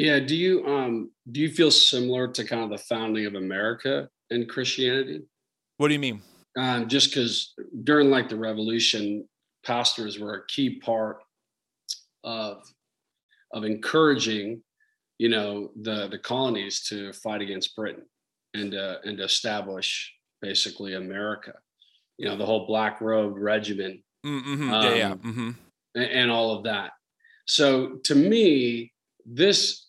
Yeah. 0.00 0.18
Do 0.20 0.36
you 0.36 0.66
um 0.66 1.10
do 1.30 1.40
you 1.40 1.50
feel 1.50 1.70
similar 1.70 2.28
to 2.28 2.44
kind 2.44 2.64
of 2.64 2.70
the 2.70 2.78
founding 2.78 3.26
of 3.26 3.34
America 3.34 4.08
in 4.30 4.46
Christianity? 4.46 5.22
What 5.76 5.88
do 5.88 5.94
you 5.94 6.00
mean? 6.00 6.22
Um, 6.58 6.88
just 6.88 7.10
because 7.10 7.54
during 7.84 8.10
like 8.10 8.28
the 8.28 8.36
revolution, 8.36 9.28
pastors 9.64 10.18
were 10.18 10.34
a 10.34 10.46
key 10.46 10.80
part 10.80 11.22
of 12.24 12.62
of 13.52 13.64
encouraging, 13.64 14.62
you 15.18 15.28
know, 15.28 15.70
the 15.82 16.08
the 16.08 16.18
colonies 16.18 16.82
to 16.88 17.12
fight 17.12 17.40
against 17.40 17.76
Britain 17.76 18.04
and 18.54 18.74
uh, 18.74 18.96
and 19.04 19.20
establish 19.20 20.12
basically 20.42 20.94
America. 20.94 21.54
You 22.18 22.28
know, 22.28 22.36
the 22.36 22.46
whole 22.46 22.66
Black 22.66 23.00
Robe 23.00 23.36
Regiment 23.36 24.00
Mm-hmm. 24.24 24.72
Um, 24.72 24.84
yeah, 24.84 24.94
yeah. 24.94 25.14
Mm-hmm. 25.14 25.50
And, 25.94 26.04
and, 26.04 26.30
all 26.30 26.56
of 26.56 26.64
that. 26.64 26.92
So 27.46 27.98
to 28.04 28.14
me, 28.14 28.92
this 29.24 29.88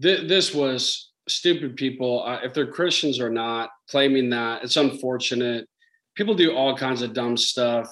th- 0.00 0.28
this 0.28 0.54
was 0.54 1.12
stupid 1.28 1.76
people. 1.76 2.24
Uh, 2.24 2.40
if 2.42 2.54
they're 2.54 2.70
Christians 2.70 3.20
or 3.20 3.30
not, 3.30 3.70
claiming 3.88 4.30
that 4.30 4.64
it's 4.64 4.76
unfortunate. 4.76 5.68
People 6.14 6.34
do 6.34 6.54
all 6.54 6.76
kinds 6.76 7.02
of 7.02 7.12
dumb 7.12 7.36
stuff, 7.36 7.88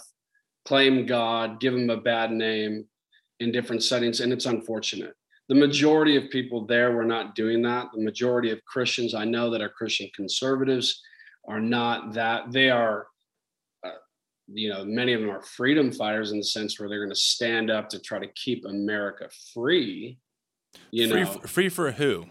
claim 0.65 1.07
God, 1.07 1.61
give 1.61 1.75
him 1.75 1.91
a 1.91 2.01
bad 2.01 2.31
name 2.31 2.87
in 3.41 3.53
different 3.53 3.83
settings, 3.83 4.21
and 4.21 4.33
it's 4.33 4.47
unfortunate. 4.47 5.15
The 5.49 5.55
majority 5.55 6.17
of 6.17 6.31
people 6.31 6.67
there 6.67 6.93
were 6.93 7.05
not 7.05 7.35
doing 7.35 7.61
that. 7.63 7.89
The 7.93 8.03
majority 8.03 8.51
of 8.51 8.65
Christians 8.65 9.15
I 9.15 9.25
know 9.25 9.51
that 9.51 9.61
are 9.61 9.69
Christian 9.69 10.09
conservatives 10.17 11.03
are 11.47 11.61
not 11.61 12.15
that. 12.15 12.51
They 12.51 12.71
are, 12.71 13.07
uh, 13.87 13.91
you 14.49 14.71
know, 14.71 14.87
many 14.87 15.13
of 15.13 15.21
them 15.21 15.31
are 15.31 15.43
freedom 15.43 15.93
fighters 15.93 16.33
in 16.33 16.39
the 16.39 16.45
sense 16.45 16.81
where 16.81 16.89
they're 16.89 17.05
going 17.05 17.11
to 17.11 17.17
stand 17.17 17.71
up 17.71 17.91
to 17.91 18.01
try 18.01 18.19
to 18.19 18.33
keep 18.35 18.65
America 18.65 19.29
free. 19.53 20.19
You 20.91 21.09
free, 21.09 21.25
know, 21.25 21.31
free 21.33 21.69
for 21.69 21.93
who? 21.93 22.27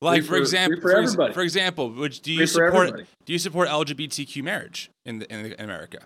Like 0.00 0.22
for, 0.22 0.30
for, 0.30 0.36
example, 0.38 0.80
for, 0.80 1.06
for, 1.06 1.32
for, 1.32 1.42
example, 1.42 1.90
which 1.90 2.20
do 2.20 2.32
you 2.32 2.46
support? 2.46 3.06
Do 3.24 3.32
you 3.32 3.38
support 3.38 3.68
LGBTQ 3.68 4.42
marriage 4.42 4.90
in, 5.06 5.20
the, 5.20 5.32
in 5.32 5.54
America? 5.60 6.00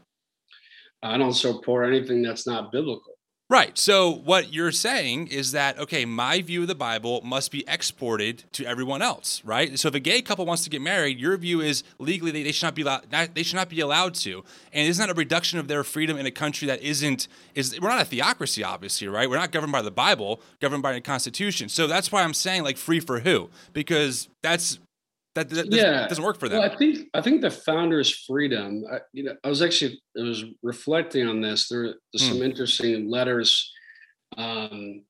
I 1.03 1.16
don't 1.16 1.32
support 1.32 1.86
anything 1.86 2.20
that's 2.20 2.47
not 2.47 2.72
biblical. 2.72 3.15
Right. 3.49 3.78
So 3.78 4.11
what 4.11 4.53
you're 4.53 4.72
saying 4.72 5.28
is 5.28 5.53
that 5.53 5.78
okay, 5.78 6.05
my 6.05 6.42
view 6.42 6.62
of 6.62 6.68
the 6.68 6.74
Bible 6.74 7.20
must 7.24 7.53
be 7.53 7.62
exported 7.68 8.42
to 8.53 8.66
everyone 8.66 9.03
else, 9.03 9.40
right? 9.44 9.78
So 9.78 9.86
if 9.86 9.94
a 9.94 10.01
gay 10.01 10.20
couple 10.20 10.44
wants 10.44 10.64
to 10.64 10.70
get 10.70 10.82
married, 10.82 11.20
your 11.20 11.36
view 11.36 11.61
is 11.61 11.84
legally 12.01 12.32
they, 12.32 12.42
they 12.42 12.51
should 12.51 12.66
not 12.66 12.74
be 12.74 12.82
allowed. 12.82 13.09
They 13.34 13.44
should 13.44 13.55
not 13.55 13.68
be 13.68 13.78
allowed 13.78 14.14
to. 14.14 14.42
And 14.72 14.88
isn't 14.88 15.01
that 15.01 15.12
a 15.12 15.16
reduction 15.16 15.61
of 15.61 15.68
their 15.68 15.84
freedom 15.84 16.16
in 16.16 16.26
a 16.26 16.32
country 16.32 16.66
that 16.66 16.82
isn't 16.82 17.28
is 17.55 17.78
we're 17.80 17.88
not 17.88 18.03
a 18.03 18.05
theocracy, 18.05 18.64
obviously, 18.64 19.07
right? 19.07 19.30
We're 19.30 19.38
not 19.38 19.53
governed 19.53 19.72
by 19.72 19.82
the 19.82 19.92
Bible, 19.92 20.40
governed 20.61 20.82
by 20.82 20.94
the 20.94 21.01
Constitution. 21.01 21.68
So 21.68 21.86
that's 21.86 22.11
why 22.11 22.24
I'm 22.24 22.34
saying 22.34 22.64
like 22.64 22.76
free 22.76 22.99
for 22.99 23.20
who? 23.20 23.51
Because 23.72 24.28
that's 24.42 24.80
that, 25.37 25.51
that 25.51 25.72
yeah. 25.72 26.09
doesn't 26.09 26.24
work 26.24 26.39
for 26.41 26.49
them. 26.49 26.61
Well, 26.61 26.70
I 26.70 26.76
think 26.76 27.09
I 27.14 27.20
think 27.20 27.43
the 27.43 27.51
founder's 27.51 28.11
freedom. 28.11 28.84
I, 28.91 29.01
you 29.12 29.24
know, 29.24 29.34
I 29.45 29.49
was 29.49 29.62
actually 29.62 30.01
I 30.18 30.22
was 30.22 30.45
reflecting 30.62 31.28
on 31.28 31.41
this. 31.41 31.68
There, 31.68 31.95
there's 32.12 32.26
hmm. 32.26 32.32
some 32.32 32.43
interesting 32.43 33.11
letters, 33.11 33.72
um, 34.39 35.05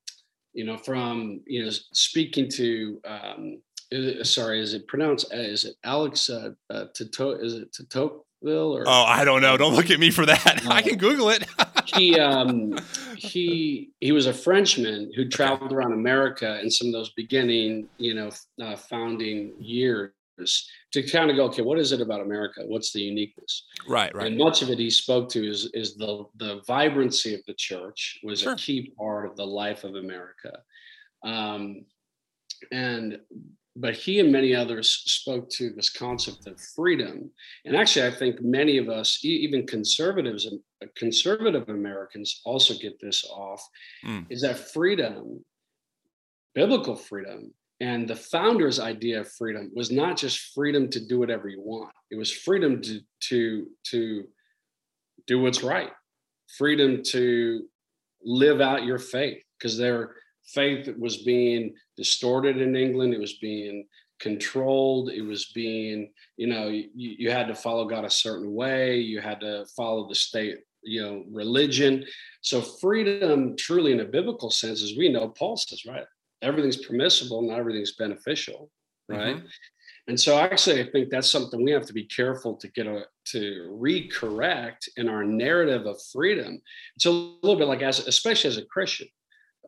you 0.53 0.65
know, 0.65 0.77
from 0.77 1.43
you 1.47 1.65
know 1.65 1.71
speaking 1.71 2.51
to. 2.51 3.01
Um, 3.07 3.63
is, 3.93 4.35
sorry, 4.35 4.61
is 4.61 4.75
it 4.75 4.89
pronounced? 4.89 5.33
Uh, 5.33 5.37
is 5.37 5.65
it 5.65 5.77
Alex 5.85 6.29
uh, 6.29 6.51
uh, 6.71 6.87
Tito? 6.93 7.31
Is 7.31 7.55
it 7.55 7.69
Tocqueville 7.89 8.77
or? 8.77 8.83
Oh, 8.85 9.05
I 9.07 9.25
don't 9.25 9.43
know. 9.43 9.57
Don't 9.57 9.77
look 9.77 9.93
at 9.93 10.01
me 10.01 10.11
for 10.11 10.27
that. 10.27 10.63
I 10.67 10.83
can 10.83 10.99
Google 10.99 11.31
it. 11.31 11.47
he 11.95 12.19
um, 12.19 12.77
he 13.17 13.93
he 14.01 14.11
was 14.11 14.27
a 14.27 14.35
Frenchman 14.35 15.13
who 15.15 15.29
traveled 15.29 15.73
around 15.73 15.93
America 15.93 16.61
in 16.61 16.69
some 16.69 16.89
of 16.89 16.95
those 16.95 17.13
beginning, 17.13 17.89
you 17.99 18.15
know, 18.15 18.31
uh, 18.61 18.75
founding 18.75 19.53
years 19.61 20.11
to 20.93 21.03
kind 21.03 21.31
of 21.31 21.37
go, 21.37 21.45
okay, 21.47 21.63
what 21.63 21.79
is 21.79 21.93
it 21.93 22.01
about 22.01 22.21
America? 22.21 22.63
What's 22.67 22.93
the 22.93 23.01
uniqueness? 23.01 23.65
Right, 23.89 24.15
right. 24.15 24.27
And 24.27 24.37
much 24.37 24.63
of 24.63 24.71
it 24.71 24.79
he 24.79 24.91
spoke 24.91 25.29
to 25.31 25.49
is 25.49 25.71
is 25.75 25.97
the 25.97 26.25
the 26.37 26.61
vibrancy 26.67 27.35
of 27.35 27.41
the 27.47 27.55
church 27.55 28.19
was 28.23 28.41
sure. 28.41 28.53
a 28.53 28.57
key 28.57 28.93
part 28.99 29.27
of 29.27 29.37
the 29.37 29.47
life 29.47 29.85
of 29.85 29.95
America. 29.95 30.59
Um, 31.25 31.85
and 32.73 33.19
but 33.79 33.95
he 33.95 34.21
and 34.21 34.33
many 34.33 34.55
others 34.55 34.89
spoke 34.89 35.51
to 35.51 35.71
this 35.71 35.91
concept 35.91 36.47
of 36.47 36.59
freedom. 36.59 37.31
And 37.67 37.77
actually, 37.77 38.07
I 38.07 38.11
think 38.11 38.41
many 38.41 38.79
of 38.79 38.89
us, 38.89 39.23
even 39.23 39.67
conservatives 39.67 40.47
and 40.47 40.61
conservative 40.97 41.69
Americans, 41.69 42.41
also 42.45 42.75
get 42.75 42.99
this 43.01 43.25
off. 43.31 43.63
Mm. 44.05 44.27
Is 44.31 44.41
that 44.41 44.59
freedom, 44.59 45.45
biblical 46.55 46.97
freedom, 46.97 47.53
and 47.81 48.09
the 48.09 48.17
founder's 48.17 48.81
idea 48.81 49.21
of 49.21 49.33
freedom 49.33 49.71
was 49.75 49.91
not 49.91 50.17
just 50.17 50.55
freedom 50.55 50.89
to 50.91 51.05
do 51.05 51.19
whatever 51.19 51.49
you 51.49 51.61
want. 51.61 51.93
It 52.11 52.17
was 52.17 52.33
freedom 52.33 52.81
to 52.83 53.01
to 53.29 53.67
to 53.91 54.25
do 55.27 55.41
what's 55.41 55.63
right. 55.63 55.91
Freedom 56.57 57.03
to 57.09 57.67
live 58.25 58.61
out 58.61 58.85
your 58.85 58.99
faith 58.99 59.43
because 59.59 59.77
their 59.77 60.15
faith 60.47 60.89
was 60.99 61.19
being 61.19 61.75
distorted 61.97 62.61
in 62.61 62.77
England. 62.77 63.13
It 63.13 63.21
was 63.21 63.39
being 63.39 63.87
controlled. 64.21 65.11
It 65.11 65.23
was 65.23 65.47
being, 65.55 66.13
you 66.37 66.47
know, 66.47 66.69
you, 66.69 66.89
you 66.95 67.31
had 67.31 67.49
to 67.49 67.55
follow 67.55 67.85
God 67.85 68.05
a 68.05 68.11
certain 68.11 68.55
way. 68.55 68.99
You 68.99 69.21
had 69.21 69.41
to 69.41 69.67
follow 69.77 70.09
the 70.09 70.15
state, 70.15 70.59
you 70.83 71.03
know, 71.03 71.25
religion. 71.31 72.05
So 72.41 72.61
freedom, 72.63 73.57
truly 73.57 73.93
in 73.93 74.01
a 74.01 74.05
biblical 74.05 74.51
sense, 74.51 74.83
as 74.83 74.95
we 74.97 75.09
know, 75.09 75.29
Paul 75.29 75.57
says, 75.57 75.85
right, 75.85 76.07
everything's 76.43 76.85
permissible, 76.85 77.43
not 77.43 77.59
everything's 77.59 77.95
beneficial, 77.97 78.71
right? 79.09 79.37
Mm-hmm. 79.37 79.47
And 80.09 80.19
so 80.21 80.39
actually 80.39 80.81
I 80.81 80.91
think 80.91 81.11
that's 81.11 81.31
something 81.31 81.65
we 81.65 81.73
have 81.73 81.87
to 81.87 81.93
be 81.93 82.05
careful 82.05 82.57
to 82.57 82.69
get 82.69 82.87
a 82.87 83.05
to 83.33 83.77
recorrect 83.83 84.89
in 84.97 85.09
our 85.09 85.25
narrative 85.25 85.87
of 85.87 86.01
freedom. 86.13 86.61
It's 86.95 87.07
a 87.07 87.11
little 87.11 87.57
bit 87.57 87.67
like 87.67 87.83
as 87.83 88.07
especially 88.07 88.49
as 88.49 88.57
a 88.57 88.65
Christian. 88.67 89.09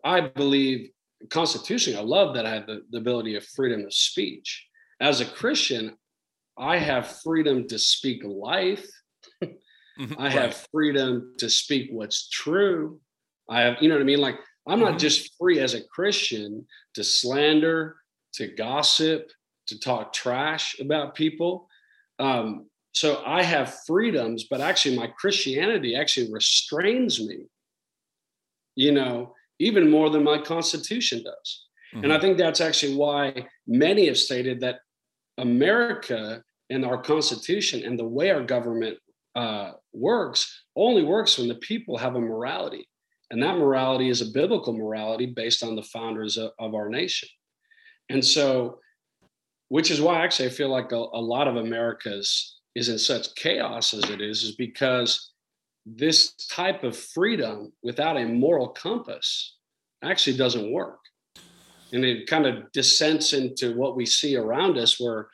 I 0.04 0.20
believe 0.20 0.90
constitutionally, 1.30 1.98
I 1.98 2.02
love 2.02 2.34
that 2.34 2.46
I 2.46 2.54
have 2.54 2.66
the, 2.66 2.82
the 2.90 2.98
ability 2.98 3.34
of 3.36 3.44
freedom 3.44 3.84
of 3.84 3.92
speech. 3.92 4.66
As 5.00 5.20
a 5.20 5.24
Christian, 5.24 5.96
I 6.56 6.78
have 6.78 7.20
freedom 7.22 7.66
to 7.68 7.78
speak 7.78 8.22
life. 8.24 8.86
I 10.18 10.30
have 10.30 10.66
freedom 10.72 11.34
to 11.38 11.50
speak 11.50 11.88
what's 11.90 12.28
true. 12.28 13.00
I 13.50 13.62
have, 13.62 13.76
you 13.80 13.88
know 13.88 13.96
what 13.96 14.02
I 14.02 14.06
mean? 14.06 14.20
Like 14.20 14.38
I'm 14.68 14.80
not 14.80 14.90
mm-hmm. 14.90 14.98
just 14.98 15.34
free 15.38 15.60
as 15.60 15.74
a 15.74 15.82
Christian 15.84 16.66
to 16.94 17.02
slander, 17.02 17.96
to 18.34 18.48
gossip, 18.48 19.30
to 19.68 19.78
talk 19.78 20.12
trash 20.12 20.78
about 20.80 21.14
people. 21.14 21.68
Um, 22.18 22.66
so 22.92 23.22
I 23.24 23.42
have 23.42 23.78
freedoms, 23.86 24.44
but 24.50 24.60
actually, 24.60 24.96
my 24.96 25.06
Christianity 25.06 25.94
actually 25.94 26.32
restrains 26.32 27.24
me, 27.24 27.46
you 28.74 28.92
know, 28.92 29.34
even 29.58 29.90
more 29.90 30.10
than 30.10 30.24
my 30.24 30.38
Constitution 30.38 31.22
does. 31.22 31.64
Mm-hmm. 31.94 32.04
And 32.04 32.12
I 32.12 32.16
mm-hmm. 32.16 32.26
think 32.26 32.38
that's 32.38 32.60
actually 32.60 32.96
why 32.96 33.46
many 33.66 34.06
have 34.06 34.18
stated 34.18 34.60
that 34.60 34.80
America 35.38 36.42
and 36.70 36.84
our 36.84 37.00
Constitution 37.00 37.84
and 37.84 37.98
the 37.98 38.04
way 38.04 38.30
our 38.30 38.42
government 38.42 38.98
uh, 39.34 39.72
works 39.92 40.64
only 40.76 41.04
works 41.04 41.38
when 41.38 41.48
the 41.48 41.54
people 41.56 41.96
have 41.96 42.16
a 42.16 42.20
morality. 42.20 42.88
And 43.30 43.42
that 43.42 43.58
morality 43.58 44.08
is 44.08 44.22
a 44.22 44.26
biblical 44.26 44.72
morality 44.72 45.26
based 45.26 45.62
on 45.62 45.76
the 45.76 45.82
founders 45.82 46.36
of, 46.36 46.52
of 46.58 46.74
our 46.74 46.88
nation. 46.88 47.28
And 48.08 48.24
so, 48.24 48.78
which 49.68 49.90
is 49.90 50.00
why 50.00 50.24
actually 50.24 50.46
I 50.46 50.52
feel 50.52 50.70
like 50.70 50.92
a, 50.92 50.96
a 50.96 51.20
lot 51.20 51.46
of 51.46 51.56
America's 51.56 52.56
is 52.74 52.88
in 52.88 52.98
such 52.98 53.34
chaos 53.34 53.92
as 53.92 54.08
it 54.08 54.20
is, 54.20 54.42
is 54.42 54.54
because 54.54 55.32
this 55.84 56.34
type 56.50 56.84
of 56.84 56.96
freedom 56.96 57.72
without 57.82 58.16
a 58.16 58.24
moral 58.24 58.68
compass 58.68 59.56
actually 60.02 60.36
doesn't 60.36 60.72
work. 60.72 61.00
And 61.92 62.04
it 62.04 62.26
kind 62.26 62.46
of 62.46 62.70
descends 62.72 63.32
into 63.32 63.76
what 63.76 63.96
we 63.96 64.06
see 64.06 64.36
around 64.36 64.76
us, 64.78 65.00
where 65.00 65.28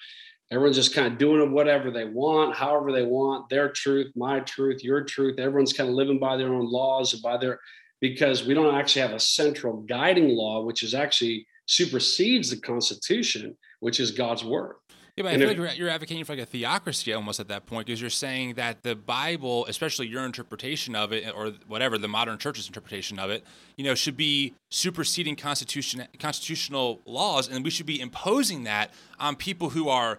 everyone's 0.53 0.76
just 0.76 0.95
kind 0.95 1.12
of 1.12 1.18
doing 1.18 1.53
whatever 1.53 1.90
they 1.90 2.05
want, 2.05 2.55
however 2.55 2.92
they 2.92 3.03
want, 3.03 3.49
their 3.49 3.70
truth, 3.70 4.12
my 4.14 4.40
truth, 4.40 4.84
your 4.84 5.03
truth. 5.03 5.38
Everyone's 5.38 5.72
kind 5.72 5.88
of 5.88 5.97
living 5.97 6.20
by 6.20 6.36
their 6.36 6.55
own 6.55 6.70
laws 6.70 7.12
and 7.12 7.22
by 7.22 7.36
their 7.36 7.59
because 8.05 8.44
we 8.44 8.52
don't 8.52 8.74
actually 8.74 9.00
have 9.00 9.12
a 9.12 9.18
central 9.18 9.78
guiding 9.80 10.28
law, 10.28 10.62
which 10.62 10.82
is 10.82 10.92
actually 10.92 11.46
supersedes 11.64 12.50
the 12.50 12.59
Constitution, 12.59 13.57
which 13.80 13.98
is 13.98 14.11
God's 14.11 14.44
word. 14.44 14.74
Yeah, 15.16 15.22
but 15.22 15.32
I 15.32 15.38
feel 15.38 15.48
if, 15.48 15.59
like 15.59 15.78
you're 15.78 15.88
advocating 15.88 16.22
for 16.22 16.34
like 16.34 16.42
a 16.42 16.46
theocracy 16.46 17.14
almost 17.14 17.40
at 17.40 17.48
that 17.48 17.64
point 17.64 17.86
because 17.86 18.02
you're 18.02 18.11
saying 18.11 18.55
that 18.55 18.82
the 18.82 18.94
Bible, 18.94 19.64
especially 19.70 20.07
your 20.07 20.26
interpretation 20.26 20.94
of 20.94 21.14
it, 21.14 21.32
or 21.34 21.52
whatever 21.66 21.96
the 21.96 22.09
modern 22.09 22.36
church's 22.36 22.66
interpretation 22.66 23.18
of 23.18 23.30
it, 23.30 23.42
you 23.78 23.84
know, 23.84 23.94
should 23.94 24.18
be 24.18 24.52
superseding 24.68 25.34
constitution 25.34 26.07
constitutional 26.18 27.00
laws, 27.07 27.48
and 27.48 27.64
we 27.64 27.70
should 27.70 27.86
be 27.86 27.98
imposing 27.98 28.64
that 28.64 28.92
on 29.18 29.34
people 29.34 29.70
who 29.70 29.88
are 29.88 30.18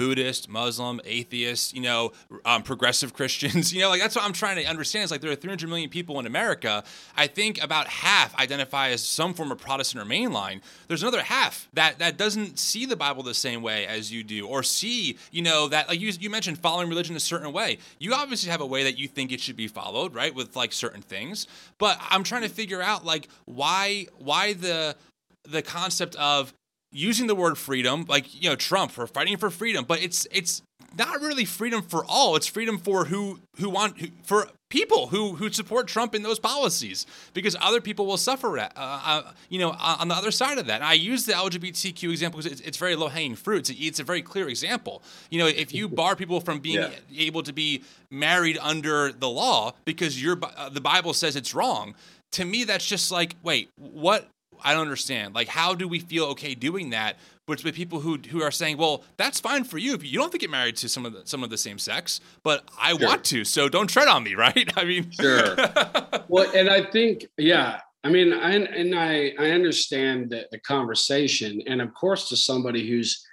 Buddhist, 0.00 0.48
Muslim, 0.48 0.98
atheist, 1.04 1.74
you 1.74 1.82
know, 1.82 2.12
um, 2.46 2.62
progressive 2.62 3.12
Christians. 3.20 3.70
You 3.70 3.82
know, 3.82 3.90
like 3.90 4.00
that's 4.00 4.16
what 4.16 4.24
I'm 4.24 4.32
trying 4.32 4.56
to 4.56 4.64
understand. 4.64 5.04
Is 5.04 5.10
like 5.10 5.20
there 5.20 5.30
are 5.30 5.36
300 5.36 5.68
million 5.68 5.90
people 5.90 6.18
in 6.18 6.24
America. 6.24 6.82
I 7.18 7.26
think 7.26 7.62
about 7.62 7.86
half 7.86 8.34
identify 8.38 8.88
as 8.88 9.02
some 9.02 9.34
form 9.34 9.52
of 9.52 9.58
Protestant 9.58 10.02
or 10.02 10.06
mainline. 10.06 10.62
There's 10.88 11.02
another 11.02 11.20
half 11.20 11.68
that 11.74 11.98
that 11.98 12.16
doesn't 12.16 12.58
see 12.58 12.86
the 12.86 12.96
Bible 12.96 13.22
the 13.22 13.34
same 13.34 13.60
way 13.60 13.86
as 13.86 14.10
you 14.10 14.24
do, 14.24 14.46
or 14.46 14.62
see, 14.62 15.18
you 15.32 15.42
know, 15.42 15.68
that 15.68 15.90
like 15.90 16.00
you 16.00 16.10
you 16.18 16.30
mentioned 16.30 16.56
following 16.56 16.88
religion 16.88 17.14
a 17.14 17.20
certain 17.20 17.52
way. 17.52 17.76
You 17.98 18.14
obviously 18.14 18.50
have 18.50 18.62
a 18.62 18.66
way 18.66 18.84
that 18.84 18.96
you 18.98 19.06
think 19.06 19.32
it 19.32 19.40
should 19.42 19.56
be 19.56 19.68
followed, 19.68 20.14
right, 20.14 20.34
with 20.34 20.56
like 20.56 20.72
certain 20.72 21.02
things. 21.02 21.46
But 21.76 22.00
I'm 22.08 22.24
trying 22.24 22.42
to 22.42 22.48
figure 22.48 22.80
out 22.80 23.04
like 23.04 23.28
why 23.44 24.06
why 24.16 24.54
the 24.54 24.96
the 25.44 25.60
concept 25.60 26.16
of 26.16 26.54
using 26.92 27.26
the 27.26 27.34
word 27.34 27.58
freedom, 27.58 28.04
like 28.08 28.42
you 28.42 28.48
know 28.48 28.56
Trump 28.56 28.90
for 28.90 29.06
fighting 29.06 29.36
for 29.36 29.50
freedom, 29.50 29.84
but 29.86 30.02
it's 30.02 30.26
it's 30.30 30.62
not 30.98 31.20
really 31.20 31.44
freedom 31.44 31.82
for 31.82 32.04
all. 32.08 32.36
It's 32.36 32.46
freedom 32.46 32.78
for 32.78 33.06
who 33.06 33.40
who 33.56 33.70
want 33.70 33.98
who, 33.98 34.08
for 34.22 34.48
people 34.68 35.08
who 35.08 35.34
who 35.34 35.50
support 35.50 35.86
Trump 35.86 36.14
in 36.14 36.22
those 36.22 36.38
policies 36.38 37.06
because 37.34 37.56
other 37.60 37.80
people 37.80 38.06
will 38.06 38.16
suffer 38.16 38.58
uh, 38.58 38.68
uh, 38.76 39.32
you 39.48 39.58
know 39.58 39.70
on 39.70 40.08
the 40.08 40.14
other 40.14 40.30
side 40.30 40.58
of 40.58 40.66
that. 40.66 40.76
And 40.76 40.84
I 40.84 40.94
use 40.94 41.26
the 41.26 41.32
LGBTQ 41.32 42.10
example 42.10 42.40
because 42.40 42.52
it's, 42.52 42.60
it's 42.62 42.76
very 42.76 42.96
low 42.96 43.08
hanging 43.08 43.36
fruit. 43.36 43.70
It's, 43.70 43.80
it's, 43.80 44.00
a 44.00 44.04
very 44.04 44.22
clear 44.22 44.48
example. 44.48 45.02
You 45.30 45.40
know, 45.40 45.46
if 45.46 45.74
you 45.74 45.88
bar 45.88 46.16
people 46.16 46.40
from 46.40 46.58
being 46.58 46.80
yeah. 46.80 46.90
able 47.16 47.42
to 47.42 47.52
be 47.52 47.84
married 48.10 48.58
under 48.60 49.12
the 49.12 49.28
law 49.28 49.74
because 49.84 50.20
your 50.22 50.38
uh, 50.42 50.68
the 50.70 50.80
Bible 50.80 51.12
says 51.12 51.36
it's 51.36 51.54
wrong, 51.54 51.94
to 52.32 52.44
me 52.44 52.64
that's 52.64 52.86
just 52.86 53.10
like 53.10 53.36
wait 53.42 53.70
what 53.76 54.28
I 54.62 54.72
don't 54.72 54.82
understand. 54.82 55.34
Like, 55.34 55.48
how 55.48 55.74
do 55.74 55.88
we 55.88 55.98
feel 55.98 56.24
okay 56.26 56.54
doing 56.54 56.90
that? 56.90 57.16
But 57.46 57.64
with 57.64 57.74
people 57.74 58.00
who 58.00 58.16
who 58.16 58.42
are 58.42 58.50
saying, 58.50 58.76
well, 58.76 59.02
that's 59.16 59.40
fine 59.40 59.64
for 59.64 59.78
you 59.78 59.94
if 59.94 60.04
you 60.04 60.14
don't 60.14 60.26
have 60.26 60.32
to 60.32 60.38
get 60.38 60.50
married 60.50 60.76
to 60.76 60.88
some 60.88 61.04
of 61.04 61.12
the 61.12 61.22
some 61.24 61.42
of 61.42 61.50
the 61.50 61.58
same 61.58 61.78
sex, 61.78 62.20
but 62.42 62.64
I 62.80 62.96
sure. 62.96 63.08
want 63.08 63.24
to, 63.24 63.44
so 63.44 63.68
don't 63.68 63.88
tread 63.88 64.06
on 64.08 64.22
me, 64.22 64.34
right? 64.36 64.72
I 64.76 64.84
mean, 64.84 65.10
sure. 65.10 65.56
well, 66.28 66.50
and 66.54 66.70
I 66.70 66.82
think, 66.82 67.26
yeah, 67.36 67.80
I 68.04 68.08
mean, 68.08 68.32
I, 68.32 68.52
and 68.52 68.94
I 68.94 69.34
I 69.38 69.50
understand 69.50 70.30
the, 70.30 70.46
the 70.52 70.60
conversation, 70.60 71.60
and 71.66 71.82
of 71.82 71.92
course, 71.92 72.28
to 72.28 72.36
somebody 72.36 72.88
who's 72.88 73.26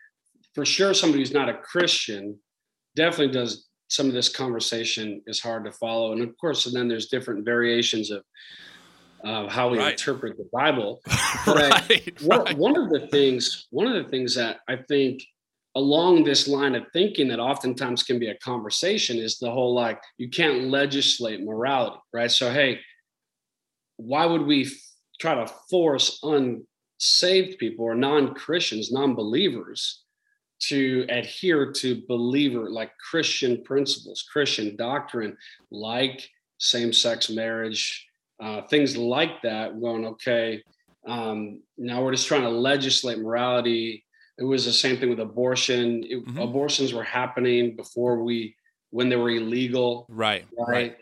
for 0.56 0.66
sure 0.66 0.94
somebody 0.94 1.22
who's 1.22 1.34
not 1.34 1.50
a 1.50 1.54
Christian, 1.54 2.40
definitely 2.96 3.34
does 3.34 3.68
some 3.90 4.08
of 4.08 4.14
this 4.14 4.30
conversation 4.30 5.22
is 5.28 5.40
hard 5.40 5.64
to 5.66 5.72
follow, 5.72 6.14
and 6.14 6.22
of 6.22 6.36
course, 6.38 6.66
and 6.66 6.76
then 6.76 6.88
there's 6.88 7.08
different 7.08 7.46
variations 7.46 8.10
of 8.10 8.24
uh, 9.24 9.48
how 9.48 9.70
we 9.70 9.78
right. 9.78 9.92
interpret 9.92 10.38
the 10.38 10.50
Bible. 10.52 11.02
But 11.46 11.56
right, 11.56 11.74
I, 12.22 12.26
right. 12.26 12.58
one 12.58 12.78
of 12.78 12.90
the 12.90 13.08
things, 13.08 13.68
one 13.70 13.88
of 13.88 14.04
the 14.04 14.10
things 14.10 14.36
that 14.36 14.60
I 14.68 14.76
think 14.76 15.24
along 15.76 16.24
this 16.24 16.48
line 16.48 16.76
of 16.76 16.84
thinking 16.92 17.28
that 17.30 17.40
oftentimes 17.40 18.04
can 18.04 18.20
be 18.20 18.30
a 18.30 18.38
conversation 18.40 19.18
is 19.18 19.38
the 19.38 19.50
whole 19.50 19.74
like 19.74 20.02
you 20.18 20.30
can't 20.30 20.66
legislate 20.66 21.44
morality, 21.44 21.98
right? 22.14 22.32
So 22.32 22.52
hey, 22.52 22.80
why 23.96 24.26
would 24.26 24.42
we 24.42 24.66
f- 24.66 24.72
try 25.22 25.36
to 25.36 25.48
force 25.70 26.20
unsaved 26.24 27.60
people 27.60 27.86
or 27.86 27.96
non-Christians, 27.96 28.92
non-believers? 28.92 30.04
to 30.60 31.06
adhere 31.10 31.72
to 31.72 32.04
believer 32.08 32.70
like 32.70 32.92
Christian 32.98 33.64
principles, 33.64 34.26
Christian 34.32 34.76
doctrine, 34.76 35.38
like 35.72 36.28
same 36.58 36.92
sex 36.92 37.30
marriage, 37.30 38.07
uh, 38.42 38.62
things 38.64 38.96
like 38.98 39.42
that, 39.44 39.80
going, 39.82 40.06
okay, 40.06 40.62
um, 41.08 41.62
now 41.78 42.04
we're 42.04 42.12
just 42.12 42.28
trying 42.28 42.42
to 42.42 42.50
legislate 42.50 43.20
morality. 43.20 44.04
It 44.38 44.44
was 44.44 44.66
the 44.66 44.74
same 44.74 44.98
thing 44.98 45.10
with 45.10 45.20
abortion. 45.20 46.04
It, 46.04 46.26
mm-hmm. 46.26 46.38
Abortions 46.38 46.94
were 46.94 47.04
happening 47.04 47.76
before 47.76 48.24
we, 48.24 48.56
when 48.92 49.10
they 49.10 49.16
were 49.16 49.30
illegal. 49.30 50.06
Right, 50.10 50.46
right. 50.58 50.70
Right. 50.70 50.98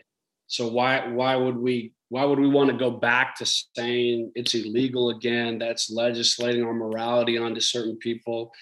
So 0.48 0.68
why 0.68 1.08
why 1.08 1.34
would 1.34 1.56
we 1.56 1.92
why 2.08 2.24
would 2.24 2.38
we 2.38 2.48
want 2.48 2.70
to 2.70 2.76
go 2.76 2.90
back 2.90 3.36
to 3.36 3.46
saying 3.76 4.32
it's 4.34 4.54
illegal 4.54 5.10
again? 5.10 5.58
That's 5.58 5.90
legislating 5.90 6.64
our 6.64 6.72
morality 6.72 7.36
onto 7.36 7.60
certain 7.60 7.96
people. 7.96 8.52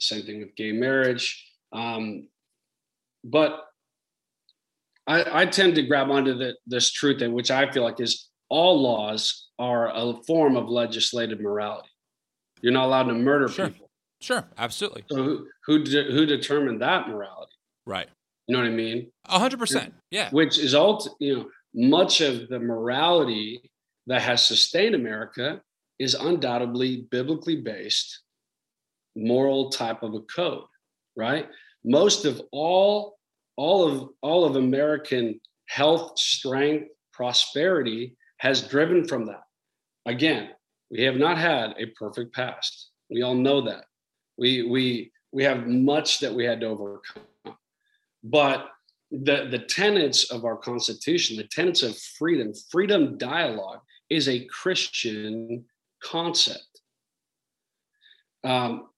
Same 0.00 0.22
thing 0.22 0.38
with 0.40 0.54
gay 0.54 0.72
marriage. 0.72 1.44
Um, 1.72 2.28
but 3.24 3.64
I, 5.06 5.42
I 5.42 5.46
tend 5.46 5.74
to 5.76 5.82
grab 5.82 6.10
onto 6.10 6.34
the, 6.34 6.56
this 6.66 6.90
truth 6.90 7.20
that 7.20 7.30
which 7.30 7.50
I 7.50 7.70
feel 7.70 7.82
like 7.82 8.00
is 8.00 8.28
all 8.48 8.80
laws 8.80 9.48
are 9.58 9.90
a 9.94 10.14
form 10.26 10.56
of 10.56 10.68
legislative 10.68 11.40
morality. 11.40 11.88
You're 12.60 12.72
not 12.72 12.86
allowed 12.86 13.04
to 13.04 13.14
murder 13.14 13.48
sure. 13.48 13.68
people. 13.68 13.90
Sure, 14.20 14.44
absolutely. 14.56 15.04
So 15.10 15.16
who 15.16 15.46
who, 15.66 15.82
de- 15.82 16.12
who 16.12 16.26
determined 16.26 16.82
that 16.82 17.08
morality? 17.08 17.52
Right. 17.86 18.08
You 18.46 18.54
know 18.54 18.60
what 18.60 18.68
I 18.68 18.74
mean? 18.74 19.10
A 19.28 19.38
hundred 19.38 19.58
percent. 19.58 19.94
Yeah. 20.10 20.30
Which 20.30 20.58
is 20.58 20.74
all 20.74 21.04
you 21.18 21.36
know. 21.36 21.46
Much 21.74 22.20
of 22.20 22.50
the 22.50 22.58
morality 22.58 23.70
that 24.06 24.20
has 24.20 24.44
sustained 24.44 24.94
America 24.94 25.62
is 25.98 26.12
undoubtedly 26.12 27.06
biblically 27.10 27.56
based, 27.62 28.20
moral 29.16 29.70
type 29.70 30.02
of 30.02 30.12
a 30.12 30.20
code, 30.20 30.64
right? 31.16 31.48
Most 31.82 32.26
of 32.26 32.42
all 32.52 33.16
all 33.56 33.86
of 33.88 34.08
all 34.20 34.44
of 34.44 34.56
American 34.56 35.40
health, 35.66 36.18
strength, 36.18 36.88
prosperity 37.12 38.16
has 38.38 38.66
driven 38.66 39.06
from 39.06 39.26
that. 39.26 39.44
Again, 40.06 40.50
we 40.90 41.02
have 41.02 41.16
not 41.16 41.38
had 41.38 41.74
a 41.78 41.86
perfect 41.98 42.34
past. 42.34 42.90
We 43.10 43.22
all 43.22 43.34
know 43.34 43.60
that. 43.62 43.84
We 44.36 44.62
we 44.62 45.12
we 45.32 45.44
have 45.44 45.66
much 45.66 46.20
that 46.20 46.34
we 46.34 46.44
had 46.44 46.60
to 46.60 46.66
overcome. 46.66 47.22
But 48.24 48.68
the 49.10 49.48
the 49.50 49.58
tenets 49.68 50.30
of 50.30 50.44
our 50.44 50.56
constitution, 50.56 51.36
the 51.36 51.44
tenets 51.44 51.82
of 51.82 51.96
freedom, 51.96 52.52
freedom 52.70 53.18
dialogue 53.18 53.80
is 54.10 54.28
a 54.28 54.44
Christian 54.46 55.64
concept. 56.02 56.80
Um, 58.44 58.88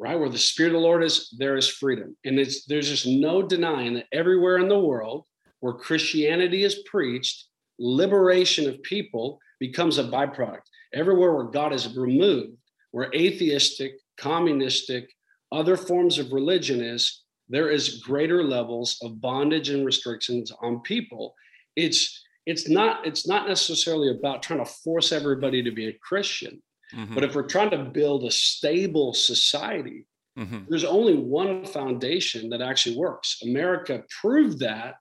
right? 0.00 0.18
Where 0.18 0.30
the 0.30 0.38
spirit 0.38 0.70
of 0.70 0.80
the 0.80 0.86
lord 0.86 1.04
is 1.04 1.32
there 1.38 1.56
is 1.56 1.68
freedom. 1.68 2.16
And 2.24 2.38
it's 2.38 2.64
there's 2.64 2.88
just 2.88 3.06
no 3.06 3.42
denying 3.42 3.94
that 3.94 4.06
everywhere 4.12 4.58
in 4.58 4.68
the 4.68 4.78
world 4.78 5.24
where 5.60 5.74
christianity 5.74 6.64
is 6.64 6.82
preached 6.90 7.46
liberation 7.78 8.68
of 8.68 8.82
people 8.82 9.38
becomes 9.60 9.98
a 9.98 10.04
byproduct. 10.04 10.62
Everywhere 10.94 11.34
where 11.34 11.44
god 11.44 11.72
is 11.72 11.96
removed 11.96 12.56
where 12.92 13.10
atheistic 13.14 13.92
communistic 14.16 15.10
other 15.52 15.76
forms 15.76 16.18
of 16.18 16.32
religion 16.32 16.80
is 16.80 17.22
there 17.48 17.70
is 17.70 18.00
greater 18.02 18.44
levels 18.44 18.98
of 19.02 19.20
bondage 19.20 19.70
and 19.70 19.84
restrictions 19.84 20.52
on 20.62 20.80
people. 20.80 21.34
It's 21.76 22.22
it's 22.46 22.68
not 22.68 23.06
it's 23.06 23.26
not 23.26 23.48
necessarily 23.48 24.10
about 24.10 24.42
trying 24.42 24.64
to 24.64 24.72
force 24.84 25.12
everybody 25.12 25.62
to 25.62 25.70
be 25.70 25.88
a 25.88 25.98
christian 26.02 26.62
Mm-hmm. 26.94 27.14
But 27.14 27.24
if 27.24 27.34
we're 27.34 27.46
trying 27.46 27.70
to 27.70 27.84
build 27.84 28.24
a 28.24 28.30
stable 28.30 29.14
society, 29.14 30.06
mm-hmm. 30.38 30.60
there's 30.68 30.84
only 30.84 31.16
one 31.16 31.64
foundation 31.64 32.50
that 32.50 32.62
actually 32.62 32.96
works. 32.96 33.38
America 33.42 34.02
proved 34.20 34.60
that 34.60 34.96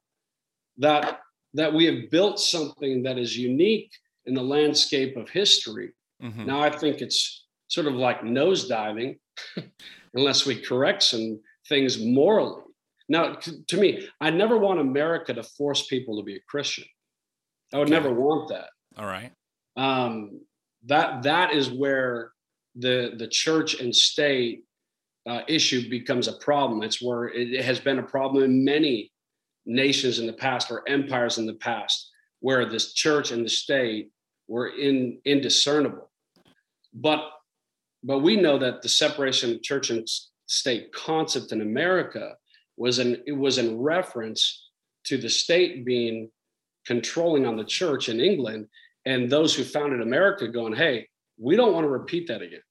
that 0.78 1.20
that 1.56 1.74
we 1.74 1.86
have 1.86 2.12
built 2.12 2.40
something 2.40 3.04
that 3.04 3.18
is 3.18 3.38
unique 3.38 3.92
in 4.26 4.34
the 4.34 4.44
landscape 4.44 5.18
of 5.18 5.30
history. 5.30 5.92
Mm-hmm. 6.22 6.46
Now 6.46 6.62
I 6.62 6.70
think 6.70 7.02
it's 7.02 7.48
sort 7.68 7.88
of 7.88 7.96
like 7.96 8.22
nosediving 8.22 9.18
unless 10.14 10.46
we 10.46 10.62
correct 10.62 11.04
some 11.04 11.40
things 11.68 12.00
morally. 12.00 12.62
Now, 13.08 13.34
to, 13.34 13.64
to 13.66 13.78
me, 13.78 14.08
I 14.22 14.30
never 14.30 14.58
want 14.58 14.80
America 14.80 15.34
to 15.34 15.44
force 15.44 15.88
people 15.88 16.18
to 16.18 16.24
be 16.24 16.36
a 16.36 16.42
Christian. 16.48 16.86
I 17.74 17.78
would 17.78 17.88
okay. 17.88 17.94
never 17.94 18.14
want 18.14 18.50
that. 18.50 18.70
All 18.98 19.06
right. 19.06 19.32
Um, 19.76 20.42
that 20.86 21.24
that 21.24 21.54
is 21.54 21.70
where 21.70 22.32
the 22.76 23.14
the 23.18 23.28
church 23.28 23.80
and 23.80 23.96
state 23.96 24.64
uh, 25.28 25.42
issue 25.48 25.90
becomes 25.90 26.28
a 26.28 26.34
problem. 26.34 26.84
It's 26.84 27.02
where 27.02 27.28
it 27.28 27.64
has 27.64 27.80
been 27.80 28.00
a 28.00 28.04
problem 28.04 28.44
in 28.44 28.64
many 28.64 29.12
nations 29.66 30.20
in 30.20 30.26
the 30.26 30.34
past 30.34 30.72
or 30.72 30.88
empires 30.88 31.38
in 31.38 31.46
the 31.46 31.56
past, 31.56 32.10
where 32.40 32.66
this 32.66 32.94
church 32.94 33.32
and 33.32 33.46
the 33.46 33.50
state 33.50 34.12
were 34.48 34.68
in 34.68 35.20
indiscernible. 35.26 36.10
But 36.94 37.30
but 38.04 38.20
we 38.20 38.36
know 38.36 38.58
that 38.58 38.82
the 38.82 38.90
separation 38.90 39.52
of 39.52 39.62
church 39.62 39.90
and 39.90 40.08
state 40.48 40.92
concept 40.94 41.52
in 41.52 41.62
America 41.62 42.36
was 42.78 43.00
in 43.00 43.22
it 43.28 43.34
was 43.34 43.58
in 43.58 43.78
reference 43.78 44.70
to 45.06 45.18
the 45.18 45.30
state 45.30 45.86
being 45.86 46.30
controlling 46.86 47.46
on 47.46 47.58
the 47.58 47.64
church 47.64 48.10
in 48.10 48.20
England 48.20 48.68
and 49.06 49.30
those 49.30 49.56
who 49.56 49.64
founded 49.64 50.02
America 50.02 50.48
going, 50.48 50.74
hey, 50.74 51.08
we 51.38 51.56
don't 51.56 51.74
want 51.74 51.86
to 51.86 51.90
repeat 51.90 52.28
that 52.28 52.42
again. 52.42 52.62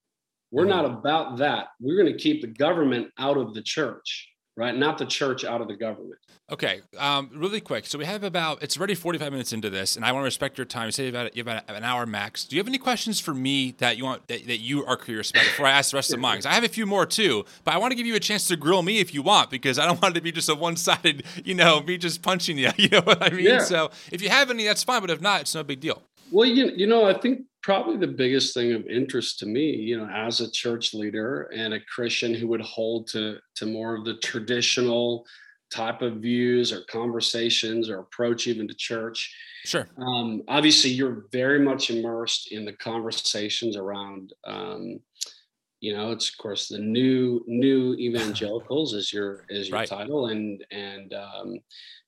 We're 0.51 0.65
not 0.65 0.85
about 0.85 1.39
that. 1.39 1.69
We're 1.81 2.03
going 2.03 2.13
to 2.13 2.19
keep 2.19 2.41
the 2.41 2.47
government 2.47 3.09
out 3.19 3.37
of 3.37 3.53
the 3.55 3.63
church, 3.63 4.29
right? 4.57 4.75
Not 4.75 4.97
the 4.97 5.05
church 5.05 5.45
out 5.45 5.61
of 5.61 5.69
the 5.69 5.77
government. 5.77 6.19
Okay, 6.51 6.81
um, 6.97 7.29
really 7.35 7.61
quick. 7.61 7.85
So 7.85 7.99
we 7.99 8.07
have 8.07 8.25
about 8.25 8.63
it's 8.63 8.79
already 8.79 8.95
45 8.95 9.33
minutes 9.33 9.53
into 9.53 9.69
this, 9.69 9.97
and 9.97 10.05
I 10.07 10.13
want 10.13 10.23
to 10.23 10.25
respect 10.25 10.57
your 10.57 10.65
time. 10.65 10.91
Say 10.91 11.11
about 11.11 11.37
you 11.37 11.45
have 11.45 11.63
about 11.65 11.77
an 11.77 11.85
hour 11.85 12.07
max. 12.07 12.45
Do 12.45 12.57
you 12.57 12.61
have 12.61 12.69
any 12.69 12.79
questions 12.79 13.21
for 13.21 13.35
me 13.35 13.73
that 13.79 13.99
you 13.99 14.05
want 14.05 14.27
that, 14.29 14.47
that 14.47 14.57
you 14.57 14.87
are 14.87 14.97
curious 14.97 15.31
about 15.31 15.45
before 15.45 15.67
I 15.67 15.73
ask 15.73 15.91
the 15.91 15.99
rest 15.99 16.15
of 16.15 16.21
mine? 16.21 16.39
Because 16.39 16.47
I 16.47 16.53
have 16.53 16.65
a 16.65 16.69
few 16.69 16.87
more 16.87 17.05
too, 17.05 17.45
but 17.65 17.75
I 17.75 17.77
want 17.77 17.91
to 17.91 17.97
give 17.97 18.07
you 18.07 18.15
a 18.15 18.21
chance 18.21 18.49
to 18.49 18.57
grill 18.57 18.81
me 18.81 18.99
if 18.99 19.13
you 19.13 19.21
want, 19.21 19.51
because 19.51 19.79
I 19.79 19.85
don't 19.85 20.01
want 20.03 20.17
it 20.17 20.21
to 20.21 20.23
be 20.23 20.33
just 20.33 20.49
a 20.49 20.55
one-sided, 20.55 21.25
you 21.45 21.55
know, 21.55 21.83
me 21.83 21.99
just 21.99 22.23
punching 22.23 22.57
you. 22.57 22.71
You 22.79 22.89
know 22.91 23.01
what 23.01 23.23
I 23.23 23.29
mean? 23.29 23.45
Yeah. 23.45 23.59
So 23.59 23.91
if 24.11 24.23
you 24.23 24.31
have 24.31 24.49
any, 24.49 24.65
that's 24.65 24.85
fine. 24.85 25.03
But 25.03 25.11
if 25.11 25.21
not, 25.21 25.43
it's 25.43 25.55
no 25.55 25.63
big 25.65 25.81
deal. 25.81 26.03
Well, 26.31 26.49
you, 26.49 26.71
you 26.77 26.87
know, 26.87 27.05
I 27.05 27.19
think 27.19 27.43
probably 27.63 27.97
the 27.97 28.13
biggest 28.13 28.55
thing 28.55 28.73
of 28.73 28.87
interest 28.87 29.39
to 29.41 29.47
me, 29.47 29.71
you 29.71 29.99
know, 29.99 30.09
as 30.09 30.41
a 30.41 30.51
church 30.51 30.95
leader 30.95 31.51
and 31.55 31.75
a 31.75 31.81
Christian 31.81 32.35
who 32.35 32.49
would 32.49 32.61
hold 32.61 33.09
to 33.09 33.39
to 33.57 33.67
more 33.67 33.97
of 33.97 34.05
the 34.05 34.17
traditional 34.19 35.27
type 35.71 36.01
of 36.01 36.17
views 36.17 36.73
or 36.73 36.83
conversations 36.91 37.91
or 37.91 38.01
approach 38.01 38.47
even 38.47 38.67
to 38.69 38.75
church. 38.75 39.35
Sure. 39.65 39.87
Um, 39.99 40.43
obviously, 40.49 40.91
you're 40.91 41.27
very 41.31 41.59
much 41.59 41.91
immersed 41.91 42.53
in 42.53 42.65
the 42.65 42.73
conversations 42.75 43.77
around 43.77 44.33
um, 44.47 45.01
you 45.81 45.95
know 45.97 46.11
it's 46.11 46.31
of 46.31 46.39
course 46.39 46.69
the 46.69 46.79
new 46.79 47.43
new 47.47 47.95
evangelicals 47.95 48.95
is 48.95 49.13
your 49.13 49.45
is 49.49 49.69
your 49.69 49.79
Right. 49.79 49.89
title 49.89 50.27
and 50.27 50.65
and 50.71 51.13
um, 51.15 51.59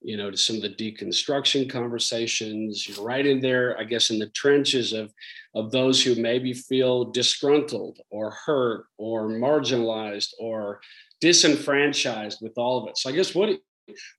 you 0.02 0.16
know 0.16 0.30
to 0.30 0.36
some 0.36 0.56
of 0.56 0.62
the 0.62 0.70
deconstruction 0.70 1.68
conversations 1.70 2.88
you're 2.88 3.04
right 3.04 3.26
in 3.26 3.40
there 3.40 3.78
i 3.78 3.84
guess 3.84 4.10
in 4.10 4.18
the 4.18 4.28
trenches 4.30 4.92
of 4.92 5.12
of 5.54 5.70
those 5.70 6.02
who 6.02 6.14
maybe 6.14 6.52
feel 6.52 7.04
disgruntled 7.04 7.98
or 8.10 8.30
hurt 8.30 8.86
or 8.98 9.28
marginalized 9.28 10.30
or 10.38 10.80
disenfranchised 11.20 12.38
with 12.40 12.52
all 12.56 12.82
of 12.82 12.88
it 12.88 12.96
so 12.98 13.10
i 13.10 13.12
guess 13.12 13.34
what 13.34 13.50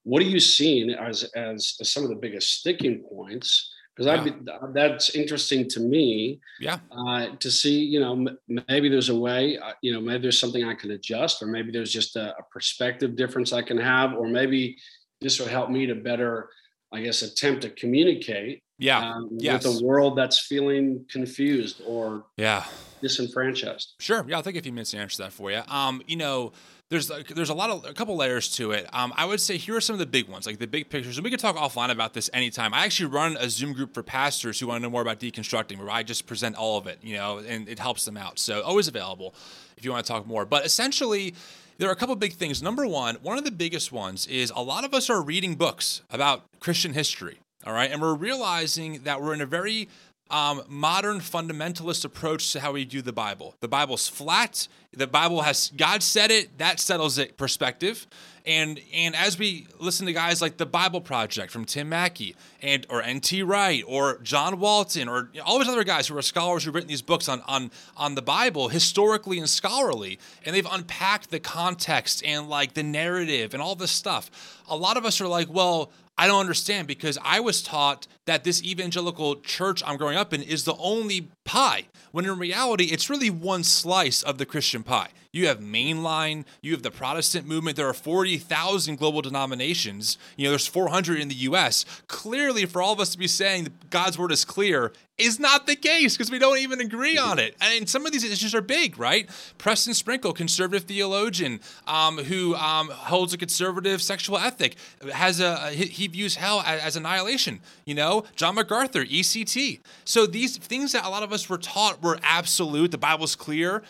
what 0.04 0.22
are 0.22 0.26
you 0.26 0.40
seeing 0.40 0.90
as 0.92 1.24
as, 1.36 1.76
as 1.80 1.90
some 1.90 2.04
of 2.04 2.10
the 2.10 2.16
biggest 2.16 2.60
sticking 2.60 3.04
points 3.10 3.74
because 3.96 4.26
Yeah. 4.26 4.58
That's 4.74 5.10
interesting 5.16 5.68
to 5.70 5.80
me 5.82 6.40
Yeah. 6.62 6.80
uh, 6.92 7.36
to 7.38 7.52
see, 7.52 7.78
you 7.84 8.00
know, 8.00 8.14
m- 8.14 8.38
maybe 8.70 8.88
there's 8.88 9.10
a 9.10 9.16
way, 9.16 9.58
uh, 9.58 9.74
you 9.82 9.92
know, 9.92 10.00
maybe 10.00 10.22
there's 10.22 10.40
something 10.40 10.64
I 10.64 10.76
can 10.76 10.92
adjust, 10.92 11.44
or 11.44 11.48
maybe 11.48 11.72
there's 11.74 11.92
just 11.92 12.16
a, 12.16 12.30
a 12.38 12.44
perspective 12.54 13.18
difference 13.18 13.52
I 13.52 13.62
can 13.62 13.78
have, 13.78 14.14
or 14.14 14.28
maybe 14.30 14.78
this 15.22 15.40
will 15.40 15.48
help 15.48 15.70
me 15.70 15.86
to 15.86 15.96
better, 15.96 16.50
I 16.92 17.02
guess, 17.02 17.22
attempt 17.22 17.62
to 17.62 17.70
communicate 17.70 18.64
Yeah. 18.80 19.00
um, 19.00 19.30
yes. 19.38 19.64
with 19.66 19.82
a 19.82 19.86
world 19.86 20.18
that's 20.18 20.40
feeling 20.40 21.06
confused 21.10 21.82
or 21.86 22.26
yeah. 22.38 22.66
disenfranchised. 23.02 23.94
Sure. 24.00 24.26
Yeah, 24.28 24.38
I'll 24.38 24.44
take 24.44 24.56
a 24.58 24.62
few 24.62 24.74
minutes 24.74 24.92
to 24.92 24.98
answer 24.98 25.24
that 25.24 25.32
for 25.32 25.52
you. 25.52 25.62
Um, 25.68 26.02
you 26.08 26.16
know, 26.18 26.52
there's 26.90 27.10
like, 27.10 27.28
there's 27.30 27.50
a 27.50 27.54
lot 27.54 27.70
of 27.70 27.86
a 27.86 27.94
couple 27.94 28.18
layers 28.18 28.54
to 28.58 28.72
it. 28.72 28.86
Um, 28.94 29.14
I 29.16 29.24
would 29.24 29.40
say 29.40 29.56
here 29.56 29.78
are 29.78 29.82
some 29.82 29.94
of 29.94 30.00
the 30.00 30.06
big 30.06 30.28
ones, 30.28 30.46
like 30.46 30.60
the 30.60 30.68
big 30.68 30.90
pictures, 30.90 31.18
and 31.18 31.24
we 31.24 31.30
could 31.30 31.40
talk 31.40 31.56
offline 31.56 31.90
about 31.90 32.14
this 32.14 32.30
anytime. 32.34 32.74
I 32.74 32.84
actually 32.84 33.12
run 33.12 33.38
a 33.38 33.50
Zoom 33.50 33.72
group 33.72 33.94
for 33.94 34.04
pastors 34.04 34.60
who 34.60 34.68
want 34.68 34.80
to 34.80 34.84
know 34.84 34.90
more 34.90 35.02
about 35.02 35.20
deconstructing, 35.20 35.78
where 35.78 35.90
I 35.90 36.04
just 36.04 36.26
present 36.26 36.58
all 36.58 36.78
of 36.78 36.88
it, 36.88 37.00
you 37.02 37.16
know, 37.16 37.38
and 37.38 37.70
it 37.70 37.80
helps 37.80 38.04
them 38.04 38.18
out. 38.18 38.40
So 38.40 38.62
always 38.64 38.90
available 38.90 39.34
if 39.78 39.86
you 39.86 39.92
want 39.92 40.06
to 40.06 40.12
talk 40.12 40.28
more. 40.28 40.46
But 40.46 40.66
essentially. 40.66 41.36
There 41.82 41.90
are 41.90 41.94
a 41.94 41.96
couple 41.96 42.16
big 42.16 42.34
things. 42.34 42.62
Number 42.62 42.86
one, 42.86 43.16
one 43.24 43.40
of 43.40 43.44
the 43.44 43.50
biggest 43.50 43.92
ones 43.92 44.28
is 44.28 44.54
a 44.56 44.62
lot 44.62 44.84
of 44.84 44.94
us 44.94 45.10
are 45.10 45.20
reading 45.20 45.56
books 45.56 46.04
about 46.12 46.44
Christian 46.60 46.94
history. 46.94 47.40
All 47.66 47.74
right. 47.74 47.92
And 47.92 48.00
we're 48.00 48.14
realizing 48.14 49.02
that 49.02 49.20
we're 49.20 49.34
in 49.34 49.42
a 49.42 49.48
very 49.48 49.90
um, 50.32 50.64
modern 50.68 51.20
fundamentalist 51.20 52.06
approach 52.06 52.54
to 52.54 52.62
how 52.62 52.72
we 52.72 52.86
do 52.86 53.02
the 53.02 53.14
Bible. 53.14 53.56
The 53.60 53.68
Bible's 53.68 54.08
flat. 54.08 54.68
The 54.94 55.08
Bible 55.08 55.42
has 55.42 55.72
God 55.76 56.02
said 56.02 56.32
it. 56.32 56.58
That 56.58 56.80
settles 56.80 57.18
it. 57.18 57.38
Perspective. 57.38 58.08
And 58.46 58.80
and 58.94 59.16
as 59.16 59.38
we 59.38 59.68
listen 59.78 60.08
to 60.08 60.14
guys 60.14 60.42
like 60.42 60.58
the 60.58 60.66
Bible 60.66 61.02
Project 61.02 61.52
from 61.52 61.66
Tim 61.66 61.90
Mackie 61.90 62.36
and 62.62 62.88
or 62.90 63.02
N.T. 63.02 63.44
Wright 63.44 63.84
or 63.86 64.20
John 64.24 64.60
Walton 64.60 65.08
or 65.08 65.30
all 65.46 65.60
these 65.60 65.68
other 65.68 65.84
guys 65.84 66.08
who 66.08 66.18
are 66.18 66.22
scholars 66.24 66.64
who've 66.64 66.74
written 66.74 66.90
these 66.90 67.04
books 67.04 67.30
on 67.30 67.42
on 67.48 67.70
on 67.96 68.16
the 68.16 68.22
Bible 68.22 68.70
historically 68.70 69.38
and 69.38 69.50
scholarly, 69.50 70.18
and 70.46 70.56
they've 70.56 70.68
unpacked 70.70 71.30
the 71.30 71.40
context 71.40 72.24
and 72.26 72.50
like 72.50 72.74
the 72.74 72.84
narrative 72.84 73.54
and 73.54 73.62
all 73.62 73.76
this 73.76 73.92
stuff. 73.92 74.32
A 74.70 74.76
lot 74.76 74.98
of 74.98 75.06
us 75.06 75.22
are 75.22 75.28
like, 75.28 75.50
well, 75.50 75.92
I 76.22 76.28
don't 76.28 76.40
understand 76.40 76.88
because 76.88 77.18
I 77.24 77.40
was 77.40 77.64
taught 77.64 78.06
that 78.26 78.44
this 78.44 78.62
evangelical 78.62 79.38
church 79.38 79.82
I'm 79.84 79.98
growing 79.98 80.18
up 80.18 80.36
in 80.36 80.44
is 80.44 80.66
the 80.66 80.76
only 80.76 81.30
pie, 81.46 81.86
when 82.12 82.26
in 82.26 82.38
reality, 82.38 82.90
it's 82.92 83.10
really 83.10 83.32
one 83.32 83.64
slice 83.64 84.22
of 84.22 84.38
the 84.38 84.46
Christian 84.46 84.84
pie. 84.84 85.10
You 85.34 85.48
have 85.48 85.62
mainline, 85.62 86.46
you 86.62 86.74
have 86.74 86.84
the 86.84 86.92
Protestant 86.92 87.48
movement. 87.48 87.76
There 87.76 87.88
are 87.88 87.94
40,000 87.94 89.00
global 89.00 89.24
denominations. 89.24 90.20
You 90.38 90.44
know, 90.44 90.50
there's 90.52 90.68
400 90.68 91.20
in 91.20 91.28
the 91.28 91.36
US. 91.36 91.86
Clearly, 92.08 92.68
for 92.68 92.84
all 92.84 92.94
of 92.94 93.00
us 93.00 93.14
to 93.14 93.18
be 93.18 93.28
saying 93.28 93.70
God's 93.90 94.20
word 94.20 94.32
is 94.32 94.46
clear 94.46 94.94
is 95.22 95.40
not 95.40 95.68
the 95.68 95.76
case 95.76 96.16
because 96.16 96.32
we 96.32 96.40
don't 96.40 96.58
even 96.60 96.82
agree 96.82 97.18
on 97.18 97.40
it. 97.40 97.56
And 97.62 97.90
some 97.90 98.06
of 98.06 98.12
these 98.12 98.24
issues 98.24 98.54
are 98.56 98.62
big, 98.62 98.98
right? 98.98 99.30
Preston 99.58 99.94
Sprinkle, 99.94 100.34
conservative 100.34 100.84
theologian 100.84 101.60
um, 101.88 102.18
who 102.18 102.56
um, 102.56 102.90
holds 102.90 103.34
a 103.34 103.38
conservative 103.38 104.02
sexual 104.02 104.38
ethic, 104.38 104.76
has 105.14 105.40
a 105.40 105.72
he, 105.72 106.08
views 106.08 106.36
hell 106.36 106.62
as, 106.66 106.82
as 106.82 106.96
annihilation. 106.96 107.60
You 107.86 107.96
know, 107.96 108.24
John 108.36 108.56
MacArthur, 108.56 109.06
ECT. 109.06 109.80
So 110.06 110.26
these 110.26 110.58
things 110.58 110.92
that 110.94 111.06
a 111.06 111.10
lot 111.10 111.24
of 111.24 111.32
us 111.32 111.50
were 111.50 111.58
taught 111.58 112.02
were 112.02 112.20
absolute. 112.24 112.92
The 112.92 112.98
Bible's 112.98 113.36
clear 113.36 113.84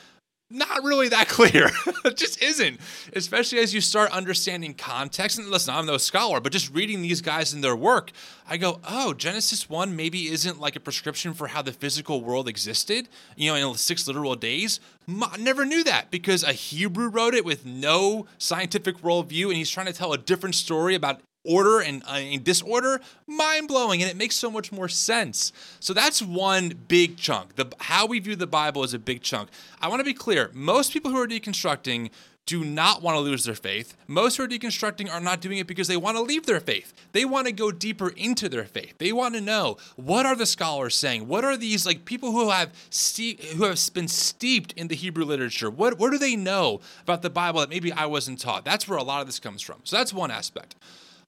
not 0.52 0.84
really 0.84 1.10
that 1.10 1.28
clear. 1.30 1.70
it 2.06 2.18
just 2.18 2.42
isn't, 2.42 2.80
especially 3.14 3.60
as 3.60 3.74
you 3.74 3.82
start 3.82 4.12
understanding 4.12 4.74
context. 4.74 5.40
And 5.40 5.50
listen, 5.50 5.74
I'm 5.74 5.86
no 5.86 5.98
scholar, 5.98 6.40
but 6.40 6.52
just 6.52 6.74
reading 6.74 7.02
these 7.02 7.22
guys 7.22 7.54
and 7.54 7.64
their 7.64 7.76
work, 7.76 8.12
I 8.48 8.58
go, 8.58 8.80
oh, 8.88 9.14
Genesis 9.14 9.70
1 9.70 9.96
maybe 9.96 10.28
isn't 10.28 10.60
like 10.60 10.76
a 10.76 10.80
prescription 10.80 11.34
for 11.34 11.48
how 11.48 11.62
the 11.62 11.72
physical 11.72 12.22
world 12.22 12.48
existed, 12.48 13.08
you 13.36 13.52
know, 13.52 13.72
in 13.72 13.78
six 13.78 14.08
literal 14.08 14.36
days. 14.36 14.80
Never 15.08 15.66
knew 15.66 15.84
that 15.84 16.12
because 16.12 16.44
a 16.44 16.54
Hebrew 16.54 17.10
wrote 17.10 17.34
it 17.34 17.46
with 17.46 17.66
no 17.66 18.28
scientific 18.38 18.98
worldview, 19.00 19.48
and 19.48 19.56
he's 19.56 19.70
trying 19.70 19.88
to 19.88 19.94
tell 19.94 20.14
a 20.14 20.18
different 20.18 20.56
story 20.56 20.96
about 20.96 21.22
order 21.44 21.80
and, 21.80 22.04
uh, 22.06 22.20
disorder 22.44 23.02
mind 23.28 23.68
blowing 23.68 24.02
and 24.02 24.12
it 24.12 24.18
makes 24.18 24.36
so 24.36 24.52
much 24.52 24.72
more 24.72 24.88
sense. 24.88 25.52
So 25.80 25.94
that's 25.94 26.22
one 26.22 26.74
big 26.88 27.18
chunk. 27.18 27.56
The 27.56 27.72
how 27.80 28.06
we 28.06 28.20
view 28.20 28.36
the 28.36 28.48
bible 28.48 28.84
is 28.84 28.94
a 28.94 29.00
big 29.00 29.22
chunk. 29.22 29.50
I 29.82 29.88
want 29.88 30.00
to 30.00 30.06
be 30.06 30.14
clear 30.14 30.52
most 30.54 30.94
people 30.94 31.12
who 31.12 31.18
are 31.18 31.28
deconstructing 31.28 32.12
do 32.48 32.66
not 32.66 33.02
want 33.02 33.16
to 33.16 33.22
lose 33.22 33.44
their 33.44 33.56
faith. 33.56 33.96
Most 34.08 34.38
who 34.38 34.44
are 34.44 34.48
deconstructing 34.48 35.12
are 35.12 35.22
not 35.22 35.42
doing 35.42 35.60
it 35.60 35.68
because 35.68 35.88
they 35.88 35.96
want 35.96 36.18
to 36.18 36.24
leave 36.24 36.46
their 36.46 36.60
faith. 36.60 36.92
They 37.12 37.24
want 37.24 37.46
to 37.48 37.54
go 37.54 37.72
deeper 37.72 38.10
into 38.10 38.50
their 38.50 38.66
faith. 38.66 38.96
They 38.98 39.14
want 39.14 39.36
to 39.36 39.42
know 39.42 39.78
what 39.96 40.26
are 40.26 40.36
the 40.36 40.48
scholars 40.48 40.96
saying? 40.96 41.28
What 41.28 41.46
are 41.46 41.56
these 41.56 41.86
like 41.86 42.04
people 42.04 42.32
who 42.32 42.50
have 42.50 42.74
ste- 42.90 43.40
who 43.56 43.64
have 43.66 43.80
been 43.94 44.08
steeped 44.08 44.74
in 44.74 44.88
the 44.88 44.96
hebrew 44.96 45.24
literature? 45.24 45.70
What 45.70 46.00
what 46.00 46.12
do 46.12 46.18
they 46.18 46.36
know 46.36 46.82
about 47.04 47.22
the 47.22 47.30
bible 47.30 47.60
that 47.62 47.70
maybe 47.70 47.92
i 47.92 48.06
wasn't 48.06 48.40
taught? 48.40 48.66
That's 48.66 48.88
where 48.88 48.98
a 48.98 49.04
lot 49.04 49.22
of 49.22 49.28
this 49.28 49.40
comes 49.40 49.62
from. 49.62 49.80
So 49.84 49.98
that's 49.98 50.14
one 50.14 50.32
aspect 50.32 50.76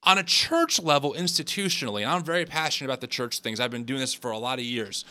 on 0.04 0.18
a 0.18 0.22
church 0.22 0.80
level 0.80 1.14
institutionally 1.14 2.02
and 2.02 2.10
i'm 2.10 2.22
very 2.22 2.44
passionate 2.44 2.88
about 2.88 3.00
the 3.00 3.06
church 3.06 3.40
things. 3.40 3.58
I've 3.60 3.70
been 3.70 3.84
doing 3.84 4.00
this 4.00 4.14
for 4.14 4.30
a 4.30 4.38
lot 4.38 4.58
of 4.58 4.64
years. 4.64 5.04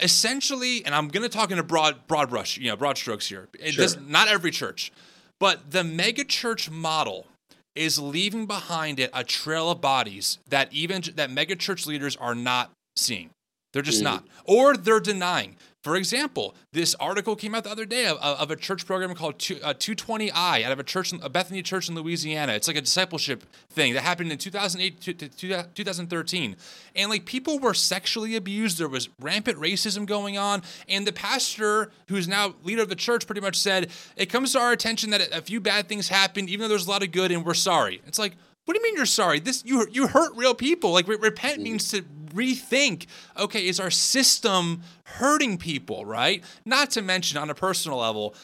Essentially 0.00 0.84
and 0.84 0.94
i'm 0.94 1.08
going 1.08 1.22
to 1.22 1.28
talk 1.28 1.50
in 1.50 1.58
a 1.58 1.62
broad 1.62 2.06
broad 2.08 2.28
brush 2.30 2.58
you 2.58 2.68
know 2.68 2.76
broad 2.76 2.98
strokes 2.98 3.28
here. 3.28 3.48
It 3.58 3.72
Sure. 3.74 3.84
does, 3.84 3.98
not 4.00 4.28
every 4.28 4.50
church 4.50 4.92
but 5.40 5.70
the 5.70 5.84
mega 5.84 6.24
church 6.24 6.70
model 6.70 7.26
is 7.74 7.98
leaving 7.98 8.46
behind 8.46 9.00
it 9.00 9.10
a 9.12 9.24
trail 9.24 9.70
of 9.70 9.80
bodies 9.80 10.38
that 10.48 10.72
even 10.72 11.02
that 11.16 11.30
mega 11.30 11.56
church 11.56 11.86
leaders 11.86 12.16
are 12.16 12.34
not 12.34 12.70
seeing. 12.96 13.30
They're 13.72 13.82
just 13.82 14.00
Mm. 14.00 14.04
not. 14.04 14.24
Or 14.44 14.76
they're 14.76 15.00
denying 15.00 15.56
for 15.84 15.96
example, 15.96 16.54
this 16.72 16.94
article 16.94 17.36
came 17.36 17.54
out 17.54 17.64
the 17.64 17.70
other 17.70 17.84
day 17.84 18.06
of, 18.06 18.16
of 18.16 18.50
a 18.50 18.56
church 18.56 18.86
program 18.86 19.14
called 19.14 19.34
uh, 19.34 19.74
220i 19.74 20.64
out 20.64 20.72
of 20.72 20.78
a 20.78 20.82
church, 20.82 21.12
a 21.12 21.28
Bethany 21.28 21.62
church 21.62 21.90
in 21.90 21.94
Louisiana. 21.94 22.54
It's 22.54 22.66
like 22.66 22.78
a 22.78 22.80
discipleship 22.80 23.44
thing 23.68 23.92
that 23.92 24.00
happened 24.00 24.32
in 24.32 24.38
2008 24.38 25.00
to, 25.02 25.12
to, 25.12 25.28
to 25.28 25.68
2013. 25.74 26.56
And 26.96 27.10
like 27.10 27.26
people 27.26 27.58
were 27.58 27.74
sexually 27.74 28.34
abused. 28.34 28.78
There 28.78 28.88
was 28.88 29.10
rampant 29.20 29.58
racism 29.58 30.06
going 30.06 30.38
on. 30.38 30.62
And 30.88 31.06
the 31.06 31.12
pastor, 31.12 31.92
who's 32.08 32.26
now 32.26 32.54
leader 32.62 32.80
of 32.80 32.88
the 32.88 32.96
church, 32.96 33.26
pretty 33.26 33.42
much 33.42 33.58
said, 33.58 33.90
It 34.16 34.30
comes 34.30 34.52
to 34.52 34.60
our 34.60 34.72
attention 34.72 35.10
that 35.10 35.36
a 35.36 35.42
few 35.42 35.60
bad 35.60 35.86
things 35.86 36.08
happened, 36.08 36.48
even 36.48 36.62
though 36.62 36.68
there's 36.68 36.86
a 36.86 36.90
lot 36.90 37.02
of 37.02 37.12
good, 37.12 37.30
and 37.30 37.44
we're 37.44 37.52
sorry. 37.52 38.00
It's 38.06 38.18
like, 38.18 38.32
what 38.64 38.74
do 38.74 38.80
you 38.80 38.82
mean 38.82 38.96
you're 38.96 39.06
sorry? 39.06 39.40
This 39.40 39.62
you 39.64 39.86
you 39.90 40.08
hurt 40.08 40.34
real 40.36 40.54
people. 40.54 40.92
Like 40.92 41.06
re- 41.08 41.16
repent 41.16 41.60
mm. 41.60 41.64
means 41.64 41.90
to 41.90 42.02
rethink. 42.34 43.06
Okay, 43.38 43.66
is 43.66 43.78
our 43.78 43.90
system 43.90 44.82
hurting 45.04 45.58
people? 45.58 46.06
Right. 46.06 46.42
Not 46.64 46.90
to 46.92 47.02
mention 47.02 47.38
on 47.38 47.50
a 47.50 47.54
personal 47.54 47.98
level, 47.98 48.34